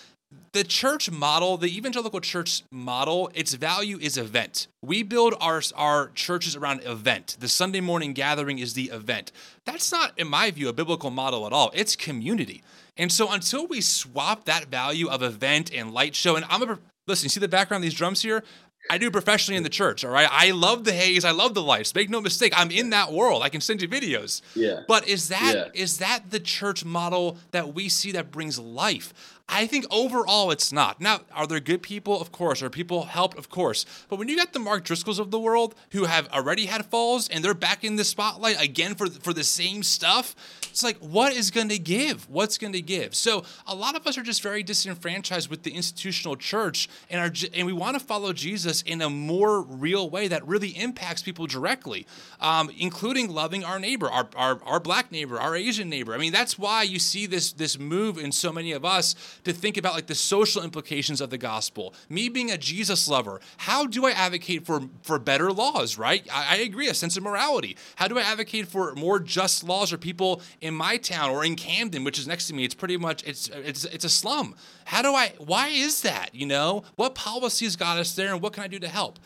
the 0.53 0.65
church 0.65 1.11
model, 1.11 1.57
the 1.57 1.75
evangelical 1.77 2.21
church 2.21 2.63
model, 2.71 3.31
its 3.35 3.55
value 3.55 3.99
is 4.01 4.17
event. 4.17 4.69
We 4.83 5.03
build 5.03 5.35
our 5.41 5.63
our 5.75 6.11
churches 6.15 6.55
around 6.55 6.83
event. 6.85 7.37
The 7.41 7.49
Sunday 7.49 7.81
morning 7.81 8.13
gathering 8.13 8.59
is 8.59 8.75
the 8.75 8.91
event. 8.91 9.33
That's 9.65 9.91
not, 9.91 10.19
in 10.19 10.29
my 10.29 10.51
view, 10.51 10.69
a 10.69 10.73
biblical 10.73 11.11
model 11.11 11.47
at 11.47 11.53
all. 11.53 11.71
It's 11.75 11.97
community. 11.97 12.63
And 12.97 13.11
so 13.11 13.31
until 13.31 13.67
we 13.67 13.81
swap 13.81 14.45
that 14.45 14.67
value 14.67 15.09
of 15.09 15.23
event 15.23 15.73
and 15.73 15.93
light 15.93 16.15
show, 16.15 16.37
and 16.37 16.45
I'm 16.49 16.63
a 16.63 16.79
listen, 17.07 17.27
you 17.27 17.31
see 17.31 17.41
the 17.41 17.49
background 17.49 17.83
of 17.83 17.91
these 17.91 17.99
drums 17.99 18.23
here? 18.23 18.45
I 18.91 18.99
do 18.99 19.09
professionally 19.11 19.57
in 19.57 19.63
the 19.63 19.69
church, 19.69 20.05
all 20.05 20.11
right? 20.11 20.29
I 20.31 20.51
love 20.51 20.85
the 20.85 20.93
haze, 20.93 21.25
I 21.25 21.31
love 21.31 21.55
the 21.55 21.63
lights. 21.63 21.95
Make 21.95 22.11
no 22.11 22.21
mistake, 22.21 22.53
I'm 22.57 22.73
in 22.73 22.91
that 22.91 23.13
world. 23.13 23.43
I 23.45 23.49
can 23.49 23.61
send 23.61 23.81
you 23.81 23.89
videos. 23.89 24.43
Yeah. 24.57 24.81
But 24.89 25.07
is 25.07 25.29
that 25.29 25.55
Yeah. 25.55 25.83
is 25.83 25.99
that 25.99 26.31
the 26.31 26.41
church 26.41 26.85
model 26.85 27.37
that 27.53 27.73
we 27.73 27.89
see 27.89 28.11
that 28.13 28.33
brings 28.33 28.59
life? 28.59 29.15
I 29.51 29.67
think 29.67 29.85
overall 29.91 30.51
it's 30.51 30.73
not. 30.73 31.01
Now, 31.01 31.21
are 31.35 31.47
there 31.47 31.61
good 31.61 31.83
people? 31.83 32.21
Of 32.21 32.31
course. 32.33 32.63
Are 32.63 32.71
people 32.71 33.05
helped? 33.05 33.37
Of 33.37 33.51
course. 33.51 33.85
But 34.09 34.19
when 34.19 34.29
you 34.29 34.37
got 34.37 34.53
the 34.53 34.59
Mark 34.61 34.85
Driscolls 34.85 35.19
of 35.19 35.31
the 35.31 35.41
world 35.41 35.75
who 35.91 36.05
have 36.05 36.29
already 36.33 36.67
had 36.67 36.87
falls 36.87 37.29
and 37.29 37.45
they're 37.45 37.55
back 37.55 37.85
in 37.85 37.97
the 37.97 38.05
spotlight 38.05 38.63
again 38.63 38.95
for 38.95 39.09
for 39.09 39.33
the 39.33 39.45
same 39.45 39.83
stuff, 39.83 40.35
It's 40.71 40.83
like, 40.83 40.99
what 40.99 41.33
is 41.33 41.51
going 41.51 41.69
to 41.69 41.79
give? 41.79 42.29
What's 42.31 42.57
going 42.59 42.73
to 42.73 42.81
give? 42.81 43.15
So 43.15 43.45
a 43.67 43.75
lot 43.75 43.97
of 43.97 44.07
us 44.07 44.17
are 44.17 44.23
just 44.23 44.43
very 44.43 44.63
disenfranchised 44.63 45.51
with 45.51 45.63
the 45.65 45.73
institutional 45.73 46.37
church, 46.37 46.89
and 47.11 47.21
are 47.21 47.33
and 47.55 47.67
we 47.67 47.73
want 47.73 47.99
to 47.99 48.05
follow 48.05 48.33
Jesus 48.33 48.83
in 48.83 49.03
a 49.03 49.11
more 49.11 49.63
real 49.63 50.09
way 50.09 50.29
that 50.29 50.47
really 50.47 50.69
impacts 50.69 51.23
people 51.23 51.47
directly, 51.47 52.07
um, 52.41 52.71
including 52.79 53.29
loving 53.31 53.65
our 53.65 53.79
neighbor, 53.79 54.09
our, 54.09 54.29
our 54.37 54.61
our 54.65 54.81
black 54.81 55.11
neighbor, 55.11 55.41
our 55.41 55.57
Asian 55.57 55.89
neighbor. 55.89 56.15
I 56.15 56.19
mean, 56.19 56.33
that's 56.33 56.59
why 56.59 56.83
you 56.83 56.99
see 56.99 57.27
this 57.27 57.53
this 57.53 57.79
move 57.79 58.19
in 58.19 58.33
so 58.33 58.53
many 58.53 58.73
of 58.73 58.85
us 58.85 59.15
to 59.45 59.53
think 59.53 59.77
about 59.77 59.95
like 59.95 60.07
the 60.07 60.15
social 60.15 60.63
implications 60.63 61.21
of 61.21 61.31
the 61.31 61.39
gospel. 61.39 61.95
Me 62.09 62.29
being 62.29 62.51
a 62.51 62.59
Jesus 62.59 63.09
lover, 63.09 63.41
how 63.59 63.87
do 63.87 64.07
I 64.07 64.11
advocate 64.13 64.67
for 64.67 64.83
for 65.03 65.19
better 65.19 65.53
laws? 65.53 65.99
Right? 65.99 66.27
I, 66.33 66.57
I 66.57 66.57
agree, 66.59 66.89
a 66.89 66.95
sense 66.95 67.17
of 67.17 67.23
morality. 67.23 67.77
How 67.97 68.09
do 68.09 68.19
I 68.19 68.23
advocate 68.23 68.69
for 68.69 68.95
more 68.95 69.19
just 69.19 69.65
laws 69.65 69.91
for 69.91 69.99
people 69.99 70.43
in 70.61 70.75
my 70.75 70.97
town 70.97 71.31
or 71.31 71.45
in 71.45 71.57
Camden, 71.57 72.05
which 72.05 72.19
is 72.19 72.27
next 72.27 72.47
to 72.49 72.55
me? 72.55 72.65
It's 72.65 72.75
pretty 72.75 72.97
much 72.97 73.23
it's 73.25 73.49
it's 73.49 73.85
it's 73.85 74.05
a 74.05 74.09
slum. 74.09 74.55
How 74.85 75.03
do 75.03 75.15
I? 75.15 75.35
Why 75.39 75.69
is 75.69 76.03
that? 76.03 76.35
You 76.35 76.47
know, 76.47 76.85
what 76.97 77.15
policies 77.15 77.77
got 77.77 77.99
us 77.99 78.15
there, 78.15 78.33
and 78.33 78.43
what 78.43 78.53
can 78.53 78.63
I 78.63 78.69
do 78.69 78.79
to 78.79 78.89
help? 78.89 79.19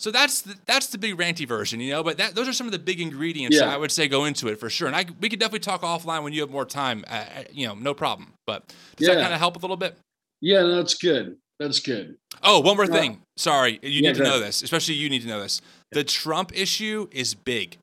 So 0.00 0.12
that's 0.12 0.42
the, 0.42 0.54
that's 0.64 0.86
the 0.88 0.98
big 0.98 1.16
ranty 1.16 1.46
version, 1.46 1.80
you 1.80 1.90
know. 1.90 2.04
But 2.04 2.18
that, 2.18 2.34
those 2.36 2.46
are 2.48 2.52
some 2.52 2.66
of 2.66 2.72
the 2.72 2.78
big 2.78 3.00
ingredients 3.00 3.56
Yeah. 3.56 3.72
I 3.72 3.76
would 3.76 3.90
say 3.90 4.06
go 4.06 4.26
into 4.26 4.46
it 4.48 4.60
for 4.60 4.70
sure. 4.70 4.86
And 4.86 4.94
I 4.96 5.06
we 5.20 5.28
could 5.28 5.40
definitely 5.40 5.60
talk 5.60 5.82
offline 5.82 6.22
when 6.22 6.32
you 6.32 6.40
have 6.42 6.50
more 6.50 6.64
time. 6.64 7.04
Uh, 7.08 7.12
uh, 7.14 7.24
you 7.52 7.66
know, 7.66 7.74
no 7.74 7.94
problem. 7.94 8.32
But 8.46 8.72
does 8.96 9.08
that 9.08 9.20
kind 9.20 9.32
of 9.34 9.40
help 9.40 9.56
a 9.56 9.58
little 9.58 9.76
bit? 9.76 9.96
Yeah, 10.40 10.62
that's 10.62 10.94
good. 10.94 11.36
That's 11.58 11.80
good. 11.80 12.16
Oh, 12.44 12.60
one 12.60 12.76
more 12.76 12.84
Uh, 12.84 12.94
thing. 12.94 13.20
Sorry, 13.36 13.80
you 13.82 14.02
yeah, 14.02 14.10
need 14.10 14.18
to 14.18 14.22
know 14.22 14.38
this. 14.38 14.62
Especially 14.62 14.94
you 14.94 15.10
need 15.10 15.22
to 15.22 15.28
know 15.28 15.40
this. 15.40 15.60
The 15.90 16.04
Trump 16.04 16.52
issue 16.54 17.08
is 17.10 17.34
big, 17.34 17.78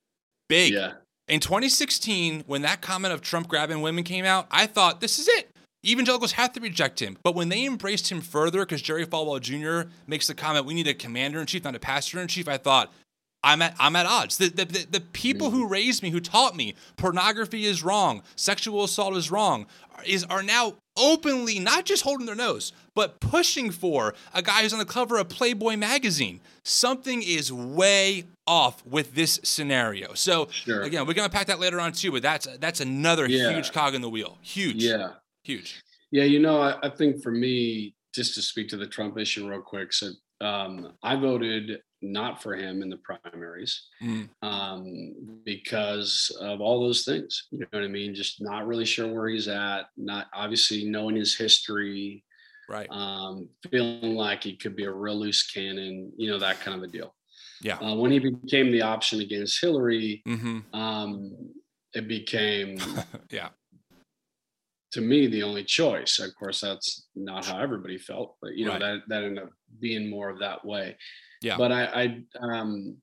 big. 0.47 0.71
Yeah. 0.71 0.93
In 1.27 1.41
2016, 1.41 2.43
when 2.47 2.61
that 2.61 2.81
comment 2.81 3.13
of 3.13 3.21
Trump 3.21 3.47
grabbing 3.49 3.81
women 3.81 4.03
came 4.05 4.23
out, 4.25 4.47
I 4.51 4.67
thought 4.67 5.01
this 5.01 5.19
is 5.19 5.27
it. 5.27 5.49
Evangelicals 5.85 6.33
have 6.33 6.53
to 6.53 6.59
reject 6.59 7.01
him. 7.01 7.17
But 7.23 7.35
when 7.35 7.49
they 7.49 7.65
embraced 7.65 8.11
him 8.11 8.21
further, 8.21 8.59
because 8.59 8.81
Jerry 8.81 9.05
Falwell 9.05 9.41
Jr. 9.41 9.89
makes 10.07 10.27
the 10.27 10.33
comment, 10.33 10.65
we 10.65 10.73
need 10.73 10.87
a 10.87 10.93
commander 10.93 11.39
in 11.39 11.45
chief, 11.45 11.63
not 11.63 11.75
a 11.75 11.79
pastor 11.79 12.19
in 12.19 12.27
chief, 12.27 12.47
I 12.47 12.57
thought, 12.57 12.91
I'm 13.45 13.61
at 13.61 13.75
I'm 13.79 13.95
at 13.95 14.07
odds. 14.07 14.37
The, 14.37 14.49
the, 14.49 14.65
the, 14.65 14.87
the 14.89 14.99
people 14.99 15.51
who 15.51 15.63
mm-hmm. 15.63 15.71
raised 15.71 16.03
me, 16.03 16.09
who 16.09 16.19
taught 16.19 16.55
me 16.55 16.73
pornography 16.97 17.65
is 17.65 17.83
wrong, 17.83 18.23
sexual 18.35 18.83
assault 18.83 19.15
is 19.15 19.29
wrong, 19.29 19.67
is 20.03 20.23
are 20.25 20.41
now 20.41 20.73
openly 20.97 21.59
not 21.59 21.85
just 21.85 22.03
holding 22.03 22.25
their 22.25 22.35
nose, 22.35 22.73
but 22.95 23.19
pushing 23.19 23.69
for 23.69 24.15
a 24.33 24.41
guy 24.41 24.63
who's 24.63 24.73
on 24.73 24.79
the 24.79 24.85
cover 24.85 25.17
of 25.17 25.29
Playboy 25.29 25.75
magazine. 25.75 26.41
Something 26.63 27.21
is 27.21 27.53
way 27.53 28.25
off 28.47 28.83
with 28.85 29.13
this 29.13 29.39
scenario. 29.43 30.15
So 30.15 30.47
Sure. 30.51 30.81
again, 30.81 31.05
we're 31.05 31.13
gonna 31.13 31.29
pack 31.29 31.47
that 31.47 31.59
later 31.59 31.79
on 31.79 31.91
too, 31.91 32.11
but 32.11 32.23
that's 32.23 32.47
that's 32.59 32.79
another 32.79 33.27
Yeah. 33.29 33.51
huge 33.51 33.71
cog 33.71 33.93
in 33.93 34.01
the 34.01 34.09
wheel. 34.09 34.39
Huge. 34.41 34.83
Yeah. 34.83 35.11
Huge. 35.45 35.81
Yeah, 36.11 36.23
you 36.23 36.39
know, 36.39 36.59
I, 36.61 36.77
I 36.87 36.89
think 36.89 37.21
for 37.23 37.31
me, 37.31 37.95
just 38.13 38.33
to 38.35 38.41
speak 38.41 38.67
to 38.69 38.77
the 38.77 38.87
Trump 38.87 39.17
issue 39.17 39.47
real 39.49 39.61
quick, 39.61 39.93
so 39.93 40.11
um, 40.41 40.93
I 41.03 41.15
voted 41.15 41.79
not 42.01 42.41
for 42.41 42.55
him 42.55 42.81
in 42.81 42.89
the 42.89 42.97
primaries 42.97 43.87
Mm. 44.03 44.29
um, 44.43 45.13
because 45.45 46.35
of 46.41 46.61
all 46.61 46.79
those 46.81 47.03
things. 47.05 47.47
You 47.51 47.59
know 47.59 47.67
what 47.71 47.83
I 47.83 47.87
mean? 47.87 48.13
Just 48.13 48.41
not 48.41 48.67
really 48.67 48.85
sure 48.85 49.11
where 49.13 49.27
he's 49.29 49.47
at, 49.47 49.83
not 49.97 50.27
obviously 50.33 50.85
knowing 50.85 51.15
his 51.15 51.35
history, 51.37 52.23
Right. 52.69 52.87
um, 52.89 53.49
feeling 53.71 54.15
like 54.15 54.43
he 54.43 54.55
could 54.55 54.75
be 54.75 54.85
a 54.85 54.91
real 54.91 55.19
loose 55.19 55.45
cannon, 55.51 56.11
you 56.17 56.29
know, 56.31 56.39
that 56.39 56.59
kind 56.61 56.75
of 56.77 56.83
a 56.83 56.87
deal. 56.87 57.13
Yeah. 57.61 57.77
Uh, 57.77 57.95
when 57.95 58.11
he 58.11 58.19
became 58.19 58.71
the 58.71 58.81
option 58.81 59.21
against 59.21 59.61
Hillary, 59.61 60.21
Mm-hmm. 60.27 60.75
um, 60.75 61.53
it 61.93 62.07
became 62.07 62.77
Yeah. 63.31 63.49
To 64.95 65.01
me 65.01 65.27
the 65.27 65.43
only 65.43 65.65
choice. 65.65 66.19
Of 66.19 66.33
course, 66.35 66.61
that's 66.61 67.07
not 67.15 67.43
how 67.45 67.59
everybody 67.59 67.97
felt, 67.97 68.37
but 68.41 68.55
you 68.55 68.63
know 68.65 68.71
Right. 68.71 68.79
that 68.79 69.01
that 69.09 69.23
ended 69.25 69.43
up 69.43 69.49
being 69.81 70.09
more 70.09 70.29
of 70.29 70.39
that 70.39 70.63
way. 70.63 70.95
Yeah. 71.41 71.57
But 71.57 71.73
I 71.73 71.83
I 72.03 72.03
um 72.41 72.95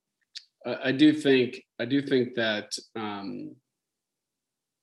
I, 0.64 0.92
do 0.92 1.12
think 1.12 1.62
I 1.78 1.84
do 1.84 2.00
think 2.00 2.34
that 2.36 2.72
um 2.96 3.54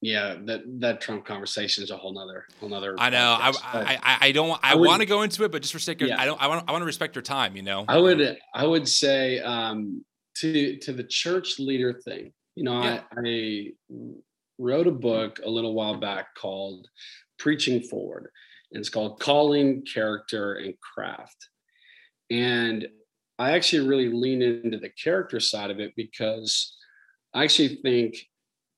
yeah 0.04 0.36
that 0.46 0.62
that 0.82 1.02
Trump 1.02 1.26
conversation 1.26 1.84
is 1.84 1.90
a 1.90 1.98
whole 1.98 2.14
nother 2.14 2.46
whole 2.60 2.70
nother. 2.70 2.94
I 3.00 3.10
know. 3.10 3.38
I. 3.40 3.50
I, 3.64 4.00
I, 4.04 4.18
I 4.28 4.32
don't. 4.32 4.60
I, 4.62 4.74
I 4.74 4.76
want 4.76 5.02
to 5.02 5.08
go 5.08 5.24
into 5.24 5.44
it, 5.46 5.52
but 5.52 5.64
just 5.64 5.74
for 5.74 5.80
sake 5.80 6.02
of, 6.04 6.10
Yeah. 6.10 6.22
I 6.22 6.26
don't. 6.26 6.40
I 6.40 6.46
want. 6.48 6.64
I 6.68 6.72
want 6.74 6.84
to 6.84 6.86
respect 6.86 7.16
your 7.16 7.24
time. 7.24 7.56
You 7.56 7.64
know. 7.64 7.86
I 7.88 7.98
would 7.98 8.38
I 8.54 8.68
would 8.68 8.88
say 8.88 9.40
um, 9.40 10.06
to 10.42 10.78
to 10.78 10.94
the 10.94 11.04
church 11.04 11.58
leader 11.58 12.00
thing. 12.06 12.34
You 12.56 12.66
know, 12.66 12.84
Yeah. 12.84 13.02
I, 13.18 13.20
I 13.28 13.68
wrote 14.60 14.88
a 14.88 14.92
book 14.92 15.40
a 15.44 15.50
little 15.50 15.74
while 15.74 15.98
back 15.98 16.36
called 16.36 16.88
Preaching 17.40 17.82
Forward, 17.82 18.30
and 18.72 18.80
it's 18.80 18.90
called 18.90 19.20
Calling, 19.20 19.84
Character, 19.92 20.56
and 20.56 20.76
Craft. 20.80 21.48
And 22.30 22.88
I 23.40 23.52
actually 23.52 23.88
really 23.88 24.10
lean 24.10 24.42
into 24.42 24.78
the 24.78 24.92
character 25.02 25.40
side 25.40 25.72
of 25.72 25.80
it 25.80 25.94
because 25.96 26.76
I 27.34 27.46
actually 27.46 27.80
think 27.82 28.16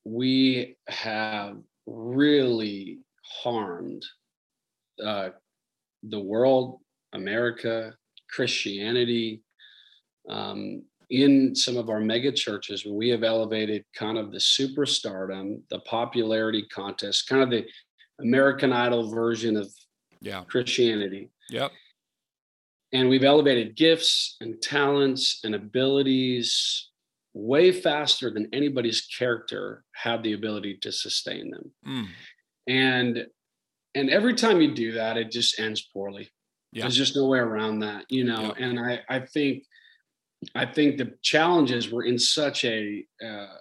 we 0.05 0.77
have 0.87 1.57
really 1.87 2.99
harmed 3.43 4.03
uh, 5.03 5.29
the 6.03 6.19
world, 6.19 6.79
America, 7.13 7.93
Christianity, 8.29 9.43
um, 10.29 10.83
in 11.11 11.53
some 11.53 11.75
of 11.75 11.89
our 11.89 11.99
mega 11.99 12.31
churches 12.31 12.85
where 12.85 12.95
we 12.95 13.09
have 13.09 13.23
elevated 13.23 13.83
kind 13.93 14.17
of 14.17 14.31
the 14.31 14.37
superstardom, 14.37 15.61
the 15.69 15.79
popularity 15.81 16.65
contest, 16.73 17.27
kind 17.27 17.43
of 17.43 17.49
the 17.49 17.65
American 18.19 18.71
Idol 18.71 19.09
version 19.11 19.57
of 19.57 19.71
Yeah. 20.21 20.43
Christianity. 20.45 21.29
Yep. 21.49 21.71
And 22.93 23.09
we've 23.09 23.23
elevated 23.23 23.75
gifts 23.75 24.37
and 24.39 24.61
talents 24.61 25.41
and 25.43 25.53
abilities 25.53 26.89
way 27.33 27.71
faster 27.71 28.29
than 28.29 28.47
anybody's 28.53 29.01
character 29.01 29.83
had 29.93 30.23
the 30.23 30.33
ability 30.33 30.77
to 30.77 30.91
sustain 30.91 31.49
them. 31.51 31.71
Mm. 31.85 32.07
And 32.67 33.27
and 33.95 34.09
every 34.09 34.35
time 34.35 34.61
you 34.61 34.73
do 34.73 34.93
that, 34.93 35.17
it 35.17 35.31
just 35.31 35.59
ends 35.59 35.81
poorly. 35.93 36.29
Yeah. 36.71 36.83
There's 36.83 36.95
just 36.95 37.15
no 37.17 37.27
way 37.27 37.39
around 37.39 37.79
that, 37.79 38.05
you 38.09 38.23
know. 38.23 38.53
Yeah. 38.57 38.65
And 38.65 38.79
I 38.79 39.01
I 39.09 39.19
think 39.19 39.63
I 40.55 40.65
think 40.65 40.97
the 40.97 41.13
challenges 41.21 41.91
were 41.91 42.03
in 42.03 42.17
such 42.17 42.65
a 42.65 43.05
uh, 43.23 43.55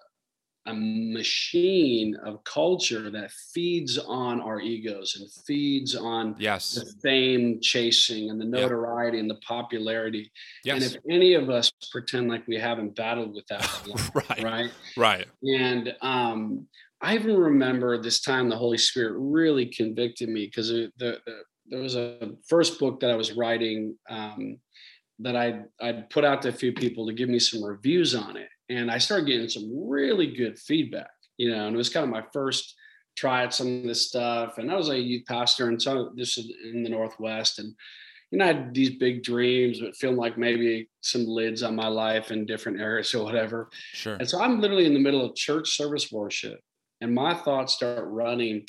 a 0.66 0.74
machine 0.74 2.16
of 2.24 2.44
culture 2.44 3.10
that 3.10 3.30
feeds 3.52 3.98
on 3.98 4.40
our 4.40 4.60
egos 4.60 5.16
and 5.16 5.30
feeds 5.46 5.96
on 5.96 6.36
Yes. 6.38 6.74
the 6.74 6.84
fame 7.02 7.60
chasing 7.60 8.30
and 8.30 8.40
the 8.40 8.44
notoriety 8.44 9.18
and 9.18 9.30
the 9.30 9.36
popularity. 9.46 10.30
Yes. 10.64 10.74
And 10.74 10.84
if 10.84 11.02
any 11.10 11.34
of 11.34 11.48
us 11.48 11.72
pretend 11.90 12.28
like 12.28 12.46
we 12.46 12.56
haven't 12.56 12.94
battled 12.94 13.34
with 13.34 13.46
that, 13.46 13.66
right. 14.14 14.42
right? 14.42 14.70
Right. 14.96 15.26
And 15.42 15.94
um, 16.02 16.66
I 17.00 17.14
even 17.14 17.36
remember 17.36 17.96
this 17.96 18.20
time 18.20 18.48
the 18.48 18.56
Holy 18.56 18.78
Spirit 18.78 19.14
really 19.16 19.66
convicted 19.66 20.28
me 20.28 20.46
because 20.46 20.68
the, 20.68 20.92
the, 20.98 21.20
there 21.66 21.80
was 21.80 21.96
a 21.96 22.32
first 22.46 22.78
book 22.78 23.00
that 23.00 23.10
I 23.10 23.16
was 23.16 23.32
writing 23.32 23.96
um, 24.10 24.58
that 25.22 25.36
I 25.36 25.62
I'd 25.80 26.10
put 26.10 26.24
out 26.24 26.42
to 26.42 26.48
a 26.48 26.52
few 26.52 26.72
people 26.72 27.06
to 27.06 27.12
give 27.12 27.28
me 27.28 27.38
some 27.38 27.62
reviews 27.62 28.14
on 28.14 28.36
it, 28.36 28.48
and 28.68 28.90
I 28.90 28.98
started 28.98 29.26
getting 29.26 29.48
some 29.48 29.88
really 29.88 30.34
good 30.34 30.58
feedback. 30.58 31.10
You 31.36 31.50
know, 31.50 31.66
and 31.66 31.74
it 31.74 31.78
was 31.78 31.88
kind 31.88 32.04
of 32.04 32.10
my 32.10 32.24
first 32.32 32.74
try 33.16 33.44
at 33.44 33.54
some 33.54 33.78
of 33.78 33.82
this 33.84 34.08
stuff. 34.08 34.58
And 34.58 34.70
I 34.70 34.76
was 34.76 34.88
a 34.88 34.98
youth 34.98 35.24
pastor, 35.26 35.68
and 35.68 35.80
so 35.80 36.12
this 36.14 36.38
is 36.38 36.52
in 36.72 36.82
the 36.82 36.90
Northwest, 36.90 37.58
and 37.58 37.74
you 38.30 38.38
know, 38.38 38.44
I 38.44 38.48
had 38.48 38.74
these 38.74 38.90
big 38.90 39.22
dreams, 39.24 39.80
but 39.80 39.96
feeling 39.96 40.16
like 40.16 40.38
maybe 40.38 40.88
some 41.00 41.26
lids 41.26 41.62
on 41.62 41.74
my 41.74 41.88
life 41.88 42.30
in 42.30 42.46
different 42.46 42.80
areas 42.80 43.12
or 43.14 43.24
whatever. 43.24 43.68
Sure. 43.92 44.14
And 44.14 44.28
so 44.28 44.40
I'm 44.40 44.60
literally 44.60 44.86
in 44.86 44.94
the 44.94 45.00
middle 45.00 45.24
of 45.24 45.34
church 45.34 45.76
service 45.76 46.12
worship, 46.12 46.60
and 47.00 47.14
my 47.14 47.34
thoughts 47.34 47.74
start 47.74 48.04
running 48.06 48.66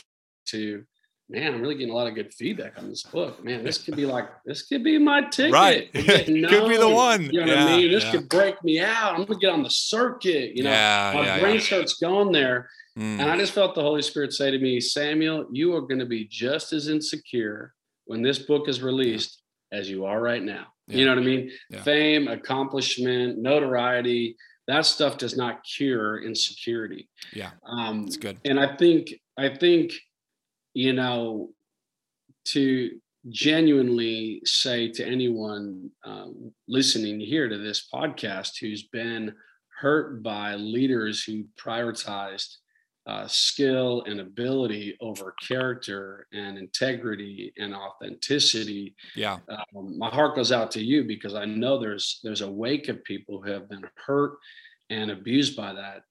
to, 0.48 0.84
man, 1.32 1.54
I'm 1.54 1.62
really 1.62 1.76
getting 1.76 1.94
a 1.94 1.96
lot 1.96 2.08
of 2.08 2.16
good 2.16 2.34
feedback 2.34 2.78
on 2.78 2.90
this 2.90 3.04
book. 3.04 3.44
Man, 3.44 3.64
this 3.64 3.78
could 3.78 3.96
be 3.96 4.06
like, 4.06 4.28
this 4.46 4.64
could 4.64 4.84
be 4.84 4.98
my 4.98 5.22
ticket. 5.30 5.54
Right. 5.54 5.94
to 5.94 6.02
Could 6.04 6.70
be 6.70 6.78
the 6.78 6.90
one. 6.90 7.24
You 7.32 7.46
know 7.46 7.56
what 7.56 7.58
I 7.58 7.78
mean? 7.78 7.92
This 7.92 8.04
yeah. 8.04 8.12
could 8.12 8.30
break 8.30 8.62
me 8.64 8.80
out. 8.80 9.16
I'm 9.16 9.26
gonna 9.26 9.40
get 9.40 9.52
on 9.52 9.64
the 9.64 9.70
circuit. 9.70 10.56
You 10.56 10.64
know, 10.64 10.72
yeah. 10.72 11.12
my 11.16 11.26
yeah. 11.26 11.40
brain 11.40 11.56
yeah. 11.56 11.62
starts 11.62 11.96
going 11.96 12.32
there. 12.32 12.70
Mm. 12.98 13.20
And 13.20 13.32
I 13.32 13.38
just 13.38 13.54
felt 13.54 13.74
the 13.74 13.82
Holy 13.82 14.02
Spirit 14.02 14.34
say 14.34 14.52
to 14.52 14.60
me, 14.60 14.80
Samuel, 14.82 15.48
you 15.52 15.74
are 15.76 15.82
going 15.82 16.00
to 16.00 16.06
be 16.06 16.26
just 16.26 16.74
as 16.74 16.90
insecure 16.90 17.74
when 18.06 18.22
this 18.22 18.40
book 18.40 18.68
is 18.68 18.82
released 18.82 19.42
as 19.72 19.90
you 19.90 20.04
are 20.06 20.20
right 20.20 20.44
now. 20.44 20.68
Yeah. 20.88 20.98
You 20.98 21.06
know 21.06 21.12
what 21.12 21.22
I 21.22 21.26
mean? 21.26 21.52
Yeah. 21.70 21.84
Fame, 21.84 22.28
accomplishment, 22.28 23.38
notoriety, 23.38 24.36
that 24.68 24.86
stuff 24.86 25.18
does 25.18 25.38
not 25.38 25.64
cure 25.64 26.22
insecurity. 26.22 27.10
Yeah. 27.34 27.52
Um, 27.66 28.06
It's 28.06 28.18
good. 28.18 28.38
and 28.46 28.60
I 28.60 28.76
think, 28.76 29.14
I 29.38 29.50
think, 29.50 29.94
you 30.74 30.94
know, 30.94 31.50
to 32.46 33.00
genuinely 33.30 34.42
say 34.46 34.90
to 34.90 35.06
anyone 35.06 35.90
um, 36.04 36.52
listening 36.68 37.20
here 37.20 37.48
to 37.48 37.58
this 37.58 37.88
podcast 37.94 38.60
who's 38.60 38.84
been 38.84 39.34
hurt 39.80 40.24
by 40.24 40.56
leaders 40.56 41.24
who 41.24 41.44
prioritized 41.60 42.58
uh, 43.08 43.26
skill 43.28 44.04
and 44.06 44.20
ability 44.20 44.96
over 45.02 45.34
character 45.48 46.28
and 46.34 46.58
integrity 46.58 47.52
and 47.58 47.74
authenticity. 47.74 48.96
Yeah. 49.16 49.40
Um, 49.50 49.98
my 49.98 50.10
heart 50.10 50.36
goes 50.36 50.52
out 50.52 50.72
to 50.72 50.84
you 50.84 51.04
because 51.04 51.34
I 51.34 51.46
know 51.46 51.80
there's 51.80 52.20
there's 52.24 52.42
a 52.42 52.52
wake 52.52 52.90
of 52.90 53.04
people 53.04 53.42
who 53.42 53.52
have 53.52 53.70
been 53.70 53.86
hurt 54.06 54.38
and 54.92 55.10
abused 55.10 55.56
by 55.56 55.74
that, 55.74 56.04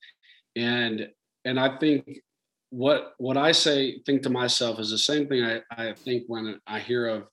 and 0.57 1.09
and 1.45 1.61
I 1.61 1.79
think 1.79 2.09
what 2.71 3.14
what 3.18 3.37
I 3.37 3.53
say 3.53 3.99
think 4.07 4.23
to 4.23 4.31
myself 4.31 4.79
is 4.79 4.91
the 4.91 4.99
same 4.99 5.27
thing 5.29 5.43
I, 5.45 5.61
I 5.77 5.93
think 5.93 6.25
when 6.29 6.61
I 6.66 6.79
hear 6.79 7.07
of 7.09 7.25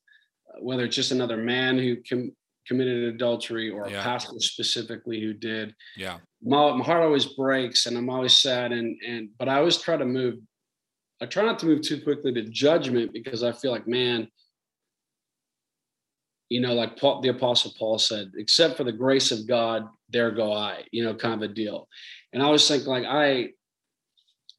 whether 0.59 0.83
it's 0.85 0.95
just 0.95 1.11
another 1.11 1.37
man 1.37 1.77
who 1.77 1.97
com- 2.09 2.35
committed 2.67 3.13
adultery 3.13 3.69
or 3.69 3.87
Yeah. 3.87 3.99
a 3.99 4.03
pastor 4.03 4.39
specifically 4.39 5.21
who 5.21 5.33
did 5.33 5.75
Yeah. 5.95 6.17
my, 6.43 6.75
my 6.75 6.83
heart 6.83 7.03
always 7.03 7.25
breaks 7.25 7.85
and 7.85 7.95
i'm 7.97 8.09
always 8.09 8.35
sad 8.35 8.71
and 8.71 8.97
and 9.07 9.29
but 9.37 9.47
i 9.47 9.57
always 9.57 9.77
try 9.77 9.95
to 9.95 10.05
move 10.05 10.35
i 11.21 11.25
try 11.27 11.43
not 11.45 11.59
to 11.59 11.65
move 11.67 11.81
too 11.81 12.01
quickly 12.01 12.33
to 12.33 12.43
judgment 12.43 13.13
because 13.13 13.43
i 13.43 13.51
feel 13.51 13.71
like 13.71 13.87
man 13.87 14.27
you 16.49 16.59
know 16.61 16.73
like 16.73 16.97
paul, 16.99 17.21
the 17.21 17.29
apostle 17.29 17.73
paul 17.77 17.97
said 17.99 18.31
except 18.37 18.75
for 18.77 18.83
the 18.83 18.91
grace 18.91 19.31
of 19.31 19.47
god 19.47 19.87
there 20.09 20.31
go 20.31 20.51
i 20.51 20.83
you 20.91 21.03
know 21.03 21.13
kind 21.13 21.35
of 21.41 21.49
a 21.49 21.53
deal 21.53 21.87
and 22.33 22.41
i 22.41 22.45
always 22.45 22.67
think 22.67 22.85
like 22.87 23.05
i 23.05 23.47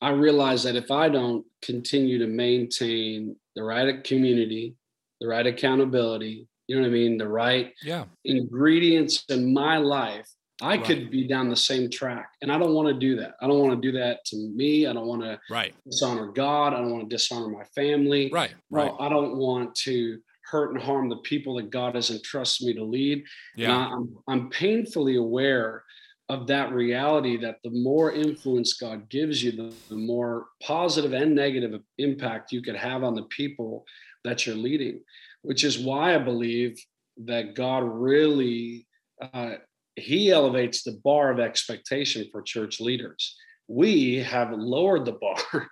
i 0.01 0.11
realize 0.11 0.63
that 0.63 0.77
if 0.77 0.91
i 0.91 1.09
don't 1.09 1.45
continue 1.63 2.19
to 2.19 2.27
maintain 2.27 3.35
the 3.57 3.63
right 3.63 4.05
community 4.05 4.75
the 5.21 5.27
right 5.27 5.47
accountability 5.47 6.47
you 6.67 6.77
know 6.77 6.83
what 6.83 6.89
i 6.89 6.93
mean 6.93 7.19
the 7.19 7.29
right 7.29 7.73
Yeah. 7.83 8.05
ingredients 8.25 9.25
in 9.29 9.53
my 9.53 9.79
life, 9.79 10.29
I 10.61 10.75
Right. 10.77 10.85
could 10.85 11.11
be 11.11 11.27
down 11.29 11.49
the 11.49 11.57
same 11.71 11.89
track. 11.89 12.31
And 12.43 12.51
I 12.51 12.59
don't 12.59 12.75
want 12.75 12.89
to 12.89 12.95
do 12.95 13.15
that. 13.21 13.35
I 13.41 13.47
don't 13.47 13.61
want 13.61 13.81
to 13.81 13.93
do 13.93 13.97
that 13.99 14.25
to 14.27 14.37
me. 14.37 14.87
I 14.89 14.93
don't 14.93 15.07
want 15.07 15.23
to 15.23 15.39
Right. 15.49 15.73
dishonor 15.89 16.27
God. 16.33 16.75
I 16.75 16.79
don't 16.81 16.91
want 16.91 17.09
to 17.09 17.15
dishonor 17.15 17.49
my 17.49 17.63
family. 17.77 18.29
Right. 18.33 18.51
Right. 18.69 18.93
I 18.99 19.09
don't 19.09 19.37
want 19.39 19.77
to 19.87 20.19
hurt 20.51 20.73
and 20.75 20.83
harm 20.83 21.09
the 21.11 21.19
people 21.19 21.55
that 21.57 21.71
God 21.71 21.95
has 21.95 22.11
entrusted 22.11 22.67
me 22.67 22.75
to 22.75 22.83
lead. 22.85 23.25
Yeah. 23.57 23.77
I, 23.77 23.83
I'm, 23.95 24.17
I'm 24.27 24.51
painfully 24.51 25.15
aware 25.17 25.85
of 26.29 26.47
that 26.49 26.73
reality 26.73 27.39
that 27.39 27.57
the 27.65 27.71
more 27.71 28.13
influence 28.13 28.75
God 28.75 29.09
gives 29.09 29.43
you, 29.43 29.53
the, 29.53 29.75
the 29.89 29.97
more 29.97 30.47
positive 30.63 31.13
and 31.13 31.35
negative 31.35 31.81
impact 31.97 32.53
you 32.53 32.61
could 32.61 32.77
have 32.77 33.03
on 33.03 33.15
the 33.15 33.25
people 33.25 33.85
that 34.25 34.47
you're 34.47 34.57
leading, 34.57 35.01
which 35.43 35.65
is 35.65 35.79
why 35.79 36.15
I 36.15 36.19
believe 36.19 36.79
that 37.25 37.55
God 37.55 37.85
really 37.85 38.87
uh, 39.21 39.55
he 39.97 40.31
elevates 40.31 40.83
the 40.83 41.01
bar 41.03 41.31
of 41.31 41.41
expectation 41.41 42.29
for 42.31 42.43
church 42.43 42.81
leaders. 42.81 43.37
We 43.67 44.17
have 44.17 44.53
lowered 44.53 45.05
the 45.05 45.13
bar, 45.13 45.69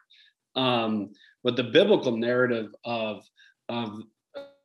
um, 0.57 1.13
but 1.45 1.57
the 1.57 1.65
biblical 1.65 2.17
narrative 2.17 2.75
of 2.85 3.25
of 3.69 4.01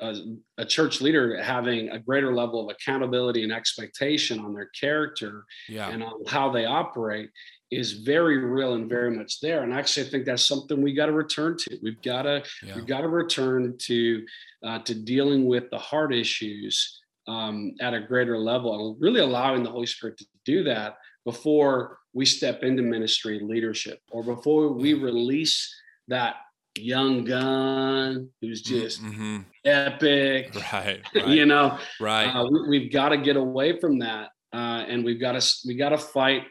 a, 0.01 0.15
a 0.57 0.65
church 0.65 0.99
leader 0.99 1.41
having 1.41 1.89
a 1.89 1.99
greater 1.99 2.33
level 2.33 2.59
of 2.67 2.75
accountability 2.75 3.43
and 3.43 3.51
expectation 3.53 4.39
on 4.39 4.53
their 4.53 4.69
character 4.79 5.45
Yeah. 5.69 5.89
and 5.89 6.03
on 6.03 6.25
how 6.27 6.51
they 6.51 6.65
operate 6.65 7.29
is 7.69 7.93
very 7.93 8.37
real 8.37 8.73
and 8.73 8.89
very 8.89 9.15
much 9.15 9.39
there. 9.39 9.63
And 9.63 9.73
actually, 9.73 10.07
I 10.07 10.09
think 10.09 10.25
that's 10.25 10.45
something 10.45 10.81
we 10.81 10.93
got 10.93 11.05
to 11.05 11.13
return 11.13 11.55
to. 11.59 11.77
We've 11.81 12.01
got 12.01 12.23
to 12.23 12.43
Yeah. 12.63 12.75
we've 12.75 12.85
got 12.87 13.01
to 13.01 13.07
return 13.07 13.77
to 13.83 14.25
uh, 14.65 14.79
to 14.79 14.95
dealing 14.95 15.45
with 15.45 15.69
the 15.69 15.77
heart 15.79 16.13
issues 16.13 16.99
um, 17.27 17.73
at 17.79 17.93
a 17.93 18.01
greater 18.01 18.37
level 18.37 18.89
and 18.89 19.01
really 19.01 19.21
allowing 19.21 19.63
the 19.63 19.69
Holy 19.69 19.85
Spirit 19.85 20.17
to 20.17 20.25
do 20.45 20.63
that 20.63 20.97
before 21.23 21.99
we 22.13 22.25
step 22.25 22.63
into 22.63 22.81
ministry 22.81 23.39
leadership 23.41 23.99
or 24.11 24.23
before 24.23 24.69
we 24.73 24.93
release 24.95 25.73
that 26.07 26.35
young 26.77 27.23
gun 27.25 28.29
who's 28.41 28.61
just 28.61 29.03
Mhm. 29.03 29.45
epic. 29.65 30.53
Right. 30.73 31.01
You 31.27 31.45
know, 31.45 31.77
Right. 31.99 32.27
uh, 32.27 32.45
we, 32.49 32.69
we've 32.79 32.91
got 32.91 33.09
to 33.09 33.17
get 33.17 33.35
away 33.35 33.79
from 33.79 33.99
that, 33.99 34.29
uh, 34.53 34.85
and 34.87 35.03
we've 35.03 35.19
got 35.19 35.39
to 35.39 35.55
we 35.67 35.75
got 35.75 35.89
to 35.89 35.97
fight 35.97 36.43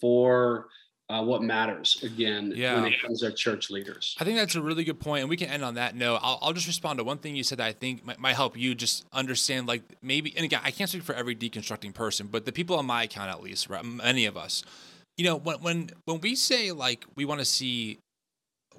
for 0.00 0.68
uh, 1.10 1.22
what 1.22 1.42
matters 1.42 2.00
again 2.04 2.52
Yeah. 2.54 2.76
when 2.76 2.92
it 2.92 3.02
comes 3.02 3.20
to 3.20 3.32
church 3.32 3.68
leaders. 3.68 4.14
I 4.20 4.24
think 4.24 4.38
that's 4.38 4.54
a 4.54 4.62
really 4.62 4.84
good 4.84 5.00
point, 5.00 5.22
and 5.22 5.28
we 5.28 5.36
can 5.36 5.48
end 5.48 5.64
on 5.64 5.74
that 5.74 5.96
note. 5.96 6.20
I'll, 6.22 6.38
I'll 6.40 6.52
just 6.52 6.68
respond 6.68 6.98
to 7.00 7.04
one 7.04 7.18
thing 7.18 7.34
you 7.34 7.42
said 7.42 7.58
that 7.58 7.66
I 7.66 7.72
think 7.72 8.04
might, 8.04 8.20
might 8.20 8.36
help 8.36 8.56
you 8.56 8.76
just 8.76 9.04
understand, 9.12 9.66
like 9.66 9.82
maybe. 10.02 10.32
And 10.36 10.44
again, 10.44 10.60
I 10.62 10.70
can't 10.70 10.88
speak 10.88 11.02
for 11.02 11.14
every 11.14 11.34
deconstructing 11.34 11.94
person, 11.94 12.28
but 12.28 12.44
the 12.44 12.52
people 12.52 12.76
on 12.76 12.86
my 12.86 13.02
account, 13.02 13.28
at 13.28 13.42
least, 13.42 13.68
right, 13.68 13.84
many 13.84 14.24
of 14.26 14.36
us, 14.36 14.62
you 15.16 15.24
know, 15.24 15.36
when 15.36 15.56
when 15.60 15.90
when 16.04 16.20
we 16.20 16.34
say 16.36 16.70
like 16.70 17.04
we 17.16 17.24
want 17.24 17.40
to 17.40 17.44
see, 17.44 17.98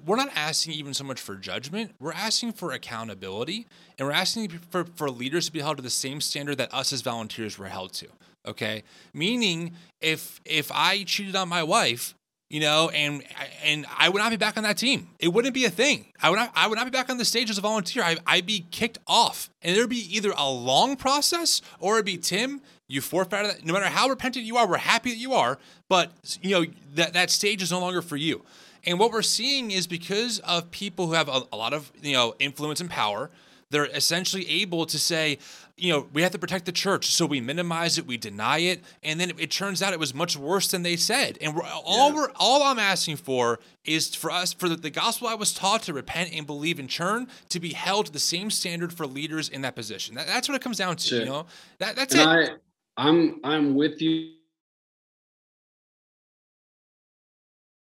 we're 0.04 0.16
not 0.16 0.30
asking 0.34 0.74
even 0.74 0.94
so 0.94 1.04
much 1.04 1.20
for 1.20 1.36
judgment. 1.36 1.92
We're 2.00 2.12
asking 2.12 2.52
for 2.52 2.72
accountability, 2.72 3.66
and 3.98 4.06
we're 4.06 4.14
asking 4.14 4.48
for 4.70 4.84
for 4.84 5.10
leaders 5.10 5.46
to 5.46 5.52
be 5.52 5.60
held 5.60 5.76
to 5.76 5.82
the 5.82 5.90
same 5.90 6.20
standard 6.20 6.58
that 6.58 6.72
us 6.74 6.92
as 6.92 7.00
volunteers 7.02 7.58
were 7.58 7.68
held 7.68 7.92
to. 7.94 8.08
Okay, 8.46 8.82
meaning 9.14 9.72
if 10.00 10.40
if 10.44 10.70
I 10.72 11.04
cheated 11.04 11.36
on 11.36 11.48
my 11.48 11.62
wife, 11.62 12.14
you 12.52 12.60
know, 12.60 12.90
and 12.90 13.22
and 13.64 13.86
I 13.96 14.10
would 14.10 14.18
not 14.18 14.30
be 14.30 14.36
back 14.36 14.56
on 14.58 14.62
that 14.64 14.76
team. 14.76 15.08
It 15.18 15.28
wouldn't 15.28 15.54
be 15.54 15.64
a 15.64 15.70
thing. 15.70 16.06
I 16.20 16.28
would 16.28 16.36
not, 16.36 16.52
I 16.54 16.66
would 16.66 16.76
not 16.76 16.84
be 16.84 16.90
back 16.90 17.08
on 17.08 17.16
the 17.16 17.24
stage 17.24 17.48
as 17.48 17.56
a 17.56 17.62
volunteer. 17.62 18.02
I, 18.02 18.18
I'd 18.26 18.46
be 18.46 18.66
kicked 18.70 18.98
off, 19.06 19.48
and 19.62 19.74
there'd 19.74 19.88
be 19.88 20.14
either 20.14 20.34
a 20.36 20.50
long 20.50 20.96
process 20.96 21.62
or 21.80 21.94
it'd 21.94 22.04
be 22.04 22.18
Tim. 22.18 22.60
You 22.88 23.00
forfeit 23.00 23.30
that. 23.30 23.64
No 23.64 23.72
matter 23.72 23.86
how 23.86 24.08
repentant 24.08 24.44
you 24.44 24.58
are, 24.58 24.68
we're 24.68 24.76
happy 24.76 25.10
that 25.10 25.16
you 25.16 25.32
are, 25.32 25.58
but 25.88 26.10
you 26.42 26.50
know 26.50 26.66
that 26.94 27.14
that 27.14 27.30
stage 27.30 27.62
is 27.62 27.70
no 27.70 27.80
longer 27.80 28.02
for 28.02 28.16
you. 28.16 28.44
And 28.84 28.98
what 28.98 29.12
we're 29.12 29.22
seeing 29.22 29.70
is 29.70 29.86
because 29.86 30.38
of 30.40 30.70
people 30.70 31.06
who 31.06 31.12
have 31.12 31.28
a, 31.28 31.42
a 31.52 31.56
lot 31.56 31.72
of 31.72 31.92
you 32.02 32.12
know 32.12 32.34
influence 32.38 32.80
and 32.80 32.90
power, 32.90 33.30
they're 33.70 33.86
essentially 33.86 34.48
able 34.48 34.84
to 34.86 34.98
say, 34.98 35.38
you 35.78 35.90
know, 35.92 36.06
we 36.12 36.20
have 36.22 36.30
to 36.32 36.38
protect 36.38 36.66
the 36.66 36.72
church, 36.72 37.06
so 37.06 37.24
we 37.24 37.40
minimize 37.40 37.96
it, 37.96 38.06
we 38.06 38.18
deny 38.18 38.58
it, 38.58 38.82
and 39.02 39.18
then 39.18 39.30
it, 39.30 39.40
it 39.40 39.50
turns 39.50 39.82
out 39.82 39.92
it 39.94 39.98
was 39.98 40.14
much 40.14 40.36
worse 40.36 40.68
than 40.70 40.82
they 40.82 40.96
said. 40.96 41.38
And 41.40 41.56
we're, 41.56 41.64
all 41.64 42.10
Yeah. 42.10 42.14
we're 42.16 42.30
all 42.36 42.62
I'm 42.62 42.78
asking 42.78 43.16
for 43.16 43.58
is 43.84 44.14
for 44.14 44.30
us 44.30 44.52
for 44.52 44.68
the, 44.68 44.76
the 44.76 44.90
gospel 44.90 45.26
I 45.26 45.34
was 45.34 45.54
taught 45.54 45.82
to 45.84 45.94
repent 45.94 46.30
and 46.34 46.46
believe 46.46 46.78
and 46.78 46.90
turn 46.90 47.28
to 47.48 47.58
be 47.58 47.72
held 47.72 48.06
to 48.06 48.12
the 48.12 48.18
same 48.20 48.50
standard 48.50 48.92
for 48.92 49.06
leaders 49.06 49.48
in 49.48 49.62
that 49.62 49.74
position. 49.74 50.14
That, 50.16 50.26
that's 50.26 50.48
what 50.48 50.54
it 50.56 50.62
comes 50.62 50.76
down 50.76 50.96
to. 50.96 51.08
Sure. 51.08 51.20
You 51.20 51.24
know, 51.24 51.46
that 51.78 51.96
that's 51.96 52.14
and 52.14 52.40
it. 52.40 52.50
I, 52.98 53.08
I'm 53.08 53.40
I'm 53.42 53.74
with 53.74 54.02
you. 54.02 54.34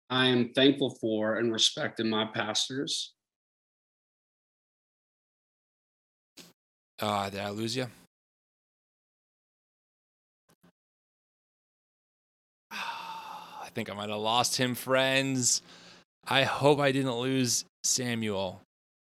I 0.10 0.28
am 0.28 0.50
thankful 0.54 0.92
for 1.02 1.38
and 1.38 1.52
respecting 1.54 2.10
my 2.10 2.26
pastors. 2.26 3.14
Uh, 7.00 7.30
did 7.30 7.40
I 7.40 7.50
lose 7.52 7.76
you? 7.76 7.86
I 12.72 13.70
think 13.74 13.90
I 13.90 13.94
might 13.94 14.10
have 14.10 14.20
lost 14.20 14.58
him, 14.58 14.76
friends. 14.76 15.62
I 16.28 16.44
hope 16.44 16.80
I 16.80 16.92
didn't 16.92 17.16
lose 17.16 17.66
Samuel. 17.84 18.62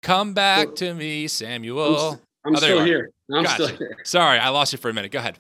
Come 0.03 0.35
back 0.35 0.75
to 0.77 0.95
me, 0.95 1.23
I'm, 1.25 1.29
Samuel. 1.29 2.21
I'm 2.45 2.55
Oh, 2.55 2.59
still 2.59 2.85
here. 2.85 3.11
I'm 3.33 3.45
Gotcha. 3.45 3.65
still 3.65 3.77
here. 3.77 3.97
Sorry, 4.05 4.39
I 4.39 4.49
lost 4.51 4.73
you 4.73 4.79
for 4.79 4.89
a 4.89 4.95
minute. 4.95 5.11
Go 5.13 5.19
ahead. 5.19 5.39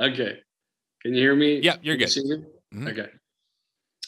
Okay. 0.00 0.40
Can 1.02 1.14
you 1.14 1.20
hear 1.20 1.36
me? 1.36 1.58
Yep, 1.60 1.80
you're 1.82 1.96
Can 1.96 2.00
you 2.00 2.06
good. 2.06 2.46
me? 2.72 2.74
Mhm. 2.74 2.88
Okay. 2.90 3.10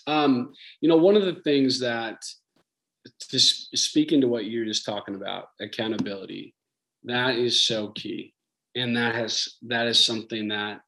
Um, 0.08 0.54
you 0.80 0.88
know, 0.88 0.96
one 0.96 1.16
of 1.16 1.24
the 1.26 1.40
things 1.42 1.78
that 1.80 2.16
just 3.30 3.76
speaking 3.76 4.22
to 4.22 4.28
what 4.28 4.46
you're 4.46 4.64
just 4.64 4.86
talking 4.86 5.14
about, 5.14 5.48
accountability, 5.60 6.54
that 7.04 7.36
is 7.36 7.66
so 7.66 7.88
key. 7.88 8.34
And 8.74 8.96
that 8.96 9.14
has 9.14 9.56
that 9.62 9.86
is 9.86 10.04
something 10.04 10.48
that 10.48 10.80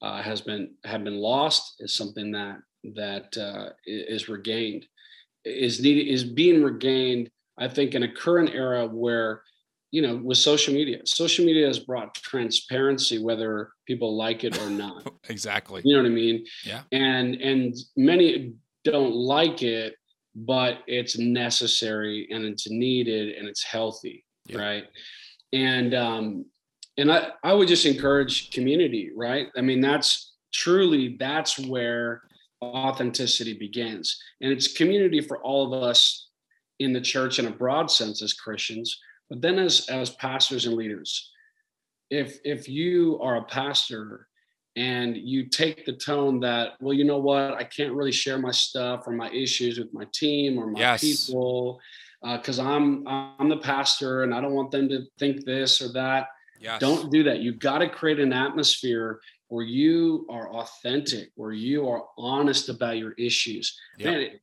uh, 0.00 0.22
has 0.22 0.40
been 0.40 0.74
have 0.84 1.02
been 1.04 1.18
lost, 1.18 1.76
is 1.80 1.94
something 1.94 2.30
that 2.32 2.58
that 2.94 3.36
uh, 3.36 3.70
is 3.86 4.28
regained, 4.28 4.86
is 5.44 5.80
needed 5.80 6.08
is 6.08 6.24
being 6.24 6.62
regained, 6.62 7.30
I 7.58 7.68
think, 7.68 7.94
in 7.94 8.04
a 8.04 8.12
current 8.12 8.50
era 8.50 8.86
where 8.86 9.42
you 9.94 10.02
know, 10.02 10.16
with 10.16 10.38
social 10.38 10.74
media, 10.74 10.98
social 11.04 11.44
media 11.44 11.68
has 11.68 11.78
brought 11.78 12.12
transparency, 12.16 13.18
whether 13.22 13.70
people 13.86 14.16
like 14.16 14.42
it 14.42 14.60
or 14.60 14.68
not. 14.68 15.06
Exactly. 15.28 15.80
You 15.84 15.96
know 15.96 16.02
what 16.02 16.10
I 16.10 16.14
mean? 16.14 16.44
Yeah. 16.64 16.82
And 16.90 17.36
and 17.50 17.74
many 17.96 18.54
don't 18.82 19.14
like 19.14 19.62
it, 19.62 19.94
but 20.34 20.78
it's 20.88 21.16
necessary 21.16 22.26
and 22.32 22.44
it's 22.44 22.68
needed 22.68 23.36
and 23.36 23.48
it's 23.48 23.62
healthy, 23.62 24.24
Yeah. 24.48 24.58
right? 24.66 24.84
And 25.52 25.94
um 25.94 26.24
and 26.98 27.08
I 27.16 27.20
I 27.44 27.52
would 27.54 27.68
just 27.68 27.86
encourage 27.86 28.50
community, 28.50 29.04
right? 29.26 29.46
I 29.56 29.60
mean 29.60 29.80
that's 29.80 30.08
truly 30.52 31.16
that's 31.20 31.56
where 31.74 32.22
authenticity 32.62 33.54
begins. 33.66 34.06
And 34.40 34.50
it's 34.52 34.72
community 34.80 35.20
for 35.20 35.36
all 35.48 35.62
of 35.72 35.72
us 35.90 36.28
in 36.80 36.92
the 36.92 37.00
church 37.12 37.38
in 37.38 37.46
a 37.46 37.50
broad 37.62 37.90
sense 37.90 38.22
as 38.22 38.32
Christians, 38.44 38.88
but 39.30 39.40
then 39.40 39.58
as 39.58 39.88
as 39.88 40.10
pastors 40.10 40.66
and 40.66 40.76
leaders. 40.76 41.30
If 42.10 42.38
if 42.44 42.68
you 42.68 43.18
are 43.22 43.36
a 43.36 43.44
pastor 43.44 44.28
and 44.76 45.16
you 45.16 45.46
take 45.48 45.84
the 45.86 45.92
tone 45.92 46.40
that 46.40 46.72
well 46.80 46.92
you 46.92 47.04
know 47.04 47.18
what 47.18 47.54
i 47.54 47.62
can't 47.62 47.94
really 47.94 48.10
share 48.12 48.38
my 48.38 48.50
stuff 48.50 49.04
or 49.06 49.12
my 49.12 49.30
issues 49.30 49.78
with 49.78 49.92
my 49.94 50.04
team 50.12 50.58
or 50.58 50.66
my 50.66 50.80
Yes. 50.80 51.00
people 51.00 51.80
uh, 52.24 52.36
because 52.38 52.58
i'm 52.58 53.06
i'm 53.06 53.48
the 53.48 53.56
pastor 53.58 54.24
and 54.24 54.34
i 54.34 54.40
don't 54.40 54.52
want 54.52 54.72
them 54.72 54.88
to 54.88 55.04
think 55.18 55.44
this 55.44 55.80
or 55.80 55.92
that 55.92 56.26
Yes. 56.60 56.80
don't 56.80 57.12
do 57.12 57.22
that 57.22 57.38
you've 57.40 57.60
got 57.60 57.78
to 57.78 57.88
create 57.88 58.18
an 58.18 58.32
atmosphere 58.32 59.20
where 59.48 59.64
you 59.64 60.26
are 60.28 60.50
authentic 60.52 61.30
where 61.36 61.52
you 61.52 61.88
are 61.88 62.02
honest 62.18 62.68
about 62.68 62.98
your 62.98 63.12
issues 63.12 63.78
Yep. 63.98 64.10
Man, 64.12 64.20
it- 64.22 64.40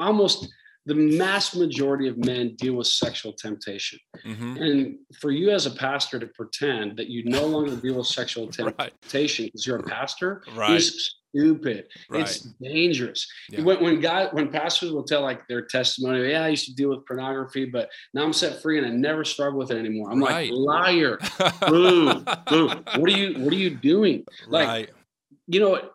almost 0.00 0.48
the 0.86 0.94
mass 0.94 1.54
majority 1.56 2.08
of 2.08 2.18
men 2.18 2.54
deal 2.56 2.74
with 2.74 2.86
sexual 2.86 3.32
temptation 3.32 3.98
Mhm. 4.24 4.60
and 4.60 4.98
for 5.20 5.30
you 5.30 5.50
as 5.50 5.66
a 5.66 5.70
pastor 5.70 6.18
to 6.18 6.26
pretend 6.28 6.96
that 6.98 7.08
you 7.08 7.24
no 7.24 7.46
longer 7.46 7.74
deal 7.76 7.94
with 7.94 8.06
sexual 8.06 8.48
temptation 8.58 9.46
because 9.46 9.66
you're 9.66 9.78
a 9.78 9.82
pastor 9.82 10.42
Right. 10.54 10.76
is 10.76 11.16
stupid. 11.30 11.86
Right. 12.08 12.20
It's 12.22 12.40
dangerous. 12.62 13.26
Yeah. 13.50 13.62
When 13.62 13.82
when 13.82 14.00
guy 14.00 14.26
when 14.32 14.50
pastors 14.52 14.92
will 14.92 15.02
tell 15.04 15.22
like 15.22 15.48
their 15.48 15.62
testimony, 15.62 16.30
yeah, 16.30 16.44
I 16.44 16.48
used 16.48 16.66
to 16.66 16.74
deal 16.74 16.90
with 16.90 17.04
pornography, 17.06 17.64
but 17.64 17.88
now 18.12 18.22
I'm 18.22 18.32
set 18.32 18.62
free 18.62 18.78
and 18.78 18.86
I 18.86 18.90
never 18.90 19.24
struggle 19.24 19.58
with 19.58 19.70
it 19.72 19.78
anymore. 19.78 20.12
I'm 20.12 20.22
Right. 20.22 20.50
like 20.50 20.58
liar. 20.58 21.18
Boo, 21.68 22.20
boo. 22.48 22.68
What 22.68 23.10
are 23.12 23.16
you 23.16 23.40
what 23.42 23.52
are 23.52 23.56
you 23.56 23.70
doing? 23.70 24.24
Like 24.48 24.68
right. 24.68 24.90
you 25.48 25.60
know, 25.60 25.90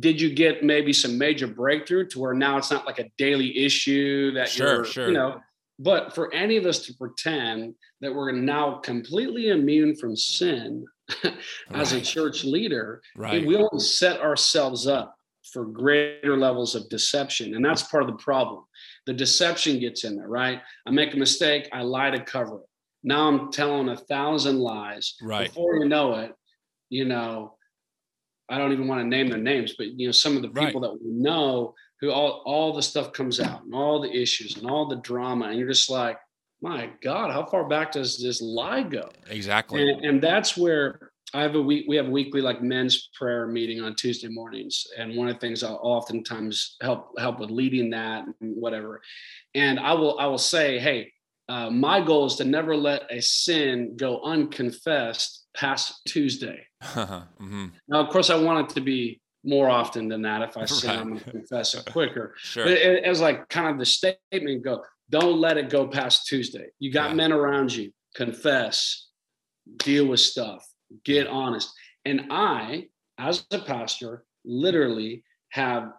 did 0.00 0.20
you 0.20 0.34
get 0.34 0.64
maybe 0.64 0.92
some 0.92 1.16
major 1.16 1.46
breakthrough 1.46 2.06
to 2.08 2.18
where 2.18 2.34
now 2.34 2.58
it's 2.58 2.70
not 2.70 2.86
like 2.86 2.98
a 2.98 3.08
daily 3.18 3.64
issue 3.64 4.32
that 4.32 4.48
Sure, 4.48 4.76
you're, 4.76 4.84
sure. 4.84 5.06
you 5.08 5.14
know, 5.14 5.40
but 5.78 6.14
for 6.14 6.32
any 6.34 6.56
of 6.56 6.66
us 6.66 6.80
to 6.86 6.94
pretend 6.94 7.74
that 8.00 8.14
we're 8.14 8.32
now 8.32 8.78
completely 8.78 9.48
immune 9.50 9.94
from 9.94 10.16
sin 10.16 10.84
as 11.72 11.92
a 11.92 12.00
church 12.00 12.44
leader, 12.44 13.00
Right. 13.14 13.46
we 13.46 13.56
only 13.56 13.78
set 13.80 14.20
ourselves 14.20 14.86
up 14.86 15.14
for 15.52 15.64
greater 15.64 16.36
levels 16.36 16.74
of 16.74 16.88
deception. 16.88 17.54
And 17.54 17.64
that's 17.64 17.84
part 17.84 18.02
of 18.02 18.08
the 18.08 18.16
problem. 18.22 18.64
The 19.06 19.12
deception 19.14 19.78
gets 19.78 20.02
in 20.02 20.16
there, 20.16 20.28
right? 20.28 20.60
I 20.84 20.90
make 20.90 21.14
a 21.14 21.16
mistake, 21.16 21.68
I 21.72 21.82
lie 21.82 22.10
to 22.10 22.20
cover 22.24 22.56
it. 22.56 22.66
Now 23.04 23.28
I'm 23.28 23.52
telling 23.52 23.88
a 23.88 23.96
thousand 23.96 24.58
lies. 24.58 25.14
Right. 25.22 25.48
Before 25.48 25.76
you 25.76 25.88
know 25.88 26.14
it, 26.14 26.32
you 26.90 27.04
know, 27.04 27.55
I 28.48 28.58
don't 28.58 28.72
even 28.72 28.88
want 28.88 29.00
to 29.00 29.06
name 29.06 29.28
their 29.28 29.38
names, 29.38 29.74
but 29.76 29.88
you 29.98 30.06
know, 30.06 30.12
some 30.12 30.36
of 30.36 30.42
the 30.42 30.50
Right. 30.50 30.66
people 30.66 30.80
that 30.82 30.92
we 30.92 31.10
know 31.10 31.74
who 32.00 32.10
all 32.10 32.42
all 32.44 32.72
the 32.72 32.82
stuff 32.82 33.12
comes 33.12 33.40
out 33.40 33.64
and 33.64 33.74
all 33.74 34.00
the 34.00 34.12
issues 34.12 34.56
and 34.56 34.70
all 34.70 34.86
the 34.86 34.96
drama, 34.96 35.46
and 35.46 35.58
you're 35.58 35.68
just 35.68 35.90
like, 35.90 36.18
my 36.60 36.90
God, 37.02 37.30
how 37.32 37.44
far 37.46 37.68
back 37.68 37.92
does 37.92 38.22
this 38.22 38.40
lie 38.40 38.82
go? 38.82 39.08
Exactly. 39.28 39.82
And, 39.82 40.04
and 40.04 40.22
that's 40.22 40.56
where 40.56 41.10
I 41.34 41.42
have 41.42 41.54
a 41.56 41.62
week. 41.62 41.86
We 41.88 41.96
have 41.96 42.06
a 42.06 42.10
weekly 42.10 42.40
like 42.40 42.62
men's 42.62 43.08
prayer 43.18 43.46
meeting 43.46 43.82
on 43.82 43.94
Tuesday 43.94 44.28
mornings, 44.28 44.86
and 44.96 45.16
one 45.16 45.28
of 45.28 45.34
the 45.34 45.40
things 45.40 45.62
I'll 45.62 45.80
oftentimes 45.82 46.76
help 46.80 47.18
help 47.18 47.40
with 47.40 47.50
leading 47.50 47.90
that 47.90 48.26
and 48.40 48.56
whatever. 48.56 49.00
And 49.54 49.80
I 49.80 49.92
will 49.94 50.18
I 50.20 50.26
will 50.26 50.38
say, 50.38 50.78
hey, 50.78 51.12
uh, 51.48 51.70
my 51.70 52.00
goal 52.00 52.26
is 52.26 52.36
to 52.36 52.44
never 52.44 52.76
let 52.76 53.02
a 53.10 53.20
sin 53.20 53.94
go 53.96 54.20
unconfessed 54.22 55.45
past 55.56 56.02
Tuesday. 56.06 56.66
hmm 56.82 57.66
Now, 57.88 58.00
of 58.00 58.10
course, 58.10 58.30
I 58.30 58.36
want 58.36 58.70
it 58.70 58.74
to 58.74 58.80
be 58.80 59.20
more 59.44 59.68
often 59.70 60.08
than 60.08 60.22
that. 60.22 60.42
If 60.42 60.56
I 60.56 60.64
sin, 60.66 60.90
Right. 60.90 60.98
I'm 60.98 61.08
going 61.08 61.20
to 61.20 61.30
confess 61.30 61.74
it 61.74 61.84
quicker. 61.92 62.34
Sure. 62.38 62.64
But 62.64 62.72
it, 62.74 63.04
as 63.04 63.20
like 63.20 63.48
kind 63.48 63.68
of 63.68 63.78
the 63.78 63.86
statement 63.86 64.62
go, 64.64 64.82
don't 65.10 65.40
let 65.40 65.56
it 65.56 65.70
go 65.70 65.86
past 65.88 66.26
Tuesday. 66.26 66.66
You 66.78 66.92
got 66.92 67.10
Yeah. 67.10 67.16
men 67.16 67.32
around 67.32 67.74
you, 67.74 67.92
confess, 68.14 69.08
deal 69.78 70.06
with 70.06 70.20
stuff, 70.20 70.66
get 71.04 71.26
honest. 71.26 71.70
And 72.04 72.26
I, 72.30 72.88
as 73.18 73.44
a 73.50 73.58
pastor, 73.58 74.24
literally 74.44 75.24
have 75.50 75.90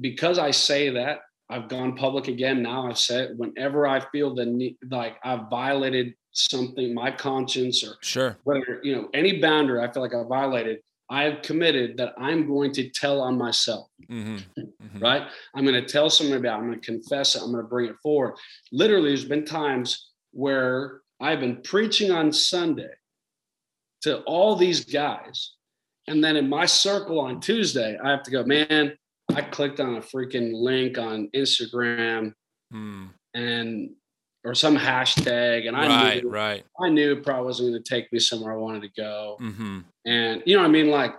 because 0.00 0.38
I 0.38 0.50
say 0.50 0.90
that 0.90 1.20
I've 1.48 1.68
gone 1.68 1.96
public 1.96 2.28
again. 2.28 2.62
Now 2.62 2.88
I've 2.88 2.98
said 2.98 3.30
whenever 3.36 3.86
I 3.86 4.00
feel 4.10 4.34
the 4.34 4.44
need, 4.46 4.76
like 4.90 5.16
I've 5.24 5.48
violated 5.48 6.14
something, 6.36 6.94
my 6.94 7.10
conscience 7.10 7.82
or 7.84 7.96
Sure. 8.02 8.36
whether 8.44 8.80
you 8.84 8.94
know 8.94 9.08
any 9.14 9.40
boundary 9.40 9.82
I 9.82 9.90
feel 9.92 10.02
like 10.02 10.14
I 10.14 10.22
violated, 10.24 10.78
I 11.08 11.22
have 11.24 11.42
committed 11.42 11.96
that 11.98 12.14
I'm 12.18 12.46
going 12.46 12.72
to 12.74 12.90
tell 12.90 13.20
on 13.20 13.36
myself 13.38 13.88
hmm 14.08 14.38
right? 15.00 15.24
I'm 15.54 15.64
going 15.66 15.74
to 15.82 15.86
tell 15.86 16.08
someone 16.08 16.38
about. 16.38 16.58
it. 16.58 16.62
I'm 16.62 16.66
going 16.68 16.80
to 16.80 16.86
confess 16.86 17.34
it. 17.34 17.42
I'm 17.42 17.50
going 17.52 17.62
to 17.62 17.68
bring 17.68 17.90
it 17.90 17.96
forward. 18.02 18.34
Literally, 18.72 19.08
there's 19.10 19.26
been 19.26 19.44
times 19.44 20.10
where 20.32 21.00
I've 21.20 21.40
been 21.40 21.60
preaching 21.62 22.10
on 22.10 22.32
Sunday 22.32 22.92
to 24.02 24.20
all 24.22 24.56
these 24.56 24.84
guys, 24.84 25.52
and 26.06 26.22
then 26.24 26.36
in 26.36 26.48
my 26.48 26.64
circle 26.66 27.20
on 27.20 27.40
Tuesday, 27.40 27.98
I 28.02 28.10
have 28.10 28.22
to 28.24 28.30
go, 28.30 28.44
man. 28.44 28.96
I 29.34 29.42
clicked 29.42 29.80
on 29.80 29.96
a 29.96 30.00
freaking 30.00 30.52
link 30.54 30.98
on 30.98 31.28
Instagram 31.34 32.32
Mm. 32.72 33.10
and 33.34 33.90
or 34.46 34.54
some 34.54 34.76
hashtag, 34.76 35.66
and 35.66 35.76
I 35.76 35.88
Right. 35.88 36.22
knew 36.22 36.30
Right. 36.30 36.64
I 36.80 36.88
knew 36.88 37.12
it 37.12 37.24
probably 37.24 37.46
wasn't 37.46 37.70
going 37.70 37.82
to 37.82 37.88
take 37.88 38.12
me 38.12 38.20
somewhere 38.20 38.52
I 38.52 38.56
wanted 38.56 38.82
to 38.82 39.00
go. 39.00 39.36
hmm 39.38 39.80
And 40.04 40.42
you 40.46 40.54
know 40.54 40.62
what 40.62 40.68
I 40.68 40.72
mean? 40.72 40.88
Like, 40.88 41.14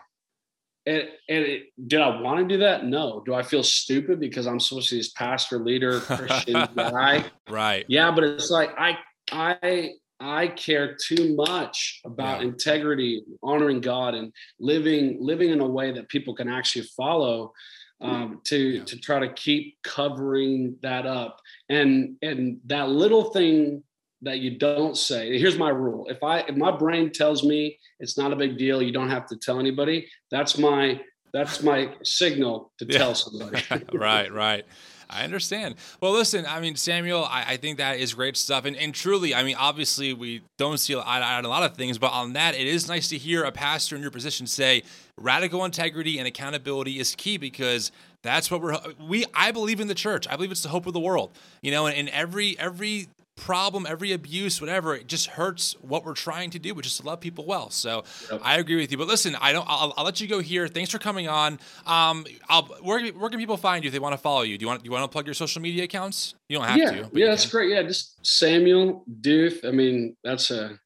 and, 0.86 1.03
and 1.28 1.43
it, 1.43 1.63
did 1.88 1.99
I 1.99 2.21
want 2.21 2.39
to 2.39 2.45
do 2.47 2.59
that? 2.61 2.86
No. 2.86 3.21
Do 3.25 3.34
I 3.34 3.43
feel 3.43 3.63
stupid 3.63 4.21
because 4.21 4.47
I'm 4.47 4.61
supposed 4.61 4.88
to 4.89 4.95
be 4.95 4.99
this 4.99 5.11
pastor, 5.11 5.59
leader, 5.59 5.99
Christian 6.15 6.65
guy? 6.73 7.25
Right. 7.49 7.84
Yeah, 7.89 8.11
but 8.11 8.23
it's 8.23 8.49
like 8.49 8.71
I 8.78 8.97
I 9.30 9.89
I 10.21 10.47
care 10.47 10.95
too 10.95 11.36
much 11.36 11.99
about 12.05 12.39
Yeah. 12.39 12.47
integrity, 12.47 13.23
honoring 13.43 13.82
God, 13.82 14.15
and 14.15 14.32
living 14.59 15.17
living 15.19 15.49
in 15.49 15.59
a 15.59 15.67
way 15.67 15.91
that 15.91 16.07
people 16.07 16.34
can 16.34 16.47
actually 16.47 16.88
follow. 16.95 17.51
Um, 17.99 18.41
to 18.45 18.57
Yeah. 18.57 18.83
to 18.83 18.97
try 18.99 19.19
to 19.19 19.33
keep 19.33 19.77
covering 19.83 20.75
that 20.83 21.05
up, 21.07 21.39
and 21.67 22.15
and 22.21 22.59
that 22.67 22.89
little 22.89 23.31
thing 23.31 23.83
that 24.21 24.37
you 24.39 24.51
don't 24.57 24.95
say. 24.95 25.39
Here's 25.39 25.57
my 25.57 25.69
rule: 25.69 26.05
if 26.07 26.21
I 26.23 26.41
if 26.41 26.55
my 26.55 26.69
brain 26.75 27.11
tells 27.11 27.43
me 27.43 27.79
it's 27.99 28.15
not 28.17 28.31
a 28.31 28.35
big 28.35 28.57
deal, 28.57 28.83
you 28.83 28.91
don't 28.91 29.09
have 29.09 29.25
to 29.29 29.35
tell 29.35 29.59
anybody. 29.59 30.07
That's 30.29 30.59
my 30.59 31.01
that's 31.33 31.63
my 31.63 31.89
signal 32.03 32.71
to 32.77 32.85
Yeah. 32.87 32.97
tell 32.99 33.15
somebody. 33.15 33.63
right, 33.93 34.31
right. 34.31 34.65
I 35.09 35.23
understand. 35.23 35.75
Well, 36.01 36.11
listen, 36.11 36.45
I 36.45 36.59
mean, 36.59 36.75
Samuel, 36.75 37.23
I, 37.23 37.45
I 37.49 37.57
think 37.57 37.77
that 37.77 37.99
is 37.99 38.13
great 38.13 38.35
stuff. 38.35 38.65
And, 38.65 38.75
and 38.75 38.93
truly, 38.93 39.33
I 39.33 39.43
mean, 39.43 39.55
obviously, 39.57 40.13
we 40.13 40.41
don't 40.57 40.77
see 40.77 40.95
eye 40.95 40.97
to 40.97 41.07
eye 41.25 41.37
on 41.37 41.45
a 41.45 41.49
lot 41.49 41.63
of 41.63 41.75
things, 41.75 41.97
but 41.97 42.11
on 42.11 42.33
that, 42.33 42.55
it 42.55 42.67
is 42.67 42.87
nice 42.87 43.07
to 43.09 43.17
hear 43.17 43.43
a 43.43 43.51
pastor 43.51 43.95
in 43.95 44.01
your 44.01 44.11
position 44.11 44.47
say 44.47 44.83
radical 45.15 45.65
integrity 45.65 46.19
and 46.19 46.27
accountability 46.27 46.99
is 46.99 47.15
key 47.15 47.37
because 47.37 47.91
that's 48.21 48.51
what 48.51 48.61
we're 48.61 48.77
we 49.07 49.25
I 49.33 49.51
believe 49.51 49.79
in 49.79 49.87
the 49.87 49.95
church. 49.95 50.27
I 50.27 50.35
believe 50.35 50.51
it's 50.51 50.63
the 50.63 50.69
hope 50.69 50.85
of 50.85 50.93
the 50.93 50.99
world. 50.99 51.31
You 51.61 51.71
know, 51.71 51.87
and, 51.87 51.95
and 51.95 52.09
every 52.09 52.57
every 52.59 53.07
problem, 53.38 53.85
every 53.88 54.11
abuse, 54.11 54.59
whatever, 54.59 54.95
it 54.95 55.07
just 55.07 55.27
hurts 55.27 55.75
what 55.81 56.03
we're 56.03 56.13
trying 56.13 56.49
to 56.49 56.59
do, 56.59 56.73
which 56.73 56.85
is 56.85 56.97
to 56.97 57.05
love 57.05 57.21
people 57.21 57.45
well. 57.45 57.69
So 57.69 58.03
Yep. 58.29 58.41
I 58.43 58.57
agree 58.57 58.75
with 58.75 58.91
you. 58.91 58.97
But 58.97 59.07
listen, 59.07 59.35
I 59.39 59.53
don't. 59.53 59.65
I'll, 59.69 59.93
I'll 59.95 60.03
let 60.03 60.19
you 60.19 60.27
go 60.27 60.39
here. 60.39 60.67
Thanks 60.67 60.91
for 60.91 60.97
coming 60.99 61.29
on. 61.29 61.59
Um, 61.85 62.25
I'll 62.49 62.63
where, 62.81 63.07
where 63.13 63.29
can 63.29 63.39
people 63.39 63.55
find 63.55 63.83
you 63.83 63.88
if 63.88 63.93
they 63.93 63.99
want 63.99 64.13
to 64.13 64.17
follow 64.17 64.41
you? 64.41 64.57
Do 64.57 64.63
you 64.63 64.67
want 64.67 64.83
do 64.83 64.88
you 64.88 64.91
want 64.91 65.03
to 65.03 65.07
plug 65.07 65.25
your 65.25 65.33
social 65.33 65.61
media 65.61 65.85
accounts? 65.85 66.35
You 66.49 66.57
don't 66.57 66.67
have 66.67 66.77
yeah, 66.77 66.91
to. 66.91 67.09
yeah, 67.13 67.27
that's 67.27 67.49
great. 67.49 67.69
Yeah, 67.69 67.83
just 67.83 68.25
Samuel 68.25 69.05
Deuth. 69.21 69.65
I 69.65 69.71
mean, 69.71 70.17
that's 70.23 70.51
a 70.51 70.77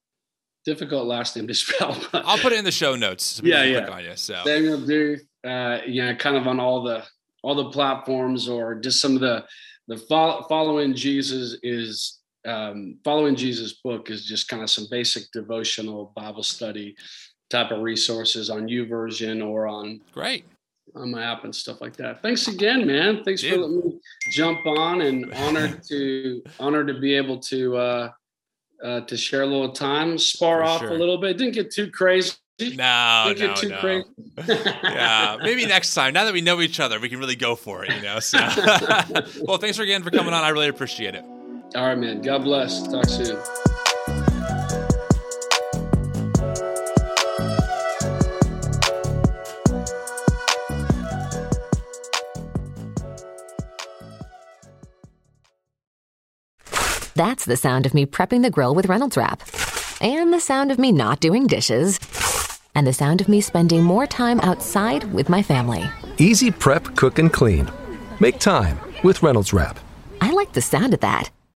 difficult 0.66 1.08
last 1.08 1.36
name 1.36 1.47
to 1.47 1.54
spell. 1.56 1.97
I'll 2.14 2.38
put 2.38 2.54
it 2.54 2.60
in 2.60 2.66
the 2.66 2.72
show 2.72 2.95
notes. 2.95 3.26
So 3.26 3.43
Yeah, 3.43 3.64
yeah. 3.64 3.88
On 3.88 4.04
you. 4.04 4.16
So 4.16 4.41
Samuel 4.45 4.80
Deuth. 4.80 5.22
Uh, 5.43 5.82
yeah, 5.88 6.14
kind 6.14 6.38
of 6.38 6.45
on 6.45 6.60
all 6.60 6.84
the 6.84 7.04
all 7.41 7.56
the 7.56 7.72
platforms 7.72 8.47
or 8.47 8.76
just 8.76 9.02
some 9.02 9.16
of 9.16 9.22
the 9.22 9.43
the 9.88 9.97
fol- 9.97 10.45
following 10.47 10.93
Jesus 10.93 11.58
is 11.64 12.20
um, 12.46 12.98
following 13.04 13.36
Jesus 13.36 13.74
book 13.84 14.10
is 14.10 14.26
just 14.26 14.48
kind 14.48 14.64
of 14.64 14.70
some 14.70 14.88
basic 14.89 15.32
devotional 15.32 16.12
Bible 16.16 16.44
study 16.44 16.96
type 17.50 17.72
of 17.72 17.82
resources 17.82 18.50
on 18.50 18.68
YouVersion 18.68 19.46
or 19.46 19.68
on 19.68 20.02
great. 20.14 20.46
on 20.96 21.12
my 21.12 21.24
app 21.24 21.44
and 21.44 21.56
stuff 21.56 21.82
like 21.82 21.96
that. 21.98 22.22
Thanks 22.22 22.48
again, 22.48 22.88
man. 22.88 23.24
Thanks 23.24 23.42
Dude. 23.42 23.54
for 23.54 23.60
letting 23.60 23.89
me 23.89 24.00
jump 24.32 24.66
on 24.66 25.02
and 25.02 25.32
honored 25.34 25.84
to 25.89 26.42
honored 26.60 26.88
to 26.88 27.00
be 27.00 27.14
able 27.14 27.39
to 27.39 27.78
uh, 27.78 28.10
uh, 28.84 29.02
to 29.02 29.18
share 29.18 29.44
a 29.44 29.46
little 29.46 29.72
time, 29.72 30.18
spar 30.18 30.60
For 30.60 30.64
off 30.64 30.80
sure. 30.82 30.89
a 30.89 30.98
little 30.98 31.20
bit. 31.20 31.38
Didn't 31.38 31.54
get 31.54 31.72
too 31.72 31.92
crazy. 31.92 32.34
No, 32.60 33.26
no, 33.28 33.34
get 33.34 33.56
too 33.56 33.70
no. 33.70 33.80
crazy. 33.80 34.06
yeah, 34.84 35.38
maybe 35.42 35.66
next 35.66 35.96
time. 35.96 36.14
Now 36.14 36.26
that 36.26 36.34
we 36.34 36.42
know 36.42 36.62
each 36.62 36.80
other, 36.80 37.00
we 37.00 37.10
can 37.10 37.20
really 37.20 37.36
go 37.36 37.56
for 37.56 37.84
it. 37.84 37.92
You 37.92 38.02
know. 38.02 38.20
So, 38.20 38.38
well, 39.42 39.58
thanks 39.58 39.80
again 39.80 40.04
for 40.04 40.12
coming 40.12 40.34
on. 40.34 40.44
I 40.44 40.50
really 40.50 40.68
appreciate 40.68 41.16
it. 41.16 41.26
All 41.76 41.86
right, 41.88 41.97
man. 41.97 42.22
God 42.22 42.43
bless. 42.43 42.86
Talk 42.88 43.05
soon. 43.05 43.38
That's 57.15 57.45
the 57.45 57.57
sound 57.57 57.85
of 57.85 57.93
me 57.93 58.06
prepping 58.06 58.41
the 58.41 58.49
grill 58.49 58.73
with 58.73 58.88
Reynolds 58.88 59.18
Wrap. 59.18 59.43
And 60.02 60.34
the 60.34 60.39
sound 60.39 60.72
of 60.72 60.80
me 60.80 60.91
not 60.91 61.19
doing 61.19 61.48
dishes. 61.48 61.99
and 62.73 62.88
the 62.88 62.93
sound 62.93 63.19
of 63.19 63.27
me 63.27 63.41
spending 63.41 63.84
more 63.84 64.07
time 64.07 64.39
outside 64.39 65.03
with 65.14 65.27
my 65.27 65.43
family. 65.43 65.84
Easy 66.18 66.49
prep, 66.49 66.95
cook, 66.95 67.19
and 67.19 67.31
clean. 67.31 67.69
Make 68.22 68.39
time 68.39 68.80
with 69.03 69.22
Reynolds 69.22 69.52
Wrap. 69.52 69.77
I 70.22 70.31
like 70.31 70.53
the 70.53 70.61
sound 70.61 70.93
of 70.93 71.02
that. 71.02 71.30